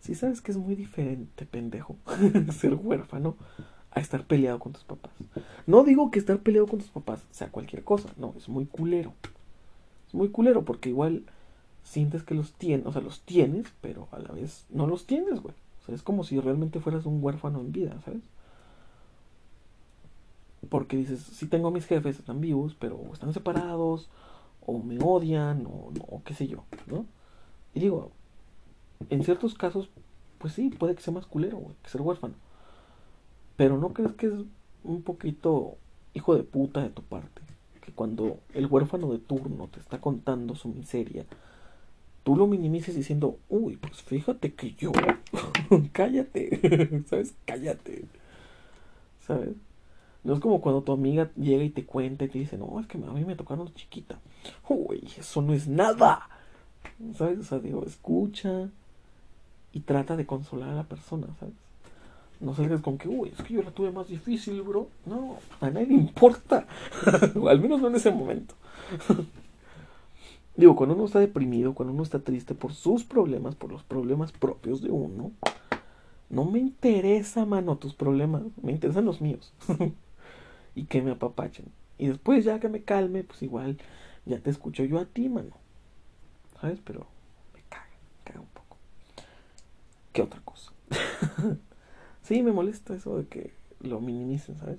Si 0.00 0.14
sabes 0.14 0.40
que 0.40 0.52
es 0.52 0.58
muy 0.58 0.74
diferente, 0.74 1.46
pendejo, 1.46 1.96
ser 2.52 2.74
huérfano 2.74 3.36
a 3.90 4.00
estar 4.00 4.24
peleado 4.26 4.58
con 4.58 4.72
tus 4.72 4.84
papás. 4.84 5.12
No 5.66 5.84
digo 5.84 6.10
que 6.10 6.18
estar 6.18 6.38
peleado 6.38 6.66
con 6.66 6.78
tus 6.78 6.90
papás 6.90 7.24
sea 7.30 7.50
cualquier 7.50 7.84
cosa, 7.84 8.08
no, 8.16 8.34
es 8.36 8.48
muy 8.48 8.66
culero. 8.66 9.12
Es 10.08 10.14
muy 10.14 10.30
culero 10.30 10.64
porque 10.64 10.88
igual 10.88 11.24
sientes 11.84 12.22
que 12.22 12.34
los 12.34 12.52
tienes, 12.54 12.86
o 12.86 12.92
sea, 12.92 13.02
los 13.02 13.22
tienes, 13.22 13.66
pero 13.80 14.08
a 14.12 14.18
la 14.18 14.32
vez 14.32 14.66
no 14.70 14.86
los 14.86 15.06
tienes, 15.06 15.40
güey. 15.40 15.54
O 15.82 15.86
sea, 15.86 15.94
es 15.94 16.02
como 16.02 16.24
si 16.24 16.40
realmente 16.40 16.80
fueras 16.80 17.06
un 17.06 17.22
huérfano 17.22 17.60
en 17.60 17.72
vida, 17.72 18.00
¿sabes? 18.04 18.22
Porque 20.68 20.96
dices, 20.96 21.20
sí 21.20 21.46
tengo 21.46 21.68
a 21.68 21.72
mis 21.72 21.86
jefes, 21.86 22.18
están 22.18 22.40
vivos, 22.40 22.76
pero 22.78 23.00
están 23.12 23.32
separados, 23.34 24.08
o 24.66 24.78
me 24.78 24.98
odian, 25.02 25.66
o, 25.66 26.22
qué 26.24 26.34
sé 26.34 26.46
yo, 26.46 26.64
¿no? 26.86 27.06
Y 27.74 27.80
digo, 27.80 28.12
en 29.10 29.24
ciertos 29.24 29.54
casos, 29.54 29.88
pues 30.38 30.54
sí, 30.54 30.70
puede 30.70 30.94
que 30.94 31.02
sea 31.02 31.12
más 31.12 31.26
culero, 31.26 31.62
que 31.82 31.90
ser 31.90 32.00
huérfano. 32.00 32.34
Pero 33.56 33.78
¿no 33.78 33.92
crees 33.92 34.12
que 34.12 34.26
es 34.26 34.32
un 34.84 35.02
poquito 35.02 35.76
hijo 36.14 36.34
de 36.34 36.42
puta 36.42 36.82
de 36.82 36.90
tu 36.90 37.02
parte? 37.02 37.42
Que 37.80 37.92
cuando 37.92 38.38
el 38.54 38.66
huérfano 38.66 39.10
de 39.12 39.18
turno 39.18 39.68
te 39.68 39.80
está 39.80 40.00
contando 40.00 40.54
su 40.54 40.68
miseria, 40.68 41.24
tú 42.22 42.36
lo 42.36 42.46
minimices 42.46 42.94
diciendo, 42.94 43.38
uy, 43.48 43.76
pues 43.76 44.02
fíjate 44.02 44.54
que 44.54 44.74
yo, 44.74 44.92
cállate, 45.92 47.02
¿sabes? 47.08 47.34
Cállate, 47.44 48.04
¿sabes? 49.26 49.56
No 50.24 50.34
es 50.34 50.40
como 50.40 50.60
cuando 50.60 50.82
tu 50.82 50.92
amiga 50.92 51.30
llega 51.36 51.64
y 51.64 51.70
te 51.70 51.84
cuenta 51.84 52.24
y 52.24 52.28
te 52.28 52.38
dice, 52.38 52.56
no, 52.56 52.78
es 52.80 52.86
que 52.86 52.96
a 52.98 53.12
mí 53.12 53.24
me 53.24 53.34
tocaron 53.34 53.72
chiquita. 53.74 54.20
Uy, 54.68 55.08
eso 55.18 55.42
no 55.42 55.52
es 55.52 55.66
nada. 55.66 56.28
¿Sabes? 57.16 57.40
O 57.40 57.42
sea, 57.42 57.58
digo, 57.58 57.84
escucha 57.84 58.68
y 59.72 59.80
trata 59.80 60.16
de 60.16 60.26
consolar 60.26 60.70
a 60.70 60.74
la 60.74 60.84
persona, 60.84 61.26
¿sabes? 61.40 61.54
No 62.40 62.54
salgas 62.54 62.80
con 62.80 62.98
que, 62.98 63.08
uy, 63.08 63.32
es 63.36 63.44
que 63.44 63.54
yo 63.54 63.62
la 63.62 63.70
tuve 63.70 63.90
más 63.92 64.08
difícil, 64.08 64.62
bro. 64.62 64.88
No, 65.06 65.36
a 65.60 65.70
nadie 65.70 65.86
le 65.86 65.94
importa. 65.94 66.66
al 67.48 67.60
menos 67.60 67.80
no 67.80 67.88
en 67.88 67.94
ese 67.94 68.10
momento. 68.10 68.54
Digo, 70.56 70.76
cuando 70.76 70.94
uno 70.94 71.06
está 71.06 71.18
deprimido, 71.18 71.74
cuando 71.74 71.94
uno 71.94 72.02
está 72.02 72.18
triste 72.18 72.54
por 72.54 72.74
sus 72.74 73.04
problemas, 73.04 73.54
por 73.54 73.72
los 73.72 73.82
problemas 73.84 74.32
propios 74.32 74.82
de 74.82 74.90
uno, 74.90 75.30
no 76.30 76.44
me 76.44 76.58
interesa, 76.58 77.46
mano, 77.46 77.76
tus 77.76 77.94
problemas, 77.94 78.42
me 78.62 78.72
interesan 78.72 79.04
los 79.04 79.20
míos. 79.20 79.52
y 80.74 80.84
que 80.84 81.02
me 81.02 81.12
apapachen. 81.12 81.66
Y 81.98 82.08
después 82.08 82.44
ya 82.44 82.60
que 82.60 82.68
me 82.68 82.82
calme, 82.82 83.24
pues 83.24 83.42
igual 83.42 83.78
ya 84.24 84.38
te 84.38 84.50
escucho 84.50 84.84
yo 84.84 84.98
a 84.98 85.04
ti, 85.04 85.28
mano. 85.28 85.52
¿Sabes? 86.60 86.80
Pero 86.84 87.06
me 87.54 87.62
caga, 87.68 87.86
me 87.86 88.24
caga 88.24 88.40
un 88.40 88.46
poco. 88.46 88.76
¿Qué 90.12 90.22
otra 90.22 90.40
cosa? 90.44 90.72
sí, 92.22 92.42
me 92.42 92.52
molesta 92.52 92.94
eso 92.94 93.18
de 93.18 93.26
que 93.26 93.52
lo 93.80 94.00
minimicen, 94.00 94.58
¿sabes? 94.58 94.78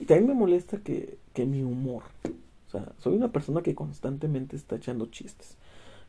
Y 0.00 0.06
también 0.06 0.28
me 0.28 0.34
molesta 0.34 0.78
que, 0.78 1.18
que 1.34 1.44
mi 1.44 1.62
humor 1.62 2.02
o 2.68 2.70
sea, 2.70 2.92
soy 2.98 3.16
una 3.16 3.32
persona 3.32 3.62
que 3.62 3.74
constantemente 3.74 4.54
está 4.54 4.76
echando 4.76 5.06
chistes, 5.06 5.56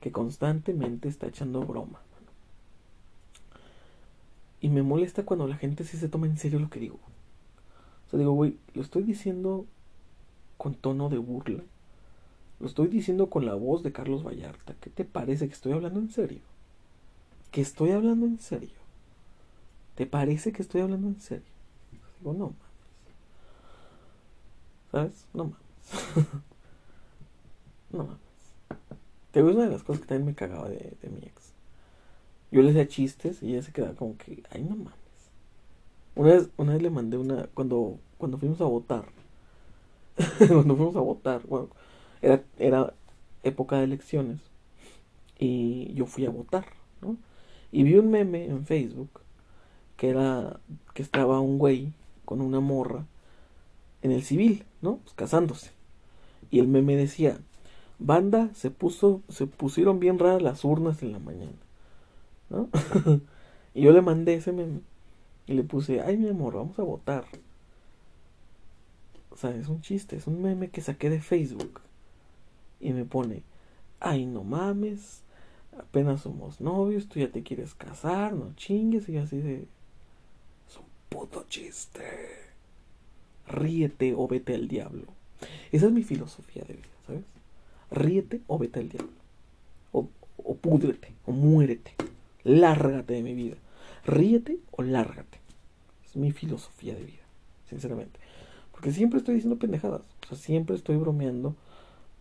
que 0.01 0.11
constantemente 0.11 1.07
está 1.07 1.27
echando 1.27 1.61
broma. 1.61 2.01
Y 4.59 4.67
me 4.67 4.83
molesta 4.83 5.23
cuando 5.23 5.47
la 5.47 5.55
gente 5.55 5.85
sí 5.85 5.95
se 5.95 6.09
toma 6.09 6.27
en 6.27 6.37
serio 6.37 6.59
lo 6.59 6.69
que 6.69 6.81
digo. 6.81 6.99
O 8.09 8.11
sea, 8.11 8.19
digo, 8.19 8.31
güey, 8.33 8.57
lo 8.73 8.81
estoy 8.81 9.03
diciendo 9.03 9.67
con 10.57 10.73
tono 10.73 11.09
de 11.09 11.19
burla. 11.19 11.61
Lo 12.59 12.65
estoy 12.67 12.87
diciendo 12.87 13.29
con 13.29 13.45
la 13.45 13.53
voz 13.53 13.83
de 13.83 13.91
Carlos 13.91 14.23
Vallarta. 14.25 14.73
¿Qué 14.81 14.89
te 14.89 15.05
parece 15.05 15.47
que 15.47 15.53
estoy 15.53 15.73
hablando 15.73 15.99
en 15.99 16.11
serio? 16.11 16.39
Que 17.51 17.61
estoy 17.61 17.91
hablando 17.91 18.25
en 18.25 18.39
serio. 18.39 18.79
¿Te 19.95 20.05
parece 20.05 20.51
que 20.51 20.61
estoy 20.61 20.81
hablando 20.81 21.07
en 21.07 21.21
serio? 21.21 21.45
Digo, 22.19 22.33
no 22.33 22.45
mames. 22.45 22.55
¿Sabes? 24.91 25.25
No 25.33 25.43
mames. 25.45 25.59
No 27.91 28.03
mames. 28.03 28.19
Te 29.31 29.41
una 29.41 29.63
de 29.63 29.69
las 29.71 29.81
cosas 29.81 30.01
que 30.01 30.07
también 30.07 30.27
me 30.27 30.35
cagaba 30.35 30.69
de, 30.69 30.95
mi 31.09 31.25
ex. 31.25 31.53
Yo 32.51 32.61
le 32.61 32.69
hacía 32.69 32.87
chistes 32.87 33.41
y 33.41 33.53
ella 33.53 33.63
se 33.63 33.71
quedaba 33.71 33.93
como 33.93 34.15
que, 34.17 34.43
ay, 34.51 34.63
no 34.63 34.75
mames. 34.75 34.98
Una 36.19 36.33
vez, 36.33 36.49
una 36.57 36.73
vez 36.73 36.81
le 36.81 36.89
mandé 36.89 37.17
una, 37.17 37.47
cuando, 37.53 37.97
cuando 38.17 38.37
fuimos 38.37 38.59
a 38.59 38.65
votar, 38.65 39.05
cuando 40.49 40.75
fuimos 40.75 40.97
a 40.97 40.99
votar, 40.99 41.41
bueno, 41.47 41.69
era, 42.21 42.43
era 42.57 42.93
época 43.43 43.77
de 43.77 43.85
elecciones 43.85 44.41
y 45.37 45.93
yo 45.93 46.05
fui 46.07 46.25
a 46.25 46.29
votar, 46.29 46.65
¿no? 47.01 47.15
Y 47.71 47.83
vi 47.83 47.95
un 47.95 48.11
meme 48.11 48.47
en 48.47 48.65
Facebook 48.65 49.21
que 49.95 50.09
era 50.09 50.59
que 50.93 51.03
estaba 51.03 51.39
un 51.39 51.57
güey 51.57 51.93
con 52.25 52.41
una 52.41 52.59
morra 52.59 53.05
en 54.01 54.11
el 54.11 54.23
civil, 54.23 54.65
¿no? 54.81 54.97
Pues 54.97 55.13
casándose. 55.13 55.71
Y 56.51 56.59
el 56.59 56.67
meme 56.67 56.97
decía, 56.97 57.39
Banda, 57.97 58.49
se 58.55 58.71
puso, 58.71 59.21
se 59.29 59.47
pusieron 59.47 60.01
bien 60.01 60.19
raras 60.19 60.41
las 60.41 60.65
urnas 60.65 61.01
en 61.01 61.13
la 61.13 61.19
mañana. 61.19 61.55
¿No? 62.49 62.67
y 63.73 63.83
yo 63.83 63.93
le 63.93 64.01
mandé 64.01 64.33
ese 64.33 64.51
meme. 64.51 64.81
Y 65.49 65.53
le 65.53 65.63
puse, 65.63 65.99
ay 66.01 66.15
mi 66.15 66.29
amor, 66.29 66.53
vamos 66.53 66.77
a 66.77 66.83
votar. 66.83 67.25
O 69.31 69.35
sea, 69.35 69.49
es 69.49 69.67
un 69.67 69.81
chiste, 69.81 70.15
es 70.15 70.27
un 70.27 70.43
meme 70.43 70.69
que 70.69 70.79
saqué 70.79 71.09
de 71.09 71.19
Facebook. 71.19 71.81
Y 72.79 72.93
me 72.93 73.03
pone, 73.03 73.41
ay 73.99 74.27
no 74.27 74.43
mames, 74.43 75.23
apenas 75.75 76.21
somos 76.21 76.61
novios, 76.61 77.07
tú 77.07 77.19
ya 77.19 77.31
te 77.31 77.41
quieres 77.41 77.73
casar, 77.73 78.33
no 78.33 78.53
chingues. 78.57 79.09
Y 79.09 79.17
así 79.17 79.39
de, 79.39 79.65
es 80.67 80.77
un 80.77 80.85
puto 81.09 81.43
chiste. 81.49 82.05
Ríete 83.47 84.13
o 84.15 84.27
vete 84.27 84.53
al 84.53 84.67
diablo. 84.67 85.07
Esa 85.71 85.87
es 85.87 85.91
mi 85.91 86.03
filosofía 86.03 86.63
de 86.67 86.75
vida, 86.75 86.89
¿sabes? 87.07 87.23
ríete 87.89 88.41
o 88.45 88.59
vete 88.59 88.81
al 88.81 88.89
diablo. 88.89 89.13
O, 89.93 90.09
o 90.37 90.55
púdrete, 90.57 91.11
o 91.25 91.31
muérete. 91.31 91.95
Lárgate 92.43 93.15
de 93.15 93.23
mi 93.23 93.33
vida. 93.33 93.55
Ríete 94.05 94.59
o 94.69 94.83
lárgate. 94.83 95.38
Mi 96.15 96.31
filosofía 96.31 96.95
de 96.95 97.03
vida, 97.03 97.23
sinceramente. 97.69 98.19
Porque 98.71 98.91
siempre 98.91 99.19
estoy 99.19 99.35
diciendo 99.35 99.59
pendejadas. 99.59 100.01
O 100.23 100.27
sea, 100.27 100.37
siempre 100.37 100.75
estoy 100.75 100.95
bromeando 100.97 101.55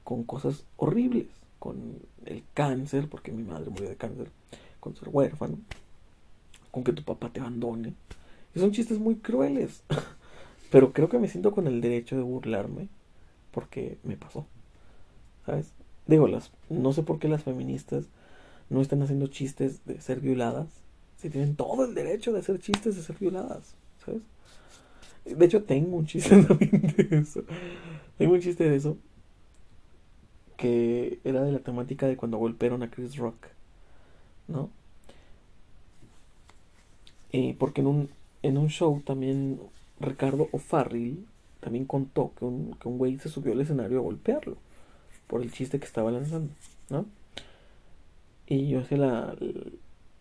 con 0.04 0.24
cosas 0.24 0.64
horribles. 0.76 1.26
Con 1.58 1.98
el 2.24 2.44
cáncer, 2.54 3.08
porque 3.08 3.32
mi 3.32 3.42
madre 3.42 3.70
murió 3.70 3.88
de 3.88 3.96
cáncer. 3.96 4.30
Con 4.80 4.94
ser 4.96 5.08
huérfano. 5.10 5.58
Con 6.70 6.84
que 6.84 6.92
tu 6.92 7.02
papá 7.02 7.30
te 7.30 7.40
abandone. 7.40 7.94
Y 8.54 8.60
son 8.60 8.72
chistes 8.72 8.98
muy 8.98 9.16
crueles. 9.16 9.82
Pero 10.70 10.92
creo 10.92 11.08
que 11.08 11.18
me 11.18 11.28
siento 11.28 11.52
con 11.52 11.66
el 11.66 11.80
derecho 11.80 12.16
de 12.16 12.22
burlarme. 12.22 12.88
Porque 13.52 13.98
me 14.02 14.16
pasó. 14.16 14.46
¿Sabes? 15.46 15.72
Digo, 16.06 16.26
las, 16.26 16.50
no 16.70 16.92
sé 16.92 17.02
por 17.02 17.18
qué 17.18 17.28
las 17.28 17.44
feministas 17.44 18.06
no 18.70 18.80
están 18.80 19.02
haciendo 19.02 19.26
chistes 19.28 19.84
de 19.84 20.00
ser 20.00 20.20
violadas. 20.20 20.68
Si 21.18 21.30
tienen 21.30 21.56
todo 21.56 21.84
el 21.84 21.94
derecho 21.94 22.32
de 22.32 22.40
hacer 22.40 22.60
chistes 22.60 22.96
de 22.96 23.02
ser 23.02 23.16
violadas. 23.18 23.74
¿Sabes? 24.04 24.22
De 25.24 25.44
hecho, 25.44 25.64
tengo 25.64 25.96
un 25.96 26.06
chiste 26.06 26.36
de 26.42 27.18
eso. 27.18 27.42
Tengo 28.16 28.34
un 28.34 28.40
chiste 28.40 28.68
de 28.68 28.76
eso. 28.76 28.96
Que 30.56 31.20
era 31.24 31.42
de 31.42 31.52
la 31.52 31.58
temática 31.58 32.06
de 32.06 32.16
cuando 32.16 32.38
golpearon 32.38 32.82
a 32.82 32.90
Chris 32.90 33.16
Rock. 33.16 33.36
¿No? 34.46 34.70
Y 37.30 37.52
porque 37.54 37.80
en 37.82 37.88
un, 37.88 38.10
en 38.42 38.56
un 38.56 38.68
show 38.68 39.02
también 39.04 39.60
Ricardo 40.00 40.48
O'Farrill 40.52 41.26
también 41.60 41.84
contó 41.84 42.32
que 42.38 42.44
un, 42.44 42.76
que 42.80 42.88
un 42.88 42.98
güey 42.98 43.18
se 43.18 43.28
subió 43.28 43.52
al 43.52 43.60
escenario 43.60 43.98
a 43.98 44.02
golpearlo 44.02 44.56
por 45.26 45.42
el 45.42 45.52
chiste 45.52 45.78
que 45.78 45.84
estaba 45.84 46.10
lanzando, 46.10 46.52
¿no? 46.88 47.04
Y 48.46 48.68
yo 48.68 48.82
sé 48.84 48.96
la, 48.96 49.36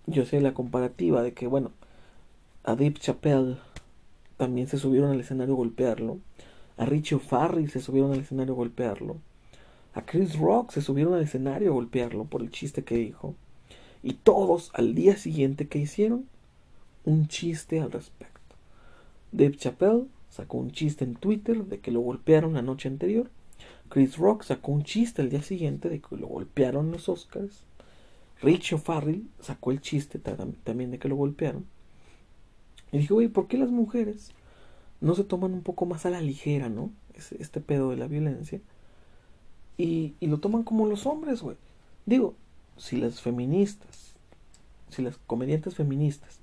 yo 0.07 0.25
sé 0.25 0.41
la 0.41 0.53
comparativa 0.53 1.21
de 1.21 1.33
que, 1.33 1.47
bueno, 1.47 1.71
a 2.63 2.75
Deep 2.75 2.99
Chappelle 2.99 3.57
también 4.37 4.67
se 4.67 4.77
subieron 4.77 5.11
al 5.11 5.19
escenario 5.19 5.53
a 5.53 5.57
golpearlo, 5.57 6.19
a 6.77 6.85
Richie 6.85 7.19
Farry 7.19 7.67
se 7.67 7.81
subieron 7.81 8.13
al 8.13 8.19
escenario 8.19 8.53
a 8.53 8.57
golpearlo, 8.57 9.17
a 9.93 10.05
Chris 10.05 10.37
Rock 10.37 10.71
se 10.71 10.81
subieron 10.81 11.13
al 11.13 11.23
escenario 11.23 11.71
a 11.71 11.73
golpearlo 11.73 12.25
por 12.25 12.41
el 12.41 12.51
chiste 12.51 12.83
que 12.83 12.95
dijo, 12.95 13.35
y 14.03 14.13
todos 14.13 14.71
al 14.73 14.95
día 14.95 15.17
siguiente 15.17 15.67
que 15.67 15.79
hicieron 15.79 16.25
un 17.03 17.27
chiste 17.27 17.79
al 17.79 17.91
respecto. 17.91 18.55
Dave 19.31 19.57
Chappelle 19.57 20.05
sacó 20.29 20.57
un 20.57 20.71
chiste 20.71 21.03
en 21.03 21.15
Twitter 21.15 21.65
de 21.65 21.79
que 21.79 21.91
lo 21.91 22.01
golpearon 22.01 22.53
la 22.53 22.61
noche 22.61 22.87
anterior. 22.87 23.29
Chris 23.89 24.17
Rock 24.17 24.43
sacó 24.43 24.71
un 24.71 24.83
chiste 24.83 25.21
el 25.21 25.29
día 25.29 25.41
siguiente 25.41 25.89
de 25.89 25.99
que 25.99 26.15
lo 26.15 26.27
golpearon 26.27 26.91
los 26.91 27.09
Oscars. 27.09 27.63
Rich 28.41 28.73
O'Farrell 28.73 29.27
sacó 29.39 29.71
el 29.71 29.81
chiste 29.81 30.19
también 30.19 30.91
de 30.91 30.99
que 30.99 31.09
lo 31.09 31.15
golpearon. 31.15 31.65
Y 32.91 32.99
dijo, 32.99 33.15
güey, 33.15 33.27
¿por 33.27 33.47
qué 33.47 33.57
las 33.57 33.69
mujeres 33.69 34.31
no 35.01 35.15
se 35.15 35.23
toman 35.23 35.53
un 35.53 35.61
poco 35.61 35.85
más 35.85 36.05
a 36.05 36.09
la 36.09 36.21
ligera, 36.21 36.69
no? 36.69 36.91
Este 37.39 37.61
pedo 37.61 37.89
de 37.89 37.97
la 37.97 38.07
violencia. 38.07 38.61
Y, 39.77 40.13
y 40.19 40.27
lo 40.27 40.39
toman 40.39 40.63
como 40.63 40.87
los 40.87 41.05
hombres, 41.05 41.41
güey. 41.41 41.57
Digo, 42.05 42.35
si 42.77 42.97
las 42.97 43.21
feministas, 43.21 44.13
si 44.89 45.01
las 45.01 45.17
comediantes 45.27 45.75
feministas 45.75 46.39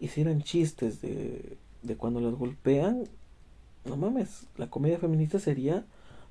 hicieran 0.00 0.42
chistes 0.42 1.00
de, 1.00 1.56
de 1.82 1.96
cuando 1.96 2.20
las 2.20 2.34
golpean, 2.34 3.04
no 3.84 3.96
mames, 3.96 4.46
la 4.56 4.68
comedia 4.68 4.98
feminista 4.98 5.38
sería 5.38 5.84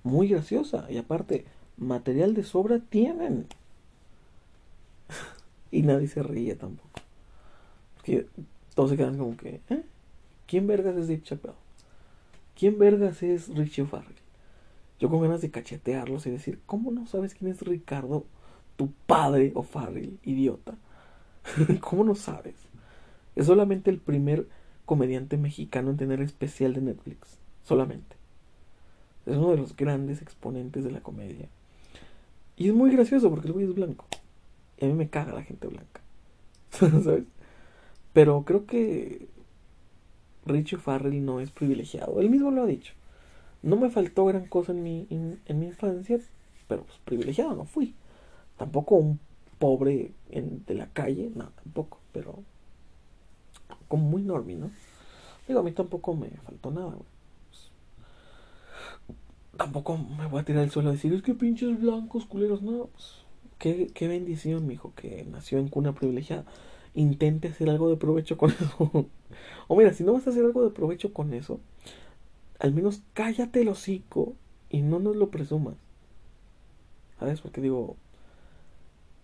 muy 0.03 0.27
graciosa. 0.27 0.85
Y 0.89 0.97
aparte, 0.97 1.45
material 1.77 2.33
de 2.33 2.43
sobra 2.43 2.79
tienen. 2.79 3.47
Y 5.71 5.83
nadie 5.83 6.07
se 6.07 6.23
ríe 6.23 6.55
tampoco. 6.55 7.01
Todos 8.73 8.91
se 8.91 8.97
quedan 8.97 9.17
como 9.17 9.35
que, 9.35 9.61
¿eh? 9.69 9.83
¿Quién 10.45 10.67
vergas 10.67 10.95
es 10.95 11.07
Dave 11.07 11.21
Chappelle? 11.23 11.55
¿Quién 12.57 12.79
vergas 12.79 13.21
es 13.21 13.49
Richie 13.49 13.83
O'Farrell? 13.83 14.15
Yo 14.99 15.09
con 15.09 15.21
ganas 15.21 15.41
de 15.41 15.51
cachetearlos 15.51 16.25
y 16.25 16.31
decir, 16.31 16.59
¿cómo 16.65 16.91
no 16.91 17.05
sabes 17.05 17.35
quién 17.35 17.51
es 17.51 17.61
Ricardo, 17.61 18.25
tu 18.77 18.91
padre 19.05 19.51
O'Farrell, 19.55 20.17
idiota? 20.23 20.75
¿Cómo 21.81 22.03
no 22.03 22.15
sabes? 22.15 22.55
Es 23.35 23.45
solamente 23.45 23.91
el 23.91 23.99
primer 23.99 24.47
comediante 24.85 25.37
mexicano 25.37 25.91
en 25.91 25.97
tener 25.97 26.21
especial 26.21 26.73
de 26.73 26.81
Netflix. 26.81 27.37
Solamente. 27.63 28.15
Es 29.25 29.35
uno 29.35 29.51
de 29.51 29.57
los 29.57 29.75
grandes 29.75 30.21
exponentes 30.21 30.83
de 30.83 30.91
la 30.91 31.01
comedia. 31.01 31.49
Y 32.55 32.69
es 32.69 32.73
muy 32.73 32.89
gracioso 32.91 33.29
porque 33.29 33.47
el 33.47 33.53
güey 33.53 33.65
es 33.65 33.75
blanco. 33.75 34.07
Y 34.77 34.85
a 34.85 34.87
mí 34.87 34.93
me 34.93 35.09
caga 35.09 35.33
la 35.33 35.43
gente 35.43 35.67
blanca. 35.67 36.01
¿Sabes? 36.69 37.23
Pero 38.13 38.43
creo 38.43 38.65
que 38.65 39.27
Richie 40.45 40.77
Farrell 40.77 41.23
no 41.23 41.39
es 41.39 41.51
privilegiado. 41.51 42.19
Él 42.19 42.29
mismo 42.29 42.51
lo 42.51 42.63
ha 42.63 42.65
dicho. 42.65 42.93
No 43.63 43.75
me 43.75 43.89
faltó 43.89 44.25
gran 44.25 44.45
cosa 44.47 44.71
en 44.71 44.83
mi, 44.83 45.07
en, 45.09 45.59
mi 45.59 45.67
infancia, 45.67 46.19
pero 46.67 46.83
pues, 46.83 46.97
privilegiado 47.05 47.55
no 47.55 47.65
fui. 47.65 47.95
Tampoco 48.57 48.95
un 48.95 49.19
pobre 49.59 50.13
de 50.29 50.75
la 50.75 50.87
calle, 50.87 51.31
no, 51.35 51.49
tampoco, 51.63 51.99
pero 52.11 52.43
como 53.87 54.09
muy 54.09 54.21
normal, 54.21 54.59
¿no? 54.59 54.71
Digo, 55.47 55.61
a 55.61 55.63
mí 55.63 55.71
tampoco 55.71 56.15
me 56.15 56.29
faltó 56.29 56.71
nada, 56.71 56.89
güey. 56.89 57.07
tampoco 59.57 59.97
me 59.97 60.27
voy 60.27 60.41
a 60.41 60.45
tirar 60.45 60.63
el 60.63 60.71
suelo 60.71 60.89
a 60.89 60.93
decir, 60.93 61.13
es 61.13 61.23
que 61.23 61.33
pinches 61.33 61.79
blancos, 61.79 62.25
culeros, 62.25 62.61
no, 62.61 62.87
pues, 62.87 63.26
qué, 63.57 63.87
qué 63.93 64.07
bendición, 64.07 64.67
mijo, 64.67 64.93
que 64.95 65.25
nació 65.29 65.59
en 65.59 65.69
cuna 65.69 65.93
privilegiada. 65.93 66.45
Intente 66.95 67.49
hacer 67.49 67.69
algo 67.69 67.89
de 67.89 67.97
provecho 67.97 68.37
con 68.37 68.51
eso. 68.59 69.07
o 69.67 69.75
mira, 69.75 69.93
si 69.93 70.03
no 70.03 70.13
vas 70.13 70.27
a 70.27 70.31
hacer 70.31 70.45
algo 70.45 70.63
de 70.63 70.71
provecho 70.71 71.13
con 71.13 71.33
eso, 71.33 71.59
al 72.59 72.73
menos 72.73 73.01
cállate 73.13 73.61
el 73.61 73.69
hocico 73.69 74.33
y 74.69 74.81
no 74.81 74.99
nos 74.99 75.15
lo 75.15 75.29
presumas. 75.29 75.75
¿Sabes? 77.19 77.41
Porque 77.41 77.61
digo, 77.61 77.95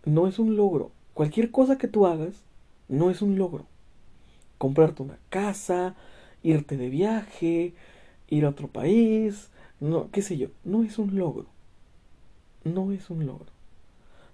no 0.06 0.28
es 0.28 0.40
un 0.40 0.56
logro. 0.56 0.92
Cualquier 1.14 1.52
cosa 1.52 1.78
que 1.78 1.88
tú 1.88 2.08
hagas 2.08 2.44
no 2.88 3.12
es 3.12 3.22
un 3.22 3.38
logro 3.38 3.68
comprarte 4.64 5.04
una 5.04 5.18
casa, 5.30 5.94
irte 6.42 6.78
de 6.78 6.88
viaje, 6.88 7.74
ir 8.30 8.46
a 8.46 8.50
otro 8.50 8.70
país, 8.70 9.50
no, 9.82 10.10
qué 10.10 10.22
sé 10.22 10.38
yo, 10.38 10.48
no 10.64 10.84
es 10.84 10.98
un 11.00 11.18
logro. 11.18 11.48
No 12.64 12.94
es 12.94 13.10
un 13.10 13.26
logro. 13.26 13.48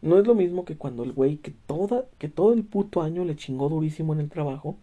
No 0.02 0.18
es 0.18 0.26
lo 0.26 0.36
mismo 0.36 0.66
que 0.66 0.78
cuando 0.78 1.04
el 1.04 1.14
güey 1.14 1.38
que 1.38 1.52
toda, 1.52 2.06
que 2.18 2.30
todo 2.30 2.54
el 2.54 2.64
puto 2.64 3.02
año 3.02 3.26
le 3.26 3.36
chingó 3.36 3.70
durísimo 3.70 4.14
en 4.14 4.22
el 4.22 4.30
trabajo, 4.30 4.78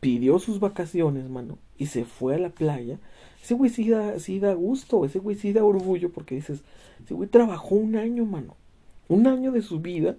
pidió 0.00 0.38
sus 0.38 0.60
vacaciones, 0.60 1.28
mano, 1.28 1.58
y 1.76 1.86
se 1.86 2.04
fue 2.04 2.34
a 2.34 2.38
la 2.38 2.50
playa. 2.50 2.98
Ese 3.42 3.54
güey 3.54 3.70
sí 3.70 3.88
da, 3.88 4.18
sí 4.18 4.38
da 4.38 4.54
gusto, 4.54 5.04
ese 5.04 5.18
güey 5.18 5.36
sí 5.36 5.52
da 5.52 5.64
orgullo 5.64 6.12
porque 6.12 6.34
dices, 6.34 6.62
ese 7.02 7.14
güey 7.14 7.28
trabajó 7.28 7.74
un 7.74 7.96
año, 7.96 8.24
mano. 8.24 8.56
Un 9.08 9.26
año 9.26 9.52
de 9.52 9.62
su 9.62 9.80
vida 9.80 10.16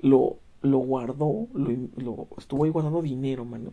lo, 0.00 0.38
lo 0.62 0.78
guardó, 0.78 1.48
lo, 1.54 2.28
estuvo 2.36 2.64
ahí 2.64 2.70
guardando 2.70 3.02
dinero, 3.02 3.44
mano, 3.44 3.72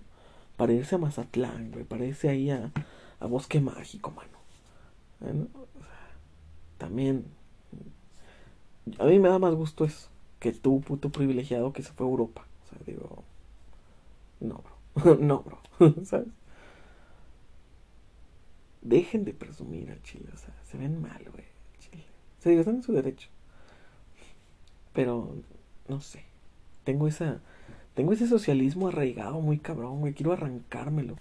para 0.58 0.74
irse 0.74 0.96
a 0.96 0.98
Mazatlán, 0.98 1.72
güey, 1.72 1.84
para 1.84 2.06
irse 2.06 2.30
ahí 2.30 2.50
a, 2.50 2.72
a 3.20 3.28
Bosque 3.28 3.60
Mágico, 3.60 4.12
mano. 4.12 5.48
también, 6.78 7.26
a 9.00 9.06
mí 9.06 9.20
me 9.20 9.30
da 9.30 9.40
más 9.40 9.54
gusto 9.56 9.86
eso, 9.86 10.10
que 10.40 10.52
tú, 10.52 10.82
puto 10.82 11.10
privilegiado, 11.10 11.74
que 11.74 11.84
se 11.84 11.92
fue 11.92 12.06
a 12.06 12.10
Europa. 12.10 12.46
O 12.66 12.70
sea, 12.70 12.80
digo, 12.86 13.24
no, 14.40 14.64
bro, 14.96 15.16
no, 15.20 15.44
bro, 15.44 15.60
¿sabes? 16.06 16.28
Dejen 18.82 19.26
de 19.26 19.34
presumir 19.34 19.90
al 19.92 20.02
chile, 20.04 20.30
o 20.34 20.38
sea, 20.38 20.54
se 20.64 20.78
ven 20.78 21.02
mal, 21.02 21.24
güey, 21.32 21.46
chile. 21.80 22.06
Se 22.40 22.50
digo, 22.50 22.62
están 22.62 22.76
en 22.76 22.84
su 22.84 22.94
derecho. 22.94 23.30
Pero, 24.94 25.36
no 25.88 26.00
sé 26.00 26.24
tengo 26.86 27.08
esa 27.08 27.42
tengo 27.96 28.14
ese 28.14 28.28
socialismo 28.28 28.88
arraigado 28.90 29.42
muy 29.42 29.58
cabrón, 29.58 30.02
güey, 30.02 30.14
quiero 30.14 30.34
arrancármelo. 30.34 31.16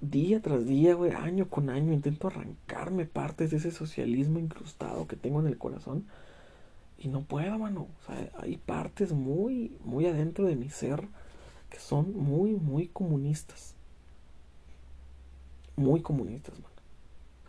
Día 0.00 0.40
tras 0.40 0.66
día, 0.66 0.94
güey, 0.94 1.12
año 1.12 1.48
con 1.48 1.68
año 1.68 1.92
intento 1.92 2.28
arrancarme 2.28 3.04
partes 3.04 3.50
de 3.50 3.58
ese 3.58 3.70
socialismo 3.70 4.38
incrustado 4.38 5.06
que 5.06 5.16
tengo 5.16 5.40
en 5.40 5.46
el 5.46 5.58
corazón 5.58 6.06
y 6.98 7.08
no 7.08 7.22
puedo, 7.22 7.58
mano. 7.58 7.88
O 8.02 8.06
sea, 8.06 8.30
hay 8.38 8.56
partes 8.56 9.12
muy 9.12 9.76
muy 9.84 10.06
adentro 10.06 10.46
de 10.46 10.56
mi 10.56 10.70
ser 10.70 11.06
que 11.70 11.78
son 11.78 12.14
muy 12.16 12.52
muy 12.52 12.88
comunistas. 12.88 13.74
Muy 15.76 16.00
comunistas, 16.02 16.54
mano. 16.56 16.74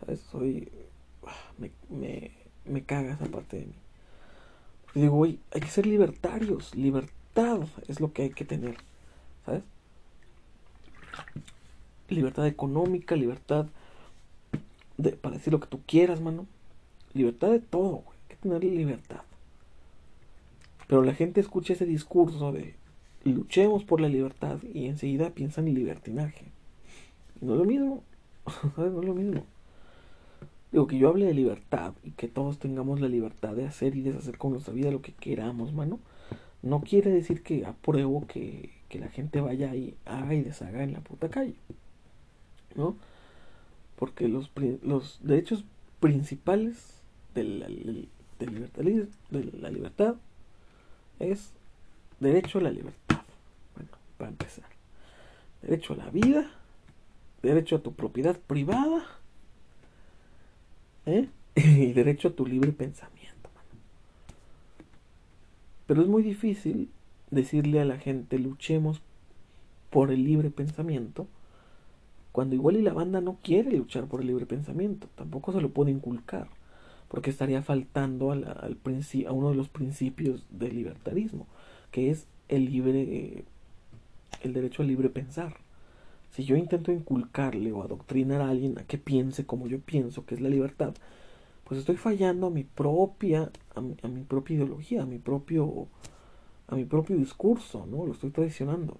¿Sabes? 0.00 0.20
Soy 0.30 0.70
ah, 1.26 1.52
me, 1.58 1.70
me, 1.90 2.32
me 2.64 2.82
caga 2.82 3.14
esa 3.14 3.26
parte 3.26 3.58
de 3.58 3.66
mí. 3.66 3.74
Y 4.94 5.00
digo, 5.02 5.16
güey, 5.16 5.38
hay 5.52 5.60
que 5.60 5.68
ser 5.68 5.86
libertarios. 5.86 6.74
Libertad 6.74 7.60
es 7.88 8.00
lo 8.00 8.12
que 8.12 8.22
hay 8.22 8.30
que 8.30 8.44
tener. 8.44 8.76
¿Sabes? 9.46 9.62
Libertad 12.12 12.46
económica, 12.46 13.16
libertad 13.16 13.66
de, 14.96 15.12
para 15.12 15.36
decir 15.36 15.52
lo 15.52 15.60
que 15.60 15.68
tú 15.68 15.80
quieras, 15.86 16.20
mano. 16.20 16.46
Libertad 17.14 17.50
de 17.50 17.60
todo, 17.60 18.02
güey. 18.04 18.18
Hay 18.22 18.28
que 18.28 18.36
tener 18.36 18.64
libertad. 18.64 19.22
Pero 20.86 21.02
la 21.02 21.14
gente 21.14 21.40
escucha 21.40 21.72
ese 21.72 21.86
discurso 21.86 22.52
de 22.52 22.74
luchemos 23.24 23.84
por 23.84 24.00
la 24.00 24.08
libertad 24.08 24.58
y 24.62 24.86
enseguida 24.86 25.30
piensan 25.30 25.68
en 25.68 25.74
libertinaje. 25.74 26.46
no 27.40 27.54
es 27.54 27.58
lo 27.58 27.64
mismo. 27.64 28.02
¿Sabes? 28.76 28.92
No 28.92 29.00
es 29.00 29.06
lo 29.06 29.14
mismo. 29.14 29.44
Digo, 30.72 30.86
que 30.86 30.98
yo 30.98 31.10
hable 31.10 31.26
de 31.26 31.34
libertad 31.34 31.92
y 32.02 32.12
que 32.12 32.28
todos 32.28 32.58
tengamos 32.58 33.00
la 33.00 33.08
libertad 33.08 33.54
de 33.54 33.66
hacer 33.66 33.94
y 33.94 34.00
deshacer 34.00 34.38
con 34.38 34.52
nuestra 34.52 34.72
vida 34.72 34.90
lo 34.90 35.02
que 35.02 35.12
queramos, 35.12 35.72
mano. 35.74 36.00
No 36.62 36.80
quiere 36.80 37.10
decir 37.10 37.42
que 37.42 37.66
apruebo 37.66 38.26
que, 38.26 38.70
que 38.88 38.98
la 38.98 39.08
gente 39.08 39.40
vaya 39.40 39.74
y 39.74 39.94
haga 40.06 40.34
y 40.34 40.42
deshaga 40.42 40.82
en 40.82 40.94
la 40.94 41.00
puta 41.00 41.28
calle. 41.28 41.54
¿No? 42.76 42.96
Porque 43.96 44.28
los, 44.28 44.50
los 44.82 45.18
derechos 45.22 45.64
principales 46.00 47.00
de 47.34 47.44
la, 47.44 47.68
de, 47.68 49.08
la 49.60 49.70
libertad 49.70 50.16
es 51.18 51.52
derecho 52.20 52.58
a 52.58 52.62
la 52.62 52.70
libertad. 52.70 53.22
Bueno, 53.76 53.90
para 54.18 54.30
empezar. 54.30 54.64
Derecho 55.62 55.92
a 55.92 55.96
la 55.96 56.10
vida, 56.10 56.50
derecho 57.42 57.76
a 57.76 57.82
tu 57.82 57.92
propiedad 57.94 58.36
privada 58.36 59.04
¿eh? 61.06 61.28
y 61.54 61.92
derecho 61.92 62.28
a 62.28 62.32
tu 62.32 62.46
libre 62.46 62.72
pensamiento. 62.72 63.50
Pero 65.86 66.02
es 66.02 66.08
muy 66.08 66.22
difícil 66.22 66.90
decirle 67.30 67.80
a 67.80 67.84
la 67.84 67.98
gente 67.98 68.38
luchemos 68.38 69.02
por 69.90 70.10
el 70.10 70.24
libre 70.24 70.50
pensamiento 70.50 71.26
Cuando 72.32 72.54
igual 72.54 72.76
y 72.76 72.82
la 72.82 72.94
banda 72.94 73.20
no 73.20 73.38
quiere 73.42 73.76
luchar 73.76 74.06
por 74.06 74.22
el 74.22 74.26
libre 74.26 74.46
pensamiento, 74.46 75.06
tampoco 75.14 75.52
se 75.52 75.60
lo 75.60 75.70
puede 75.70 75.90
inculcar, 75.90 76.48
porque 77.08 77.30
estaría 77.30 77.62
faltando 77.62 78.32
al, 78.32 78.44
a 78.44 79.32
uno 79.32 79.50
de 79.50 79.56
los 79.56 79.68
principios 79.68 80.46
del 80.50 80.74
libertarismo, 80.74 81.46
que 81.90 82.10
es 82.10 82.26
el 82.48 82.64
libre, 82.64 83.44
el 84.42 84.52
derecho 84.54 84.82
al 84.82 84.88
libre 84.88 85.10
pensar. 85.10 85.56
Si 86.30 86.44
yo 86.44 86.56
intento 86.56 86.90
inculcarle 86.90 87.72
o 87.72 87.82
adoctrinar 87.82 88.40
a 88.40 88.48
alguien 88.48 88.78
a 88.78 88.84
que 88.84 88.96
piense 88.96 89.44
como 89.44 89.66
yo 89.66 89.78
pienso, 89.80 90.24
que 90.24 90.34
es 90.34 90.40
la 90.40 90.48
libertad, 90.48 90.94
pues 91.64 91.80
estoy 91.80 91.96
fallando 91.96 92.46
a 92.46 92.50
mi 92.50 92.64
propia, 92.64 93.50
a 93.74 93.80
mi, 93.80 94.22
propia 94.24 94.56
ideología, 94.56 95.02
a 95.02 95.06
mi 95.06 95.18
propio, 95.18 95.88
a 96.68 96.76
mi 96.76 96.86
propio 96.86 97.16
discurso, 97.16 97.86
¿no? 97.86 98.06
Lo 98.06 98.12
estoy 98.12 98.30
traicionando. 98.30 98.98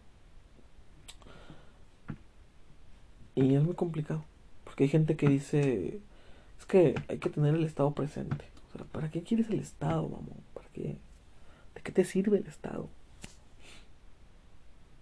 Y 3.34 3.54
es 3.54 3.62
muy 3.62 3.74
complicado, 3.74 4.24
porque 4.64 4.84
hay 4.84 4.90
gente 4.90 5.16
que 5.16 5.28
dice, 5.28 6.00
es 6.58 6.66
que 6.66 6.94
hay 7.08 7.18
que 7.18 7.30
tener 7.30 7.54
el 7.54 7.64
Estado 7.64 7.92
presente. 7.92 8.44
O 8.68 8.78
sea, 8.78 8.86
¿para 8.86 9.10
qué 9.10 9.22
quieres 9.22 9.48
el 9.50 9.60
Estado, 9.60 10.02
mamón? 10.02 10.42
¿Para 10.54 10.68
qué? 10.68 10.98
¿De 11.74 11.82
qué 11.82 11.92
te 11.92 12.04
sirve 12.04 12.38
el 12.38 12.46
Estado? 12.46 12.88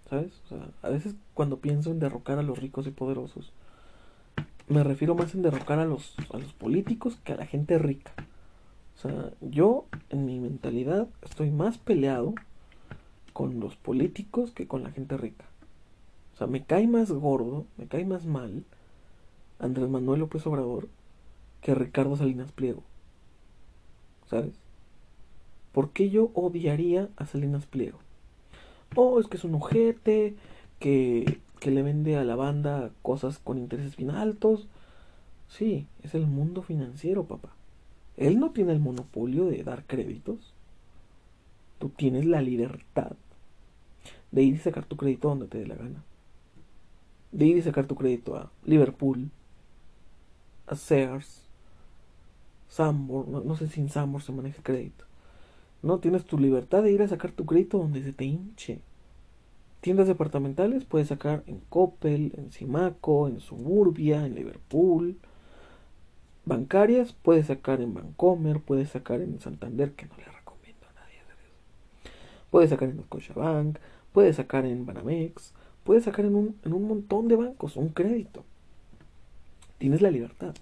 ¿Sabes? 0.08 0.32
O 0.44 0.48
sea, 0.48 0.68
a 0.82 0.88
veces 0.88 1.14
cuando 1.34 1.58
pienso 1.58 1.90
en 1.90 2.00
derrocar 2.00 2.38
a 2.38 2.42
los 2.42 2.58
ricos 2.58 2.86
y 2.86 2.90
poderosos, 2.90 3.52
me 4.68 4.84
refiero 4.84 5.14
más 5.14 5.34
en 5.34 5.42
derrocar 5.42 5.80
a 5.80 5.84
los, 5.84 6.14
a 6.32 6.38
los 6.38 6.52
políticos 6.52 7.18
que 7.24 7.32
a 7.32 7.36
la 7.36 7.46
gente 7.46 7.78
rica. 7.78 8.12
O 8.96 8.98
sea, 9.00 9.32
yo 9.40 9.86
en 10.10 10.26
mi 10.26 10.38
mentalidad 10.38 11.08
estoy 11.22 11.50
más 11.50 11.78
peleado 11.78 12.34
con 13.32 13.58
los 13.58 13.76
políticos 13.76 14.50
que 14.52 14.68
con 14.68 14.82
la 14.82 14.90
gente 14.90 15.16
rica. 15.16 15.49
Sea, 16.40 16.46
me 16.46 16.64
cae 16.64 16.86
más 16.86 17.12
gordo, 17.12 17.66
me 17.76 17.86
cae 17.86 18.06
más 18.06 18.24
mal 18.24 18.64
Andrés 19.58 19.90
Manuel 19.90 20.20
López 20.20 20.46
Obrador 20.46 20.88
que 21.60 21.74
Ricardo 21.74 22.16
Salinas 22.16 22.50
Pliego. 22.50 22.82
¿Sabes? 24.30 24.54
¿Por 25.72 25.90
qué 25.90 26.08
yo 26.08 26.30
odiaría 26.32 27.10
a 27.16 27.26
Salinas 27.26 27.66
Pliego? 27.66 27.98
oh, 28.96 29.20
es 29.20 29.26
que 29.26 29.36
es 29.36 29.44
un 29.44 29.54
ojete, 29.54 30.34
que, 30.78 31.40
que 31.58 31.70
le 31.70 31.82
vende 31.82 32.16
a 32.16 32.24
la 32.24 32.36
banda 32.36 32.90
cosas 33.02 33.38
con 33.38 33.58
intereses 33.58 33.98
bien 33.98 34.08
altos. 34.08 34.66
Sí, 35.46 35.86
es 36.02 36.14
el 36.14 36.26
mundo 36.26 36.62
financiero, 36.62 37.24
papá. 37.24 37.50
Él 38.16 38.40
no 38.40 38.52
tiene 38.52 38.72
el 38.72 38.80
monopolio 38.80 39.44
de 39.44 39.62
dar 39.62 39.84
créditos. 39.84 40.54
Tú 41.78 41.90
tienes 41.90 42.24
la 42.24 42.40
libertad 42.40 43.12
de 44.30 44.42
ir 44.42 44.54
y 44.54 44.58
sacar 44.58 44.86
tu 44.86 44.96
crédito 44.96 45.28
donde 45.28 45.46
te 45.46 45.58
dé 45.58 45.66
la 45.66 45.74
gana. 45.74 46.02
De 47.32 47.46
ir 47.46 47.56
y 47.56 47.62
sacar 47.62 47.86
tu 47.86 47.94
crédito 47.94 48.36
a 48.36 48.50
Liverpool, 48.64 49.30
a 50.66 50.76
Sears, 50.76 51.46
Sambor, 52.68 53.26
no, 53.28 53.40
no 53.40 53.56
sé 53.56 53.68
si 53.68 53.80
en 53.80 53.88
Sambor 53.88 54.22
se 54.22 54.32
maneja 54.32 54.62
crédito. 54.62 55.04
No 55.82 55.98
tienes 55.98 56.24
tu 56.24 56.38
libertad 56.38 56.82
de 56.82 56.92
ir 56.92 57.02
a 57.02 57.08
sacar 57.08 57.32
tu 57.32 57.46
crédito 57.46 57.78
donde 57.78 58.02
se 58.02 58.12
te 58.12 58.24
hinche. 58.24 58.80
Tiendas 59.80 60.08
departamentales 60.08 60.84
puedes 60.84 61.08
sacar 61.08 61.42
en 61.46 61.60
Coppel, 61.70 62.32
en 62.36 62.52
Simaco, 62.52 63.28
en 63.28 63.40
Suburbia, 63.40 64.26
en 64.26 64.34
Liverpool. 64.34 65.16
Bancarias 66.44 67.14
puedes 67.14 67.46
sacar 67.46 67.80
en 67.80 67.94
Bancomer, 67.94 68.60
puedes 68.60 68.90
sacar 68.90 69.22
en 69.22 69.40
Santander, 69.40 69.92
que 69.92 70.06
no 70.06 70.16
le 70.18 70.24
recomiendo 70.24 70.86
a 70.86 71.00
nadie 71.00 71.20
hacer 71.20 71.36
eso. 71.38 72.10
Puedes 72.50 72.70
sacar 72.70 72.90
en 72.90 73.02
Scotiabank, 73.02 73.78
puedes 74.12 74.36
sacar 74.36 74.66
en 74.66 74.84
Banamex, 74.84 75.54
puedes 75.90 76.04
sacar 76.04 76.24
en 76.24 76.36
un, 76.36 76.56
en 76.64 76.72
un 76.72 76.86
montón 76.86 77.26
de 77.26 77.34
bancos 77.34 77.76
un 77.76 77.88
crédito. 77.88 78.44
Tienes 79.78 80.02
la 80.02 80.12
libertad. 80.12 80.54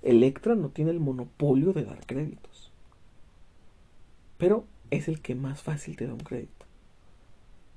Electra 0.00 0.54
no 0.54 0.70
tiene 0.70 0.90
el 0.90 1.00
monopolio 1.00 1.74
de 1.74 1.84
dar 1.84 1.98
créditos 2.06 2.70
pero 4.40 4.64
es 4.90 5.06
el 5.06 5.20
que 5.20 5.34
más 5.34 5.62
fácil 5.62 5.96
te 5.96 6.06
da 6.06 6.14
un 6.14 6.20
crédito. 6.20 6.64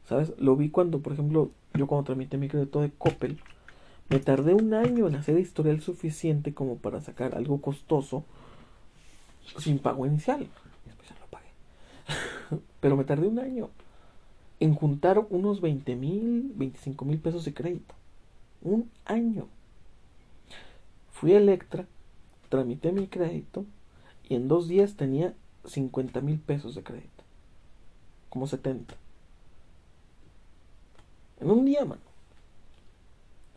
¿Sabes? 0.08 0.34
Lo 0.40 0.56
vi 0.56 0.70
cuando, 0.70 1.02
por 1.02 1.12
ejemplo, 1.12 1.52
yo 1.74 1.88
cuando 1.88 2.06
tramité 2.06 2.38
mi 2.38 2.48
crédito 2.48 2.82
de 2.82 2.90
Coppel, 2.90 3.38
me 4.10 4.20
tardé 4.20 4.54
un 4.54 4.74
año 4.74 5.08
en 5.08 5.16
hacer 5.16 5.38
historial 5.38 5.82
suficiente 5.82 6.54
como 6.54 6.78
para 6.78 7.02
sacar 7.02 7.36
algo 7.36 7.62
costoso 7.62 8.24
sin 9.58 9.78
pago 9.78 10.06
inicial. 10.06 10.48
Después 10.86 11.10
ya 11.10 11.20
lo 11.20 11.28
pagué. 11.28 12.62
pero 12.80 12.96
me 12.96 13.04
tardé 13.04 13.28
un 13.28 13.40
año 13.40 13.70
en 14.64 14.76
juntar 14.76 15.28
unos 15.30 15.60
20 15.60 15.98
mil, 15.98 16.54
25 16.56 17.04
mil 17.04 17.20
pesos 17.20 17.44
de 17.44 17.54
crédito. 17.54 17.96
Un 18.62 18.90
año. 19.04 19.50
Fui 21.12 21.34
a 21.34 21.38
Electra, 21.38 21.86
tramité 22.48 22.94
mi 22.94 23.08
crédito 23.08 23.66
y 24.30 24.36
en 24.36 24.48
dos 24.48 24.70
días 24.70 24.96
tenía 24.96 25.34
50 25.66 26.22
mil 26.22 26.40
pesos 26.40 26.76
de 26.76 26.84
crédito. 26.84 27.26
Como 28.30 28.48
70. 28.48 28.96
En 31.42 31.52
un 31.52 31.66
día, 31.66 31.84
mano. 31.84 32.02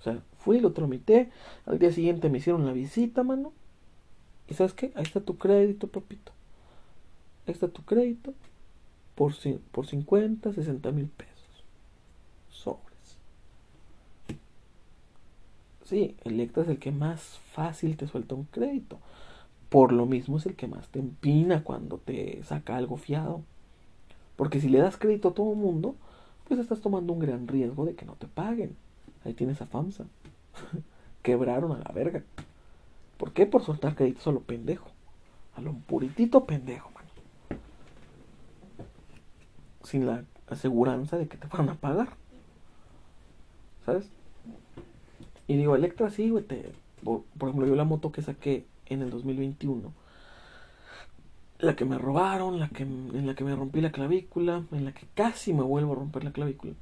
O 0.00 0.02
sea, 0.02 0.20
fui, 0.38 0.58
lo 0.58 0.72
tramité. 0.72 1.30
Al 1.66 1.78
día 1.78 1.92
siguiente 1.92 2.28
me 2.30 2.38
hicieron 2.38 2.66
la 2.66 2.72
visita, 2.72 3.22
mano. 3.22 3.52
¿Y 4.48 4.54
sabes 4.54 4.72
qué? 4.72 4.90
Ahí 4.96 5.04
está 5.04 5.20
tu 5.20 5.38
crédito, 5.38 5.86
papito. 5.86 6.32
Ahí 7.46 7.52
está 7.52 7.68
tu 7.68 7.84
crédito. 7.84 8.34
Por, 9.16 9.34
por 9.72 9.86
50, 9.86 10.52
60 10.52 10.92
mil 10.92 11.08
pesos. 11.08 11.64
Sobres. 12.50 13.18
Sí, 15.84 16.14
Electra 16.22 16.62
es 16.62 16.68
el 16.68 16.78
que 16.78 16.92
más 16.92 17.40
fácil 17.52 17.96
te 17.96 18.06
suelta 18.06 18.34
un 18.34 18.44
crédito. 18.44 18.98
Por 19.70 19.92
lo 19.92 20.06
mismo 20.06 20.36
es 20.36 20.46
el 20.46 20.54
que 20.54 20.68
más 20.68 20.88
te 20.88 21.00
empina 21.00 21.64
cuando 21.64 21.98
te 21.98 22.42
saca 22.44 22.76
algo 22.76 22.98
fiado. 22.98 23.42
Porque 24.36 24.60
si 24.60 24.68
le 24.68 24.78
das 24.78 24.98
crédito 24.98 25.28
a 25.30 25.34
todo 25.34 25.52
el 25.52 25.58
mundo, 25.58 25.96
pues 26.46 26.60
estás 26.60 26.80
tomando 26.80 27.14
un 27.14 27.18
gran 27.18 27.48
riesgo 27.48 27.86
de 27.86 27.94
que 27.94 28.04
no 28.04 28.12
te 28.14 28.26
paguen. 28.26 28.76
Ahí 29.24 29.32
tienes 29.32 29.62
a 29.62 29.66
FAMSA. 29.66 30.04
Quebraron 31.22 31.72
a 31.72 31.78
la 31.78 31.92
verga. 31.92 32.22
¿Por 33.16 33.32
qué? 33.32 33.46
Por 33.46 33.62
soltar 33.62 33.94
crédito 33.96 34.28
a 34.28 34.32
lo 34.34 34.40
pendejo. 34.40 34.90
A 35.56 35.62
lo 35.62 35.72
puritito 35.72 36.44
pendejo. 36.44 36.95
Sin 39.86 40.04
la 40.04 40.24
aseguranza 40.48 41.16
de 41.16 41.28
que 41.28 41.36
te 41.36 41.46
van 41.46 41.68
a 41.68 41.74
pagar. 41.74 42.08
¿Sabes? 43.84 44.08
Y 45.46 45.56
digo, 45.56 45.76
Electra 45.76 46.10
sí, 46.10 46.28
güey. 46.28 46.44
por, 47.04 47.22
por 47.38 47.48
ejemplo, 47.48 47.68
yo 47.68 47.76
la 47.76 47.84
moto 47.84 48.10
que 48.10 48.20
saqué 48.20 48.66
en 48.86 49.02
el 49.02 49.10
2021. 49.10 49.92
La 51.60 51.76
que 51.76 51.84
me 51.84 51.98
robaron, 51.98 52.58
la 52.58 52.68
que, 52.68 52.82
en 52.82 53.26
la 53.28 53.34
que 53.36 53.44
me 53.44 53.54
rompí 53.54 53.80
la 53.80 53.92
clavícula, 53.92 54.64
en 54.72 54.84
la 54.84 54.92
que 54.92 55.06
casi 55.14 55.54
me 55.54 55.62
vuelvo 55.62 55.92
a 55.92 55.96
romper 55.96 56.24
la 56.24 56.32
clavícula. 56.32 56.74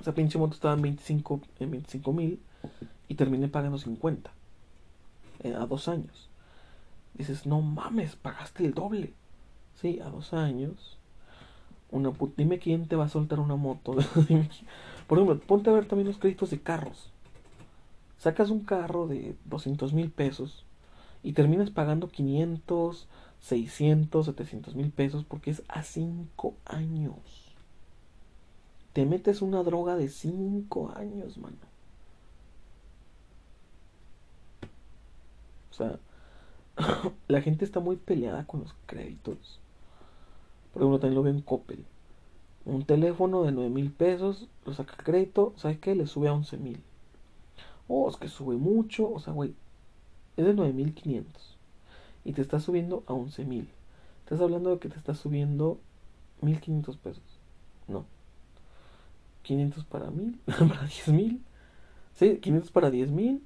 Esa 0.00 0.14
pinche 0.14 0.38
moto 0.38 0.54
estaba 0.54 0.74
en 0.74 0.82
25 0.82 1.40
en 1.60 1.70
25 1.72 2.12
mil 2.12 2.40
y 3.08 3.14
terminé 3.16 3.48
pagando 3.48 3.78
50 3.78 4.30
eh, 5.40 5.54
a 5.54 5.66
dos 5.66 5.88
años. 5.88 6.30
Dices, 7.14 7.46
no 7.46 7.60
mames, 7.60 8.16
pagaste 8.16 8.64
el 8.64 8.72
doble. 8.72 9.12
Sí, 9.74 10.00
a 10.00 10.08
dos 10.08 10.32
años. 10.32 10.97
Una 11.90 12.12
dime 12.36 12.58
quién 12.58 12.86
te 12.86 12.96
va 12.96 13.04
a 13.04 13.08
soltar 13.08 13.40
una 13.40 13.56
moto. 13.56 13.92
Por 15.06 15.18
ejemplo, 15.18 15.40
ponte 15.46 15.70
a 15.70 15.72
ver 15.72 15.86
también 15.86 16.08
los 16.08 16.18
créditos 16.18 16.50
de 16.50 16.60
carros. 16.60 17.10
Sacas 18.18 18.50
un 18.50 18.64
carro 18.64 19.06
de 19.06 19.36
200 19.46 19.92
mil 19.92 20.10
pesos 20.10 20.64
y 21.22 21.32
terminas 21.32 21.70
pagando 21.70 22.08
500, 22.08 23.06
600, 23.40 24.26
700 24.26 24.74
mil 24.74 24.90
pesos 24.90 25.24
porque 25.24 25.50
es 25.50 25.62
a 25.68 25.82
5 25.82 26.54
años. 26.66 27.54
Te 28.92 29.06
metes 29.06 29.42
una 29.42 29.62
droga 29.62 29.96
de 29.96 30.08
5 30.08 30.92
años, 30.96 31.38
mano. 31.38 31.56
O 35.70 35.74
sea, 35.74 35.98
la 37.28 37.40
gente 37.40 37.64
está 37.64 37.80
muy 37.80 37.96
peleada 37.96 38.44
con 38.44 38.60
los 38.60 38.74
créditos. 38.86 39.60
Por 40.72 40.82
ejemplo, 40.82 40.98
también 40.98 41.14
lo 41.14 41.22
veo 41.22 41.32
en 41.32 41.40
Coppel. 41.40 41.84
Un 42.64 42.84
teléfono 42.84 43.44
de 43.44 43.52
9 43.52 43.70
mil 43.70 43.90
pesos, 43.90 44.48
lo 44.66 44.74
saca 44.74 44.96
crédito, 45.02 45.54
¿sabes 45.56 45.78
qué? 45.78 45.94
Le 45.94 46.06
sube 46.06 46.28
a 46.28 46.34
11 46.34 46.56
mil. 46.58 46.80
Oh, 47.88 48.08
es 48.10 48.16
que 48.16 48.28
sube 48.28 48.56
mucho. 48.56 49.10
O 49.10 49.20
sea, 49.20 49.32
güey, 49.32 49.54
es 50.36 50.44
de 50.44 50.54
9500. 50.54 51.56
Y 52.24 52.32
te 52.32 52.42
está 52.42 52.60
subiendo 52.60 53.02
a 53.06 53.14
11000. 53.14 53.68
Estás 54.24 54.40
hablando 54.40 54.70
de 54.70 54.78
que 54.78 54.88
te 54.88 54.98
está 54.98 55.14
subiendo 55.14 55.78
1500 56.42 56.96
pesos. 56.98 57.22
No. 57.86 58.04
500 59.42 59.84
para 59.84 60.10
1000, 60.10 60.38
para 60.46 60.86
10000. 60.86 61.40
Sí, 62.14 62.36
500 62.36 62.70
para 62.70 62.90
10000 62.90 63.42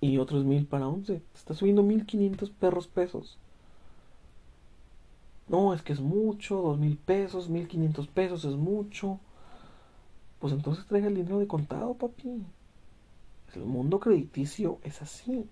y 0.00 0.18
otros 0.18 0.44
1000 0.44 0.66
para 0.66 0.86
11. 0.86 1.14
Te 1.14 1.22
está 1.34 1.54
subiendo 1.54 1.82
1500 1.82 2.50
perros 2.50 2.86
pesos. 2.86 3.38
No, 5.48 5.74
es 5.74 5.82
que 5.82 5.92
es 5.92 6.00
mucho, 6.00 6.56
2000 6.62 6.96
pesos, 6.96 7.48
1500 7.48 8.06
pesos 8.08 8.44
es 8.44 8.54
mucho. 8.54 9.18
Pues 10.38 10.52
entonces 10.52 10.86
traiga 10.86 11.08
el 11.08 11.14
dinero 11.14 11.38
de 11.38 11.46
contado, 11.46 11.94
papi. 11.94 12.42
El 13.54 13.64
mundo 13.64 14.00
crediticio 14.00 14.78
es 14.82 15.02
así. 15.02 15.46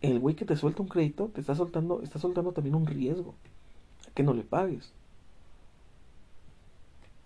El 0.00 0.18
güey 0.20 0.34
que 0.36 0.44
te 0.44 0.56
suelta 0.56 0.82
un 0.82 0.88
crédito 0.88 1.30
te 1.34 1.40
está 1.40 1.54
soltando, 1.54 2.02
está 2.02 2.18
soltando 2.18 2.52
también 2.52 2.74
un 2.74 2.86
riesgo. 2.86 3.34
Que 4.14 4.22
no 4.22 4.34
le 4.34 4.42
pagues. 4.42 4.92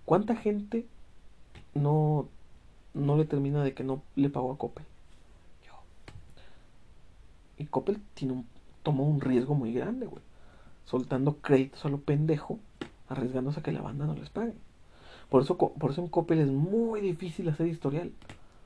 ¿Cuánta 0.05 0.37
gente 0.37 0.87
no, 1.75 2.29
no 2.93 3.17
le 3.17 3.25
termina 3.25 3.63
de 3.63 3.73
que 3.73 3.85
no 3.85 4.03
le 4.17 4.29
pagó 4.31 4.53
a 4.53 4.59
Coppel? 4.59 4.85
Yo. 5.67 5.73
Y 7.57 7.67
Coppel 7.67 8.01
tomó 8.83 9.05
un 9.05 9.21
riesgo 9.21 9.55
muy 9.55 9.73
grande, 9.73 10.07
güey. 10.07 10.23
Soltando 10.85 11.39
créditos 11.39 11.85
a 11.85 11.89
lo 11.89 11.99
pendejo, 11.99 12.59
arriesgándose 13.09 13.61
a 13.61 13.63
que 13.63 13.73
la 13.73 13.83
banda 13.83 14.07
no 14.07 14.15
les 14.15 14.31
pague. 14.31 14.55
Por 15.29 15.43
eso, 15.43 15.57
por 15.57 15.91
eso 15.91 16.03
en 16.03 16.09
Coppel 16.09 16.41
es 16.41 16.49
muy 16.49 17.01
difícil 17.01 17.49
hacer 17.49 17.67
historial. 17.67 18.13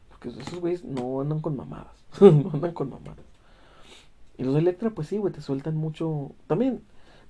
Porque 0.08 0.30
esos 0.30 0.60
güeyes 0.60 0.84
no 0.84 1.20
andan 1.20 1.40
con 1.40 1.56
mamadas. 1.56 1.94
no 2.20 2.50
andan 2.52 2.72
con 2.72 2.90
mamadas. 2.90 3.24
Y 4.38 4.44
los 4.44 4.54
de 4.54 4.60
Electra, 4.60 4.90
pues 4.90 5.08
sí, 5.08 5.18
güey, 5.18 5.32
te 5.32 5.40
sueltan 5.40 5.76
mucho. 5.76 6.32
También, 6.46 6.82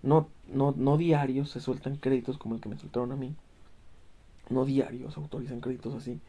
no, 0.02 0.28
no, 0.48 0.72
no 0.76 0.96
diarios 0.96 1.50
se 1.50 1.60
sueltan 1.60 1.96
créditos 1.96 2.38
como 2.38 2.54
el 2.54 2.60
que 2.60 2.68
me 2.68 2.78
soltaron 2.78 3.12
a 3.12 3.16
mí. 3.16 3.34
No 4.48 4.64
diarios 4.64 5.16
autorizan 5.16 5.60
créditos 5.60 5.94
así. 5.94 6.20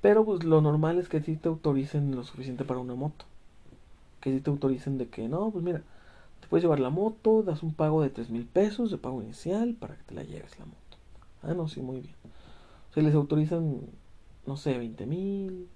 Pero 0.00 0.24
pues 0.24 0.44
lo 0.44 0.60
normal 0.60 0.98
es 0.98 1.08
que 1.08 1.20
sí 1.20 1.36
te 1.36 1.48
autoricen 1.48 2.14
lo 2.14 2.22
suficiente 2.24 2.64
para 2.64 2.80
una 2.80 2.94
moto. 2.94 3.24
Que 4.20 4.32
sí 4.32 4.40
te 4.40 4.50
autoricen 4.50 4.98
de 4.98 5.08
que 5.08 5.28
no, 5.28 5.50
pues 5.50 5.64
mira, 5.64 5.82
te 6.40 6.48
puedes 6.48 6.62
llevar 6.62 6.80
la 6.80 6.90
moto, 6.90 7.42
das 7.42 7.62
un 7.62 7.74
pago 7.74 8.02
de 8.02 8.10
tres 8.10 8.30
mil 8.30 8.44
pesos 8.44 8.90
de 8.90 8.98
pago 8.98 9.22
inicial 9.22 9.74
para 9.74 9.96
que 9.96 10.02
te 10.04 10.14
la 10.14 10.22
lleves 10.22 10.58
la 10.58 10.64
moto. 10.64 10.78
Ah, 11.42 11.54
no, 11.54 11.68
sí, 11.68 11.80
muy 11.80 12.00
bien. 12.00 12.14
Se 12.94 13.02
les 13.02 13.14
autorizan, 13.14 13.80
no 14.46 14.56
sé, 14.56 14.76
20 14.78 15.06
mil, 15.06 15.68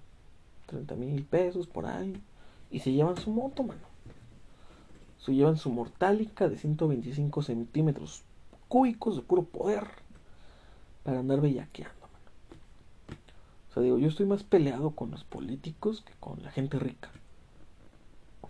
30 0.66 0.94
mil 0.96 1.24
pesos 1.24 1.66
por 1.66 1.86
ahí. 1.86 2.20
Y 2.70 2.80
se 2.80 2.92
llevan 2.92 3.16
su 3.16 3.30
moto, 3.30 3.62
mano. 3.62 3.92
Se 5.18 5.34
llevan 5.34 5.56
su 5.56 5.70
mortálica 5.70 6.48
de 6.48 6.56
125 6.56 7.42
centímetros 7.42 8.22
cúbicos 8.68 9.16
de 9.16 9.22
puro 9.22 9.44
poder 9.44 9.86
para 11.04 11.20
andar 11.20 11.40
bellaqueando, 11.40 12.00
mano. 12.00 12.24
O 13.70 13.74
sea, 13.74 13.82
digo, 13.82 13.98
yo 13.98 14.08
estoy 14.08 14.26
más 14.26 14.42
peleado 14.42 14.92
con 14.92 15.10
los 15.10 15.24
políticos 15.24 16.00
que 16.00 16.14
con 16.18 16.42
la 16.42 16.50
gente 16.50 16.78
rica. 16.78 17.10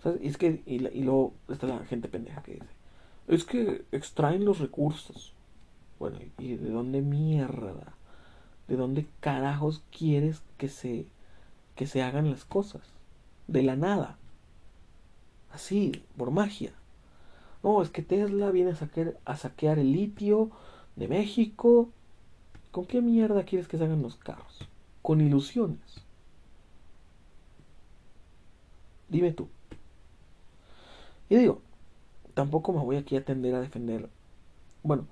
Sea, 0.02 0.14
es 0.20 0.36
que, 0.36 0.62
y, 0.66 0.86
y 0.86 1.02
luego 1.02 1.32
está 1.48 1.66
la 1.66 1.84
gente 1.86 2.08
pendeja 2.08 2.42
que 2.42 2.54
dice, 2.54 2.66
es 3.28 3.44
que 3.44 3.84
extraen 3.92 4.44
los 4.44 4.58
recursos. 4.58 5.32
Bueno, 5.98 6.18
¿y 6.38 6.56
de 6.56 6.70
dónde 6.70 7.00
mierda? 7.00 7.94
¿De 8.66 8.76
dónde 8.76 9.06
carajos 9.20 9.82
quieres 9.96 10.42
que 10.58 10.68
se, 10.68 11.06
que 11.76 11.86
se 11.86 12.02
hagan 12.02 12.30
las 12.30 12.44
cosas? 12.44 12.82
De 13.46 13.62
la 13.62 13.76
nada. 13.76 14.18
Así, 15.52 16.02
por 16.16 16.30
magia. 16.30 16.72
No, 17.62 17.82
es 17.82 17.90
que 17.90 18.02
Tesla 18.02 18.50
viene 18.50 18.72
a 18.72 18.76
saquear, 18.76 19.16
a 19.24 19.36
saquear 19.36 19.78
el 19.78 19.92
litio 19.92 20.50
de 20.96 21.06
México. 21.06 21.90
¿Con 22.72 22.86
qué 22.86 23.00
mierda 23.00 23.44
quieres 23.44 23.68
que 23.68 23.78
se 23.78 23.84
hagan 23.84 24.02
los 24.02 24.16
carros? 24.16 24.68
Con 25.02 25.20
ilusiones. 25.20 26.02
Dime 29.08 29.32
tú. 29.32 29.48
Y 31.32 31.36
digo, 31.36 31.60
tampoco 32.34 32.72
me 32.72 32.80
voy 32.84 32.96
aquí 32.96 33.16
a 33.16 33.24
tender 33.24 33.54
a 33.54 33.60
defender. 33.60 34.08
Bueno, 34.82 35.06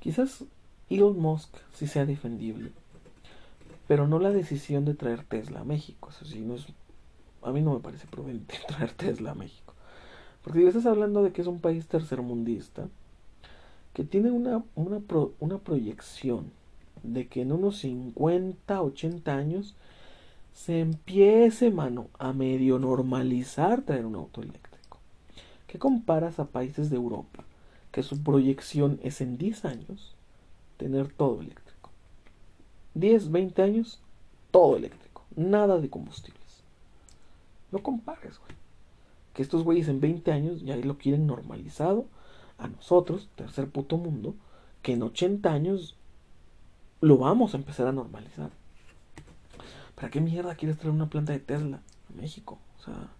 Quizás 0.00 0.44
Elon 0.90 1.18
Musk 1.18 1.56
sí 1.74 1.88
sea 1.88 2.06
defendible, 2.06 2.70
pero 3.88 4.06
no 4.06 4.20
la 4.20 4.30
decisión 4.30 4.84
de 4.84 4.94
traer 4.94 5.24
Tesla 5.24 5.60
a 5.60 5.64
México. 5.64 6.10
Eso 6.10 6.24
sí, 6.24 6.40
no 6.40 6.54
es, 6.54 6.66
a 7.42 7.50
mí 7.50 7.62
no 7.62 7.74
me 7.74 7.80
parece 7.80 8.06
prudente 8.06 8.54
traer 8.68 8.92
Tesla 8.92 9.32
a 9.32 9.34
México. 9.34 9.74
Porque 10.44 10.60
si 10.60 10.66
estás 10.66 10.86
hablando 10.86 11.22
de 11.24 11.32
que 11.32 11.42
es 11.42 11.48
un 11.48 11.60
país 11.60 11.86
tercermundista, 11.88 12.86
que 13.92 14.04
tiene 14.04 14.30
una, 14.30 14.62
una, 14.76 15.00
una 15.40 15.58
proyección 15.58 16.52
de 17.02 17.26
que 17.26 17.42
en 17.42 17.50
unos 17.50 17.78
50, 17.78 18.80
80 18.80 19.34
años 19.34 19.74
se 20.54 20.78
empiece, 20.78 21.72
mano, 21.72 22.06
a 22.18 22.32
medio 22.32 22.78
normalizar 22.78 23.82
traer 23.82 24.06
un 24.06 24.14
auto 24.14 24.42
eléctrico. 24.42 24.67
¿Qué 25.68 25.78
comparas 25.78 26.40
a 26.40 26.46
países 26.46 26.90
de 26.90 26.96
Europa? 26.96 27.44
que 27.92 28.02
su 28.02 28.22
proyección 28.22 29.00
es 29.02 29.20
en 29.20 29.38
10 29.38 29.64
años 29.64 30.14
tener 30.76 31.12
todo 31.12 31.40
eléctrico. 31.40 31.90
10, 32.94 33.30
20 33.30 33.62
años, 33.62 34.00
todo 34.50 34.76
eléctrico. 34.76 35.24
Nada 35.36 35.78
de 35.78 35.90
combustibles. 35.90 36.62
No 37.70 37.82
compares, 37.82 38.38
güey. 38.38 38.52
Que 39.34 39.42
estos 39.42 39.62
güeyes 39.62 39.88
en 39.88 40.00
20 40.00 40.32
años 40.32 40.62
ya 40.62 40.76
lo 40.76 40.98
quieren 40.98 41.26
normalizado. 41.26 42.06
A 42.58 42.66
nosotros, 42.66 43.28
tercer 43.36 43.68
puto 43.68 43.96
mundo, 43.96 44.34
que 44.82 44.92
en 44.92 45.02
80 45.02 45.52
años 45.52 45.96
lo 47.00 47.18
vamos 47.18 47.54
a 47.54 47.56
empezar 47.56 47.86
a 47.86 47.92
normalizar. 47.92 48.50
¿Para 49.94 50.10
qué 50.10 50.20
mierda 50.20 50.56
quieres 50.56 50.78
traer 50.78 50.94
una 50.94 51.08
planta 51.08 51.32
de 51.32 51.38
Tesla 51.38 51.76
a 51.78 52.20
México? 52.20 52.58
O 52.78 52.82
sea, 52.84 53.10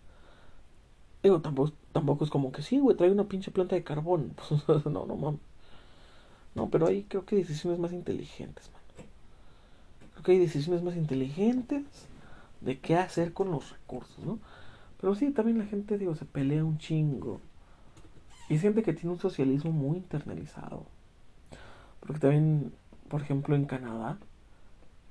Digo, 1.23 1.41
tampoco, 1.41 1.73
tampoco 1.93 2.25
es 2.25 2.31
como 2.31 2.53
que 2.53 2.63
sí, 2.63 2.79
güey, 2.79 2.97
trae 2.97 3.11
una 3.11 3.25
pinche 3.25 3.51
planta 3.51 3.75
de 3.75 3.85
carbón. 3.85 4.35
no, 4.85 5.07
no 5.07 5.17
mames. 5.17 5.41
No, 6.55 6.71
pero 6.71 6.87
hay 6.87 7.05
creo 7.05 7.25
que 7.25 7.37
decisiones 7.37 7.79
más 7.79 7.93
inteligentes, 7.93 8.71
man. 8.73 9.07
Creo 10.13 10.23
que 10.25 10.33
hay 10.33 10.39
decisiones 10.39 10.83
más 10.83 10.97
inteligentes 10.97 11.85
de 12.61 12.79
qué 12.79 12.97
hacer 12.97 13.33
con 13.33 13.51
los 13.51 13.71
recursos, 13.71 14.19
¿no? 14.25 14.39
Pero 15.01 15.15
sí, 15.15 15.31
también 15.31 15.59
la 15.59 15.67
gente, 15.67 15.99
digo, 15.99 16.17
se 16.17 16.25
pelea 16.25 16.65
un 16.65 16.79
chingo. 16.79 17.41
Y 18.49 18.59
siente 18.59 18.83
que 18.83 18.93
tiene 18.93 19.13
un 19.13 19.21
socialismo 19.21 19.71
muy 19.71 19.99
internalizado. 19.99 20.87
Porque 22.01 22.19
también, 22.19 22.73
por 23.09 23.23
ejemplo, 23.23 23.55
en 23.55 23.67
Canadá, 23.67 24.19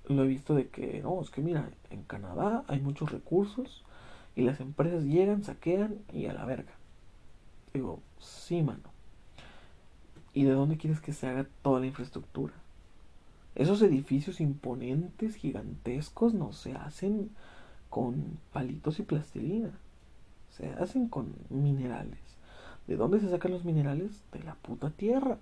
lo 0.07 0.23
he 0.23 0.27
visto 0.27 0.55
de 0.55 0.67
que, 0.67 1.01
no, 1.01 1.21
es 1.21 1.29
que 1.29 1.41
mira, 1.41 1.69
en 1.89 2.03
Canadá 2.03 2.63
hay 2.67 2.81
muchos 2.81 3.11
recursos 3.11 3.83
y 4.37 4.43
las 4.43 4.59
empresas 4.59 5.03
llegan, 5.03 5.43
saquean 5.43 5.97
y 6.13 6.27
a 6.27 6.33
la 6.33 6.45
verga. 6.45 6.71
Digo, 7.73 8.01
sí, 8.19 8.61
mano. 8.61 8.83
¿Y 10.31 10.43
de 10.43 10.51
dónde 10.51 10.77
quieres 10.77 11.01
que 11.01 11.11
se 11.11 11.25
haga 11.25 11.47
toda 11.63 11.79
la 11.79 11.87
infraestructura? 11.87 12.53
Esos 13.55 13.81
edificios 13.81 14.39
imponentes, 14.39 15.35
gigantescos, 15.35 16.35
no 16.35 16.53
se 16.53 16.73
hacen 16.73 17.31
con 17.89 18.37
palitos 18.53 18.99
y 18.99 19.03
plastilina. 19.03 19.71
Se 20.51 20.69
hacen 20.73 21.07
con 21.07 21.33
minerales. 21.49 22.19
¿De 22.85 22.95
dónde 22.95 23.19
se 23.19 23.31
sacan 23.31 23.51
los 23.51 23.65
minerales? 23.65 24.21
De 24.31 24.43
la 24.43 24.53
puta 24.53 24.91
tierra. 24.91 25.39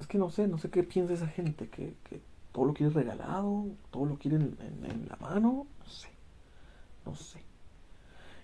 Es 0.00 0.08
que 0.08 0.18
no 0.18 0.30
sé, 0.30 0.48
no 0.48 0.58
sé 0.58 0.70
qué 0.70 0.82
piensa 0.82 1.14
esa 1.14 1.28
gente 1.28 1.68
que, 1.68 1.94
que 2.08 2.20
todo 2.52 2.64
lo 2.64 2.74
quiere 2.74 2.92
regalado, 2.92 3.66
todo 3.90 4.06
lo 4.06 4.16
quiere 4.16 4.36
en, 4.36 5.06
la 5.08 5.16
mano, 5.16 5.66
no 5.78 5.86
sé, 5.86 6.08
no 7.04 7.14
sé. 7.14 7.40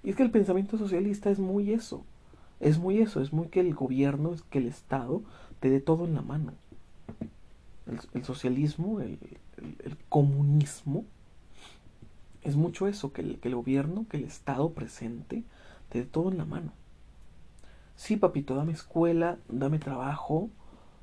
Y 0.03 0.11
es 0.11 0.17
que 0.17 0.23
el 0.23 0.31
pensamiento 0.31 0.77
socialista 0.77 1.31
es 1.31 1.39
muy 1.39 1.73
eso, 1.73 2.05
es 2.61 2.79
muy 2.79 3.01
eso, 3.01 3.21
es 3.21 3.33
muy 3.33 3.49
que 3.49 3.61
el 3.61 3.75
gobierno, 3.75 4.35
que 4.51 4.59
el 4.59 4.67
Estado 4.67 5.23
te 5.61 5.71
dé 5.71 5.81
todo 5.81 6.05
en 6.05 6.15
la 6.15 6.23
mano. 6.23 6.53
El, 8.15 8.25
socialismo, 8.25 9.01
el, 9.01 9.19
comunismo, 10.09 11.05
es 12.43 12.57
mucho 12.57 12.87
eso, 12.87 13.13
que 13.13 13.23
el, 13.23 13.39
que 13.39 13.49
el 13.49 13.55
gobierno, 13.55 14.07
que 14.09 14.17
el 14.17 14.25
Estado 14.25 14.71
presente, 14.71 15.45
te 15.91 16.01
dé 16.01 16.05
todo 16.05 16.31
en 16.31 16.39
la 16.39 16.45
mano. 16.45 16.73
Sí, 17.97 18.17
papito, 18.17 18.55
dame 18.55 18.73
escuela, 18.73 19.39
dame 19.49 19.79
trabajo, 19.79 20.51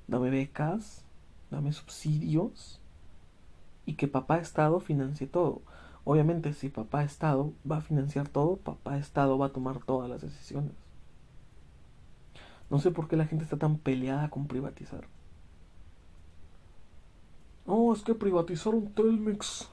dame 0.07 0.29
becas, 0.29 1.03
dame 1.49 1.71
subsidios, 1.71 2.80
y 3.85 3.93
que 3.93 4.07
papá 4.07 4.37
Estado 4.37 4.79
financie 4.79 5.27
todo. 5.27 5.61
Obviamente 6.03 6.53
si 6.53 6.69
papá 6.69 7.03
Estado 7.03 7.53
va 7.69 7.77
a 7.77 7.81
financiar 7.81 8.27
todo, 8.27 8.57
papá 8.57 8.97
Estado 8.97 9.37
va 9.37 9.47
a 9.47 9.53
tomar 9.53 9.79
todas 9.79 10.09
las 10.09 10.21
decisiones. 10.21 10.71
No 12.69 12.79
sé 12.79 12.91
por 12.91 13.07
qué 13.07 13.17
la 13.17 13.27
gente 13.27 13.43
está 13.43 13.57
tan 13.57 13.77
peleada 13.77 14.29
con 14.29 14.47
privatizar. 14.47 15.05
No, 17.67 17.93
es 17.93 18.01
que 18.01 18.15
privatizaron 18.15 18.87
Telmex 18.93 19.69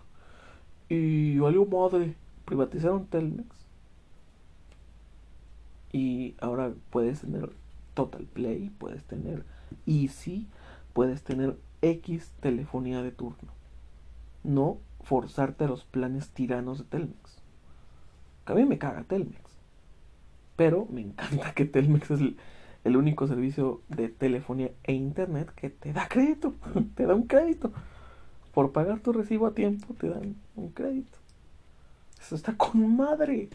y 0.88 1.38
valió 1.38 1.64
madre. 1.64 2.14
Privatizaron 2.44 3.06
Telmex 3.06 3.46
y 5.92 6.34
ahora 6.40 6.72
puedes 6.90 7.20
tener 7.20 7.50
Total 7.94 8.24
Play, 8.24 8.70
puedes 8.78 9.04
tener 9.04 9.44
Easy, 9.86 10.46
puedes 10.92 11.22
tener 11.22 11.58
X 11.82 12.30
telefonía 12.40 13.02
de 13.02 13.12
turno 13.12 13.57
no 14.44 14.78
forzarte 15.02 15.64
a 15.64 15.68
los 15.68 15.84
planes 15.84 16.30
tiranos 16.30 16.78
de 16.78 16.84
Telmex. 16.84 17.42
a 18.46 18.54
mí 18.54 18.64
me 18.64 18.78
caga 18.78 19.04
Telmex. 19.04 19.40
Pero 20.56 20.86
me 20.90 21.02
encanta 21.02 21.52
que 21.54 21.64
Telmex 21.64 22.10
es 22.10 22.20
el, 22.84 22.96
único 22.96 23.26
servicio 23.26 23.82
de 23.88 24.08
telefonía 24.08 24.72
e 24.84 24.92
internet 24.92 25.52
que 25.54 25.70
te 25.70 25.92
da 25.92 26.08
crédito. 26.08 26.54
te 26.94 27.06
da 27.06 27.14
un 27.14 27.26
crédito. 27.26 27.72
Por 28.52 28.72
pagar 28.72 29.00
tu 29.00 29.12
recibo 29.12 29.46
a 29.46 29.54
tiempo 29.54 29.94
te 29.94 30.08
dan 30.08 30.34
un 30.56 30.70
crédito. 30.70 31.18
Eso 32.20 32.34
está 32.34 32.56
con 32.56 32.96
madre. 32.96 33.48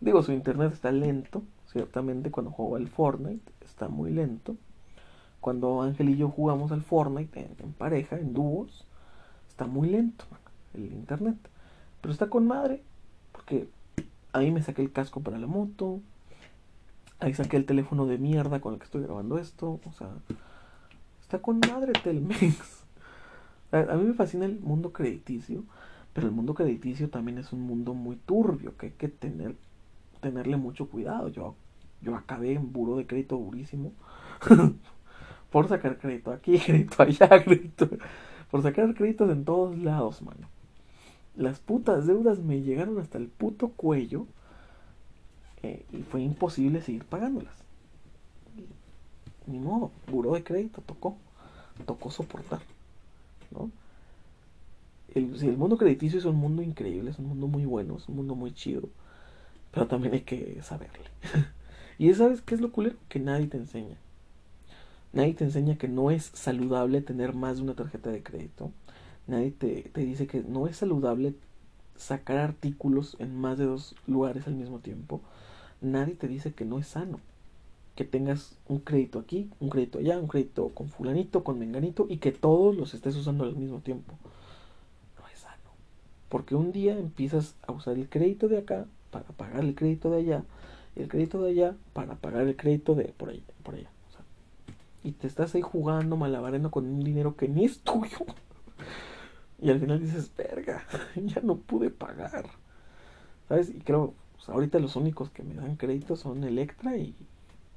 Digo, 0.00 0.22
su 0.22 0.32
internet 0.32 0.72
está 0.72 0.92
lento, 0.92 1.42
ciertamente 1.66 2.30
cuando 2.30 2.50
juego 2.50 2.76
al 2.76 2.88
Fortnite 2.88 3.52
está 3.64 3.88
muy 3.88 4.10
lento. 4.10 4.56
Cuando 5.40 5.82
Ángel 5.82 6.08
y 6.08 6.16
yo 6.16 6.30
jugamos 6.30 6.72
al 6.72 6.82
Fortnite 6.82 7.50
en, 7.58 7.72
pareja, 7.72 8.16
en 8.16 8.32
dúos, 8.32 8.86
está 9.54 9.66
muy 9.66 9.88
lento 9.88 10.24
el 10.74 10.92
internet. 10.92 11.36
Pero 12.00 12.12
está 12.12 12.28
con 12.28 12.46
madre, 12.46 12.82
porque 13.30 13.68
ahí 14.32 14.50
me 14.50 14.62
saqué 14.62 14.82
el 14.82 14.90
casco 14.90 15.20
para 15.20 15.38
la 15.38 15.46
moto, 15.46 16.00
ahí 17.20 17.32
saqué 17.34 17.56
el 17.56 17.64
teléfono 17.64 18.04
de 18.06 18.18
mierda 18.18 18.60
con 18.60 18.74
el 18.74 18.80
que 18.80 18.84
estoy 18.84 19.04
grabando 19.04 19.38
esto, 19.38 19.80
o 19.86 19.92
sea, 19.92 20.08
está 21.22 21.40
con 21.40 21.60
madre 21.60 21.92
Telmex. 21.92 22.82
A, 23.72 23.94
mí 23.96 24.04
me 24.04 24.14
fascina 24.14 24.44
el 24.44 24.60
mundo 24.60 24.92
crediticio, 24.92 25.64
pero 26.12 26.26
el 26.26 26.32
mundo 26.32 26.54
crediticio 26.54 27.08
también 27.08 27.38
es 27.38 27.52
un 27.52 27.62
mundo 27.62 27.94
muy 27.94 28.16
turbio 28.16 28.76
que 28.76 28.86
hay 28.86 28.92
que 28.92 29.08
tener 29.08 29.56
tenerle 30.20 30.56
mucho 30.56 30.88
cuidado. 30.88 31.28
Yo, 31.28 31.54
yo 32.02 32.16
acabé 32.16 32.52
en 32.52 32.72
buro 32.72 32.96
de 32.96 33.06
crédito 33.06 33.36
durísimo 33.36 33.92
por 35.50 35.68
sacar 35.68 35.98
crédito 35.98 36.32
aquí, 36.32 36.58
crédito 36.58 37.02
allá, 37.02 37.28
crédito 37.44 37.88
por 38.54 38.62
sacar 38.62 38.94
créditos 38.94 39.28
en 39.32 39.44
todos 39.44 39.76
lados, 39.76 40.22
mano. 40.22 40.46
Las 41.34 41.58
putas 41.58 42.06
deudas 42.06 42.38
me 42.38 42.62
llegaron 42.62 43.00
hasta 43.00 43.18
el 43.18 43.26
puto 43.26 43.70
cuello 43.70 44.28
eh, 45.64 45.84
y 45.92 46.02
fue 46.02 46.22
imposible 46.22 46.80
seguir 46.80 47.04
pagándolas. 47.04 47.52
Ni 49.48 49.58
modo, 49.58 49.90
buro 50.08 50.34
de 50.34 50.44
crédito 50.44 50.82
tocó, 50.82 51.16
tocó 51.84 52.12
soportar. 52.12 52.60
El, 55.12 55.34
el 55.34 55.56
mundo 55.56 55.76
crediticio 55.76 56.20
es 56.20 56.24
un 56.24 56.36
mundo 56.36 56.62
increíble, 56.62 57.10
es 57.10 57.18
un 57.18 57.26
mundo 57.26 57.48
muy 57.48 57.64
bueno, 57.64 57.96
es 57.96 58.08
un 58.08 58.14
mundo 58.14 58.36
muy 58.36 58.54
chido, 58.54 58.88
pero 59.72 59.88
también 59.88 60.14
hay 60.14 60.20
que 60.20 60.62
saberle. 60.62 61.10
y 61.98 62.14
¿sabes 62.14 62.40
qué 62.40 62.54
es 62.54 62.60
lo 62.60 62.70
culero? 62.70 62.94
Que 63.08 63.18
nadie 63.18 63.48
te 63.48 63.56
enseña. 63.56 63.96
Nadie 65.14 65.34
te 65.34 65.44
enseña 65.44 65.78
que 65.78 65.88
no 65.88 66.10
es 66.10 66.30
saludable 66.34 67.00
tener 67.00 67.34
más 67.34 67.56
de 67.56 67.62
una 67.62 67.74
tarjeta 67.74 68.10
de 68.10 68.22
crédito. 68.22 68.72
Nadie 69.26 69.52
te, 69.52 69.82
te 69.92 70.00
dice 70.02 70.26
que 70.26 70.42
no 70.42 70.66
es 70.66 70.76
saludable 70.76 71.34
sacar 71.96 72.38
artículos 72.38 73.16
en 73.20 73.34
más 73.34 73.56
de 73.56 73.64
dos 73.64 73.94
lugares 74.06 74.46
al 74.46 74.54
mismo 74.54 74.80
tiempo. 74.80 75.22
Nadie 75.80 76.14
te 76.14 76.28
dice 76.28 76.52
que 76.52 76.64
no 76.64 76.78
es 76.78 76.88
sano 76.88 77.20
que 77.94 78.04
tengas 78.04 78.56
un 78.66 78.80
crédito 78.80 79.20
aquí, 79.20 79.50
un 79.60 79.68
crédito 79.68 79.98
allá, 79.98 80.18
un 80.18 80.26
crédito 80.26 80.68
con 80.70 80.88
fulanito, 80.88 81.44
con 81.44 81.58
menganito 81.58 82.06
y 82.08 82.18
que 82.18 82.32
todos 82.32 82.76
los 82.76 82.92
estés 82.94 83.14
usando 83.16 83.44
al 83.44 83.54
mismo 83.54 83.78
tiempo. 83.80 84.14
No 85.18 85.26
es 85.32 85.38
sano. 85.38 85.70
Porque 86.28 86.56
un 86.56 86.72
día 86.72 86.98
empiezas 86.98 87.54
a 87.66 87.72
usar 87.72 87.96
el 87.96 88.08
crédito 88.08 88.48
de 88.48 88.58
acá 88.58 88.86
para 89.10 89.26
pagar 89.26 89.64
el 89.64 89.74
crédito 89.74 90.10
de 90.10 90.18
allá 90.18 90.44
y 90.96 91.02
el 91.02 91.08
crédito 91.08 91.40
de 91.42 91.50
allá 91.50 91.76
para 91.92 92.16
pagar 92.16 92.46
el 92.48 92.56
crédito 92.56 92.94
de 92.94 93.04
por 93.16 93.28
allá. 93.28 93.42
Por 93.62 93.76
allá. 93.76 93.90
Y 95.04 95.12
te 95.12 95.26
estás 95.26 95.54
ahí 95.54 95.60
jugando, 95.60 96.16
malabarendo 96.16 96.70
con 96.70 96.86
un 96.86 97.04
dinero 97.04 97.36
que 97.36 97.46
ni 97.46 97.66
es 97.66 97.80
tuyo. 97.80 98.24
Y 99.60 99.70
al 99.70 99.78
final 99.78 100.00
dices, 100.00 100.32
verga, 100.36 100.82
ya 101.14 101.40
no 101.42 101.56
pude 101.56 101.90
pagar. 101.90 102.46
¿Sabes? 103.48 103.68
Y 103.68 103.80
creo, 103.80 104.14
ahorita 104.48 104.78
los 104.78 104.96
únicos 104.96 105.30
que 105.30 105.42
me 105.42 105.54
dan 105.54 105.76
crédito 105.76 106.16
son 106.16 106.42
Electra 106.42 106.96
y, 106.96 107.14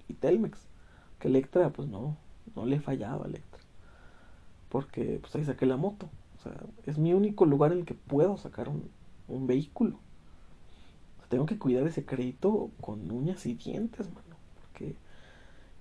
y 0.08 0.14
Telmex. 0.14 0.58
Que 1.20 1.28
Electra, 1.28 1.70
pues 1.70 1.90
no, 1.90 2.18
no 2.56 2.66
le 2.66 2.80
fallaba 2.80 3.26
a 3.26 3.28
Electra. 3.28 3.62
Porque 4.70 5.20
pues 5.22 5.36
ahí 5.36 5.44
saqué 5.44 5.66
la 5.66 5.78
moto. 5.78 6.10
O 6.40 6.42
sea, 6.42 6.54
es 6.86 6.98
mi 6.98 7.14
único 7.14 7.46
lugar 7.46 7.74
en 7.74 7.80
el 7.80 7.86
que 7.86 7.94
puedo 7.94 8.38
sacar 8.38 8.70
un, 8.70 8.90
un 9.28 9.48
vehículo. 9.48 10.00
tengo 11.30 11.46
que 11.46 11.60
cuidar 11.60 11.86
ese 11.86 12.06
crédito 12.06 12.72
con 12.80 13.12
uñas 13.12 13.46
y 13.46 13.54
dientes, 13.54 14.08
mano. 14.14 14.38
Porque, 14.62 14.96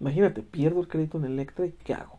imagínate, 0.01 0.43
pierdo 0.43 0.81
el 0.81 0.89
crédito 0.89 1.19
en 1.19 1.25
Electra 1.27 1.67
y 1.67 1.73
¿qué 1.73 1.95
hago? 1.95 2.19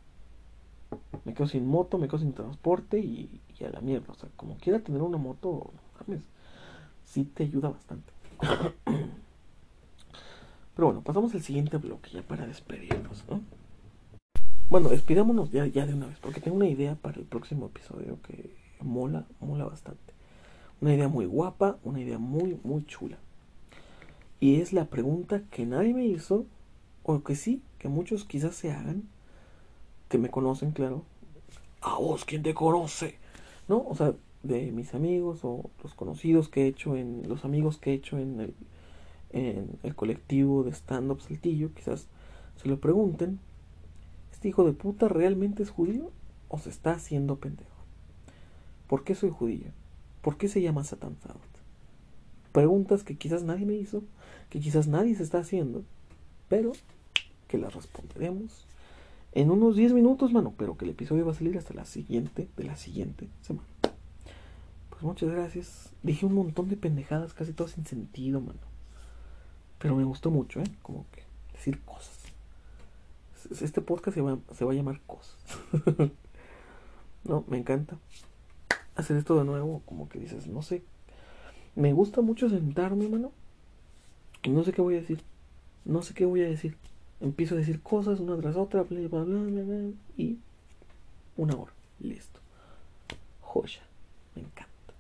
Me 1.25 1.33
quedo 1.33 1.47
sin 1.47 1.67
moto, 1.67 1.97
me 1.97 2.07
quedo 2.07 2.19
sin 2.19 2.33
transporte 2.33 2.99
y, 2.99 3.41
a 3.65 3.69
la 3.69 3.81
mierda. 3.81 4.13
O 4.13 4.15
sea, 4.15 4.29
como 4.35 4.57
quiera 4.57 4.79
tener 4.79 5.01
una 5.01 5.17
moto, 5.17 5.71
¿sabes? 5.97 6.21
Sí 7.03 7.25
te 7.25 7.43
ayuda 7.43 7.69
bastante. 7.69 8.13
Pero 10.75 10.87
bueno, 10.87 11.01
pasamos 11.01 11.33
al 11.33 11.41
siguiente 11.41 11.77
bloque 11.77 12.11
ya 12.11 12.21
para 12.21 12.45
despedirnos, 12.45 13.25
¿no? 13.29 13.41
Bueno, 14.69 14.89
despidámonos 14.89 15.49
ya, 15.51 15.65
ya 15.65 15.85
de 15.85 15.93
una 15.93 16.07
vez, 16.07 16.19
porque 16.19 16.41
tengo 16.41 16.57
una 16.57 16.67
idea 16.67 16.95
para 16.95 17.17
el 17.17 17.25
próximo 17.25 17.67
episodio 17.67 18.21
que 18.21 18.53
mola, 18.81 19.25
mola 19.39 19.65
bastante. 19.65 20.13
Una 20.81 20.93
idea 20.93 21.07
muy 21.07 21.25
guapa, 21.25 21.77
una 21.83 21.99
idea 21.99 22.19
muy, 22.19 22.59
muy 22.63 22.85
chula. 22.85 23.17
Y 24.39 24.61
es 24.61 24.73
la 24.73 24.85
pregunta 24.85 25.41
que 25.49 25.65
nadie 25.65 25.93
me 25.93 26.05
hizo, 26.05 26.45
o 27.03 27.23
que 27.23 27.35
sí, 27.35 27.63
que 27.79 27.87
muchos 27.87 28.25
quizás 28.25 28.55
se 28.55 28.71
hagan, 28.71 29.03
que 30.09 30.17
me 30.17 30.29
conocen, 30.29 30.71
claro. 30.71 31.03
A 31.81 31.95
vos, 31.95 32.25
¿quién 32.25 32.43
te 32.43 32.53
conoce? 32.53 33.17
¿No? 33.67 33.85
O 33.87 33.95
sea, 33.95 34.13
de 34.43 34.71
mis 34.71 34.93
amigos 34.93 35.39
o 35.43 35.69
los 35.83 35.93
conocidos 35.93 36.49
que 36.49 36.63
he 36.63 36.67
hecho 36.67 36.95
en, 36.95 37.27
los 37.27 37.45
amigos 37.45 37.77
que 37.77 37.91
he 37.91 37.93
hecho 37.93 38.17
en 38.17 38.39
el 38.39 38.53
en 39.31 39.77
el 39.83 39.95
colectivo 39.95 40.63
de 40.63 40.71
stand-up 40.71 41.21
Saltillo, 41.21 41.73
quizás 41.73 42.07
se 42.61 42.67
lo 42.67 42.79
pregunten, 42.79 43.39
¿este 44.31 44.49
hijo 44.49 44.63
de 44.65 44.73
puta 44.73 45.07
realmente 45.07 45.63
es 45.63 45.69
judío 45.69 46.11
o 46.49 46.57
se 46.59 46.69
está 46.69 46.91
haciendo 46.91 47.37
pendejo? 47.37 47.69
¿Por 48.87 49.03
qué 49.03 49.15
soy 49.15 49.29
judío? 49.29 49.71
¿Por 50.21 50.37
qué 50.37 50.47
se 50.47 50.61
llama 50.61 50.83
Satan 50.83 51.15
Faust? 51.17 51.41
Preguntas 52.51 53.03
que 53.03 53.17
quizás 53.17 53.43
nadie 53.43 53.65
me 53.65 53.75
hizo, 53.75 54.03
que 54.49 54.59
quizás 54.59 54.87
nadie 54.87 55.15
se 55.15 55.23
está 55.23 55.39
haciendo, 55.39 55.83
pero 56.47 56.71
que 57.47 57.57
las 57.57 57.73
responderemos 57.73 58.67
en 59.33 59.51
unos 59.51 59.75
10 59.75 59.93
minutos, 59.93 60.31
mano, 60.31 60.53
pero 60.57 60.77
que 60.77 60.85
el 60.85 60.91
episodio 60.91 61.25
va 61.25 61.31
a 61.31 61.35
salir 61.35 61.57
hasta 61.57 61.73
la 61.73 61.85
siguiente, 61.85 62.47
de 62.57 62.63
la 62.63 62.75
siguiente 62.75 63.27
semana. 63.41 63.67
Pues 64.89 65.03
muchas 65.03 65.29
gracias. 65.29 65.91
Dije 66.01 66.25
un 66.25 66.33
montón 66.33 66.69
de 66.69 66.77
pendejadas, 66.77 67.33
casi 67.33 67.53
todas 67.53 67.73
sin 67.73 67.85
sentido, 67.85 68.41
mano. 68.41 68.59
Pero 69.77 69.95
me 69.95 70.03
gustó 70.03 70.31
mucho, 70.31 70.59
¿eh? 70.59 70.71
Como 70.81 71.05
que 71.11 71.21
decir 71.53 71.79
cosas. 71.81 72.17
Este 73.61 73.81
podcast 73.81 74.15
se 74.15 74.21
va, 74.21 74.39
se 74.55 74.65
va 74.65 74.71
a 74.71 74.75
llamar 74.75 74.99
cosas. 75.05 75.37
no, 77.23 77.43
me 77.47 77.59
encanta 77.59 77.97
hacer 78.95 79.17
esto 79.17 79.37
de 79.37 79.45
nuevo. 79.45 79.83
Como 79.85 80.09
que 80.09 80.19
dices, 80.19 80.47
no 80.47 80.63
sé. 80.63 80.81
Me 81.75 81.93
gusta 81.93 82.21
mucho 82.21 82.49
sentarme, 82.49 83.07
mano. 83.07 83.31
Y 84.41 84.49
no 84.49 84.63
sé 84.63 84.73
qué 84.73 84.81
voy 84.81 84.95
a 84.95 85.01
decir. 85.01 85.21
No 85.85 86.01
sé 86.01 86.15
qué 86.15 86.25
voy 86.25 86.41
a 86.41 86.47
decir. 86.47 86.75
Empiezo 87.19 87.55
a 87.55 87.57
decir 87.57 87.81
cosas 87.81 88.19
una 88.19 88.37
tras 88.37 88.55
otra, 88.55 88.83
bla, 88.83 88.99
bla, 89.07 89.23
bla, 89.23 89.63
bla, 89.63 89.91
y 90.17 90.37
una 91.35 91.55
hora. 91.55 91.71
Listo. 91.99 92.39
Joya. 93.41 93.81
Me 94.35 94.41
encanta. 94.41 94.93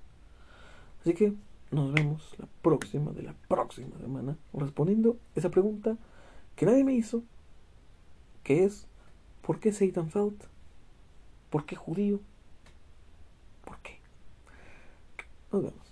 Así 1.01 1.13
que 1.13 1.33
nos 1.71 1.93
vemos 1.93 2.33
la 2.39 2.47
próxima 2.61 3.11
de 3.11 3.23
la 3.23 3.33
próxima 3.47 3.97
semana 3.99 4.37
respondiendo 4.53 5.17
esa 5.35 5.49
pregunta 5.49 5.97
que 6.55 6.65
nadie 6.65 6.83
me 6.83 6.93
hizo, 6.93 7.23
que 8.43 8.63
es 8.63 8.87
¿por 9.41 9.59
qué 9.59 9.71
Satan 9.71 10.09
Felt? 10.09 10.43
¿Por 11.49 11.65
qué 11.65 11.75
judío? 11.75 12.19
¿Por 13.63 13.77
qué? 13.79 13.99
Nos 15.51 15.63
vemos. 15.63 15.86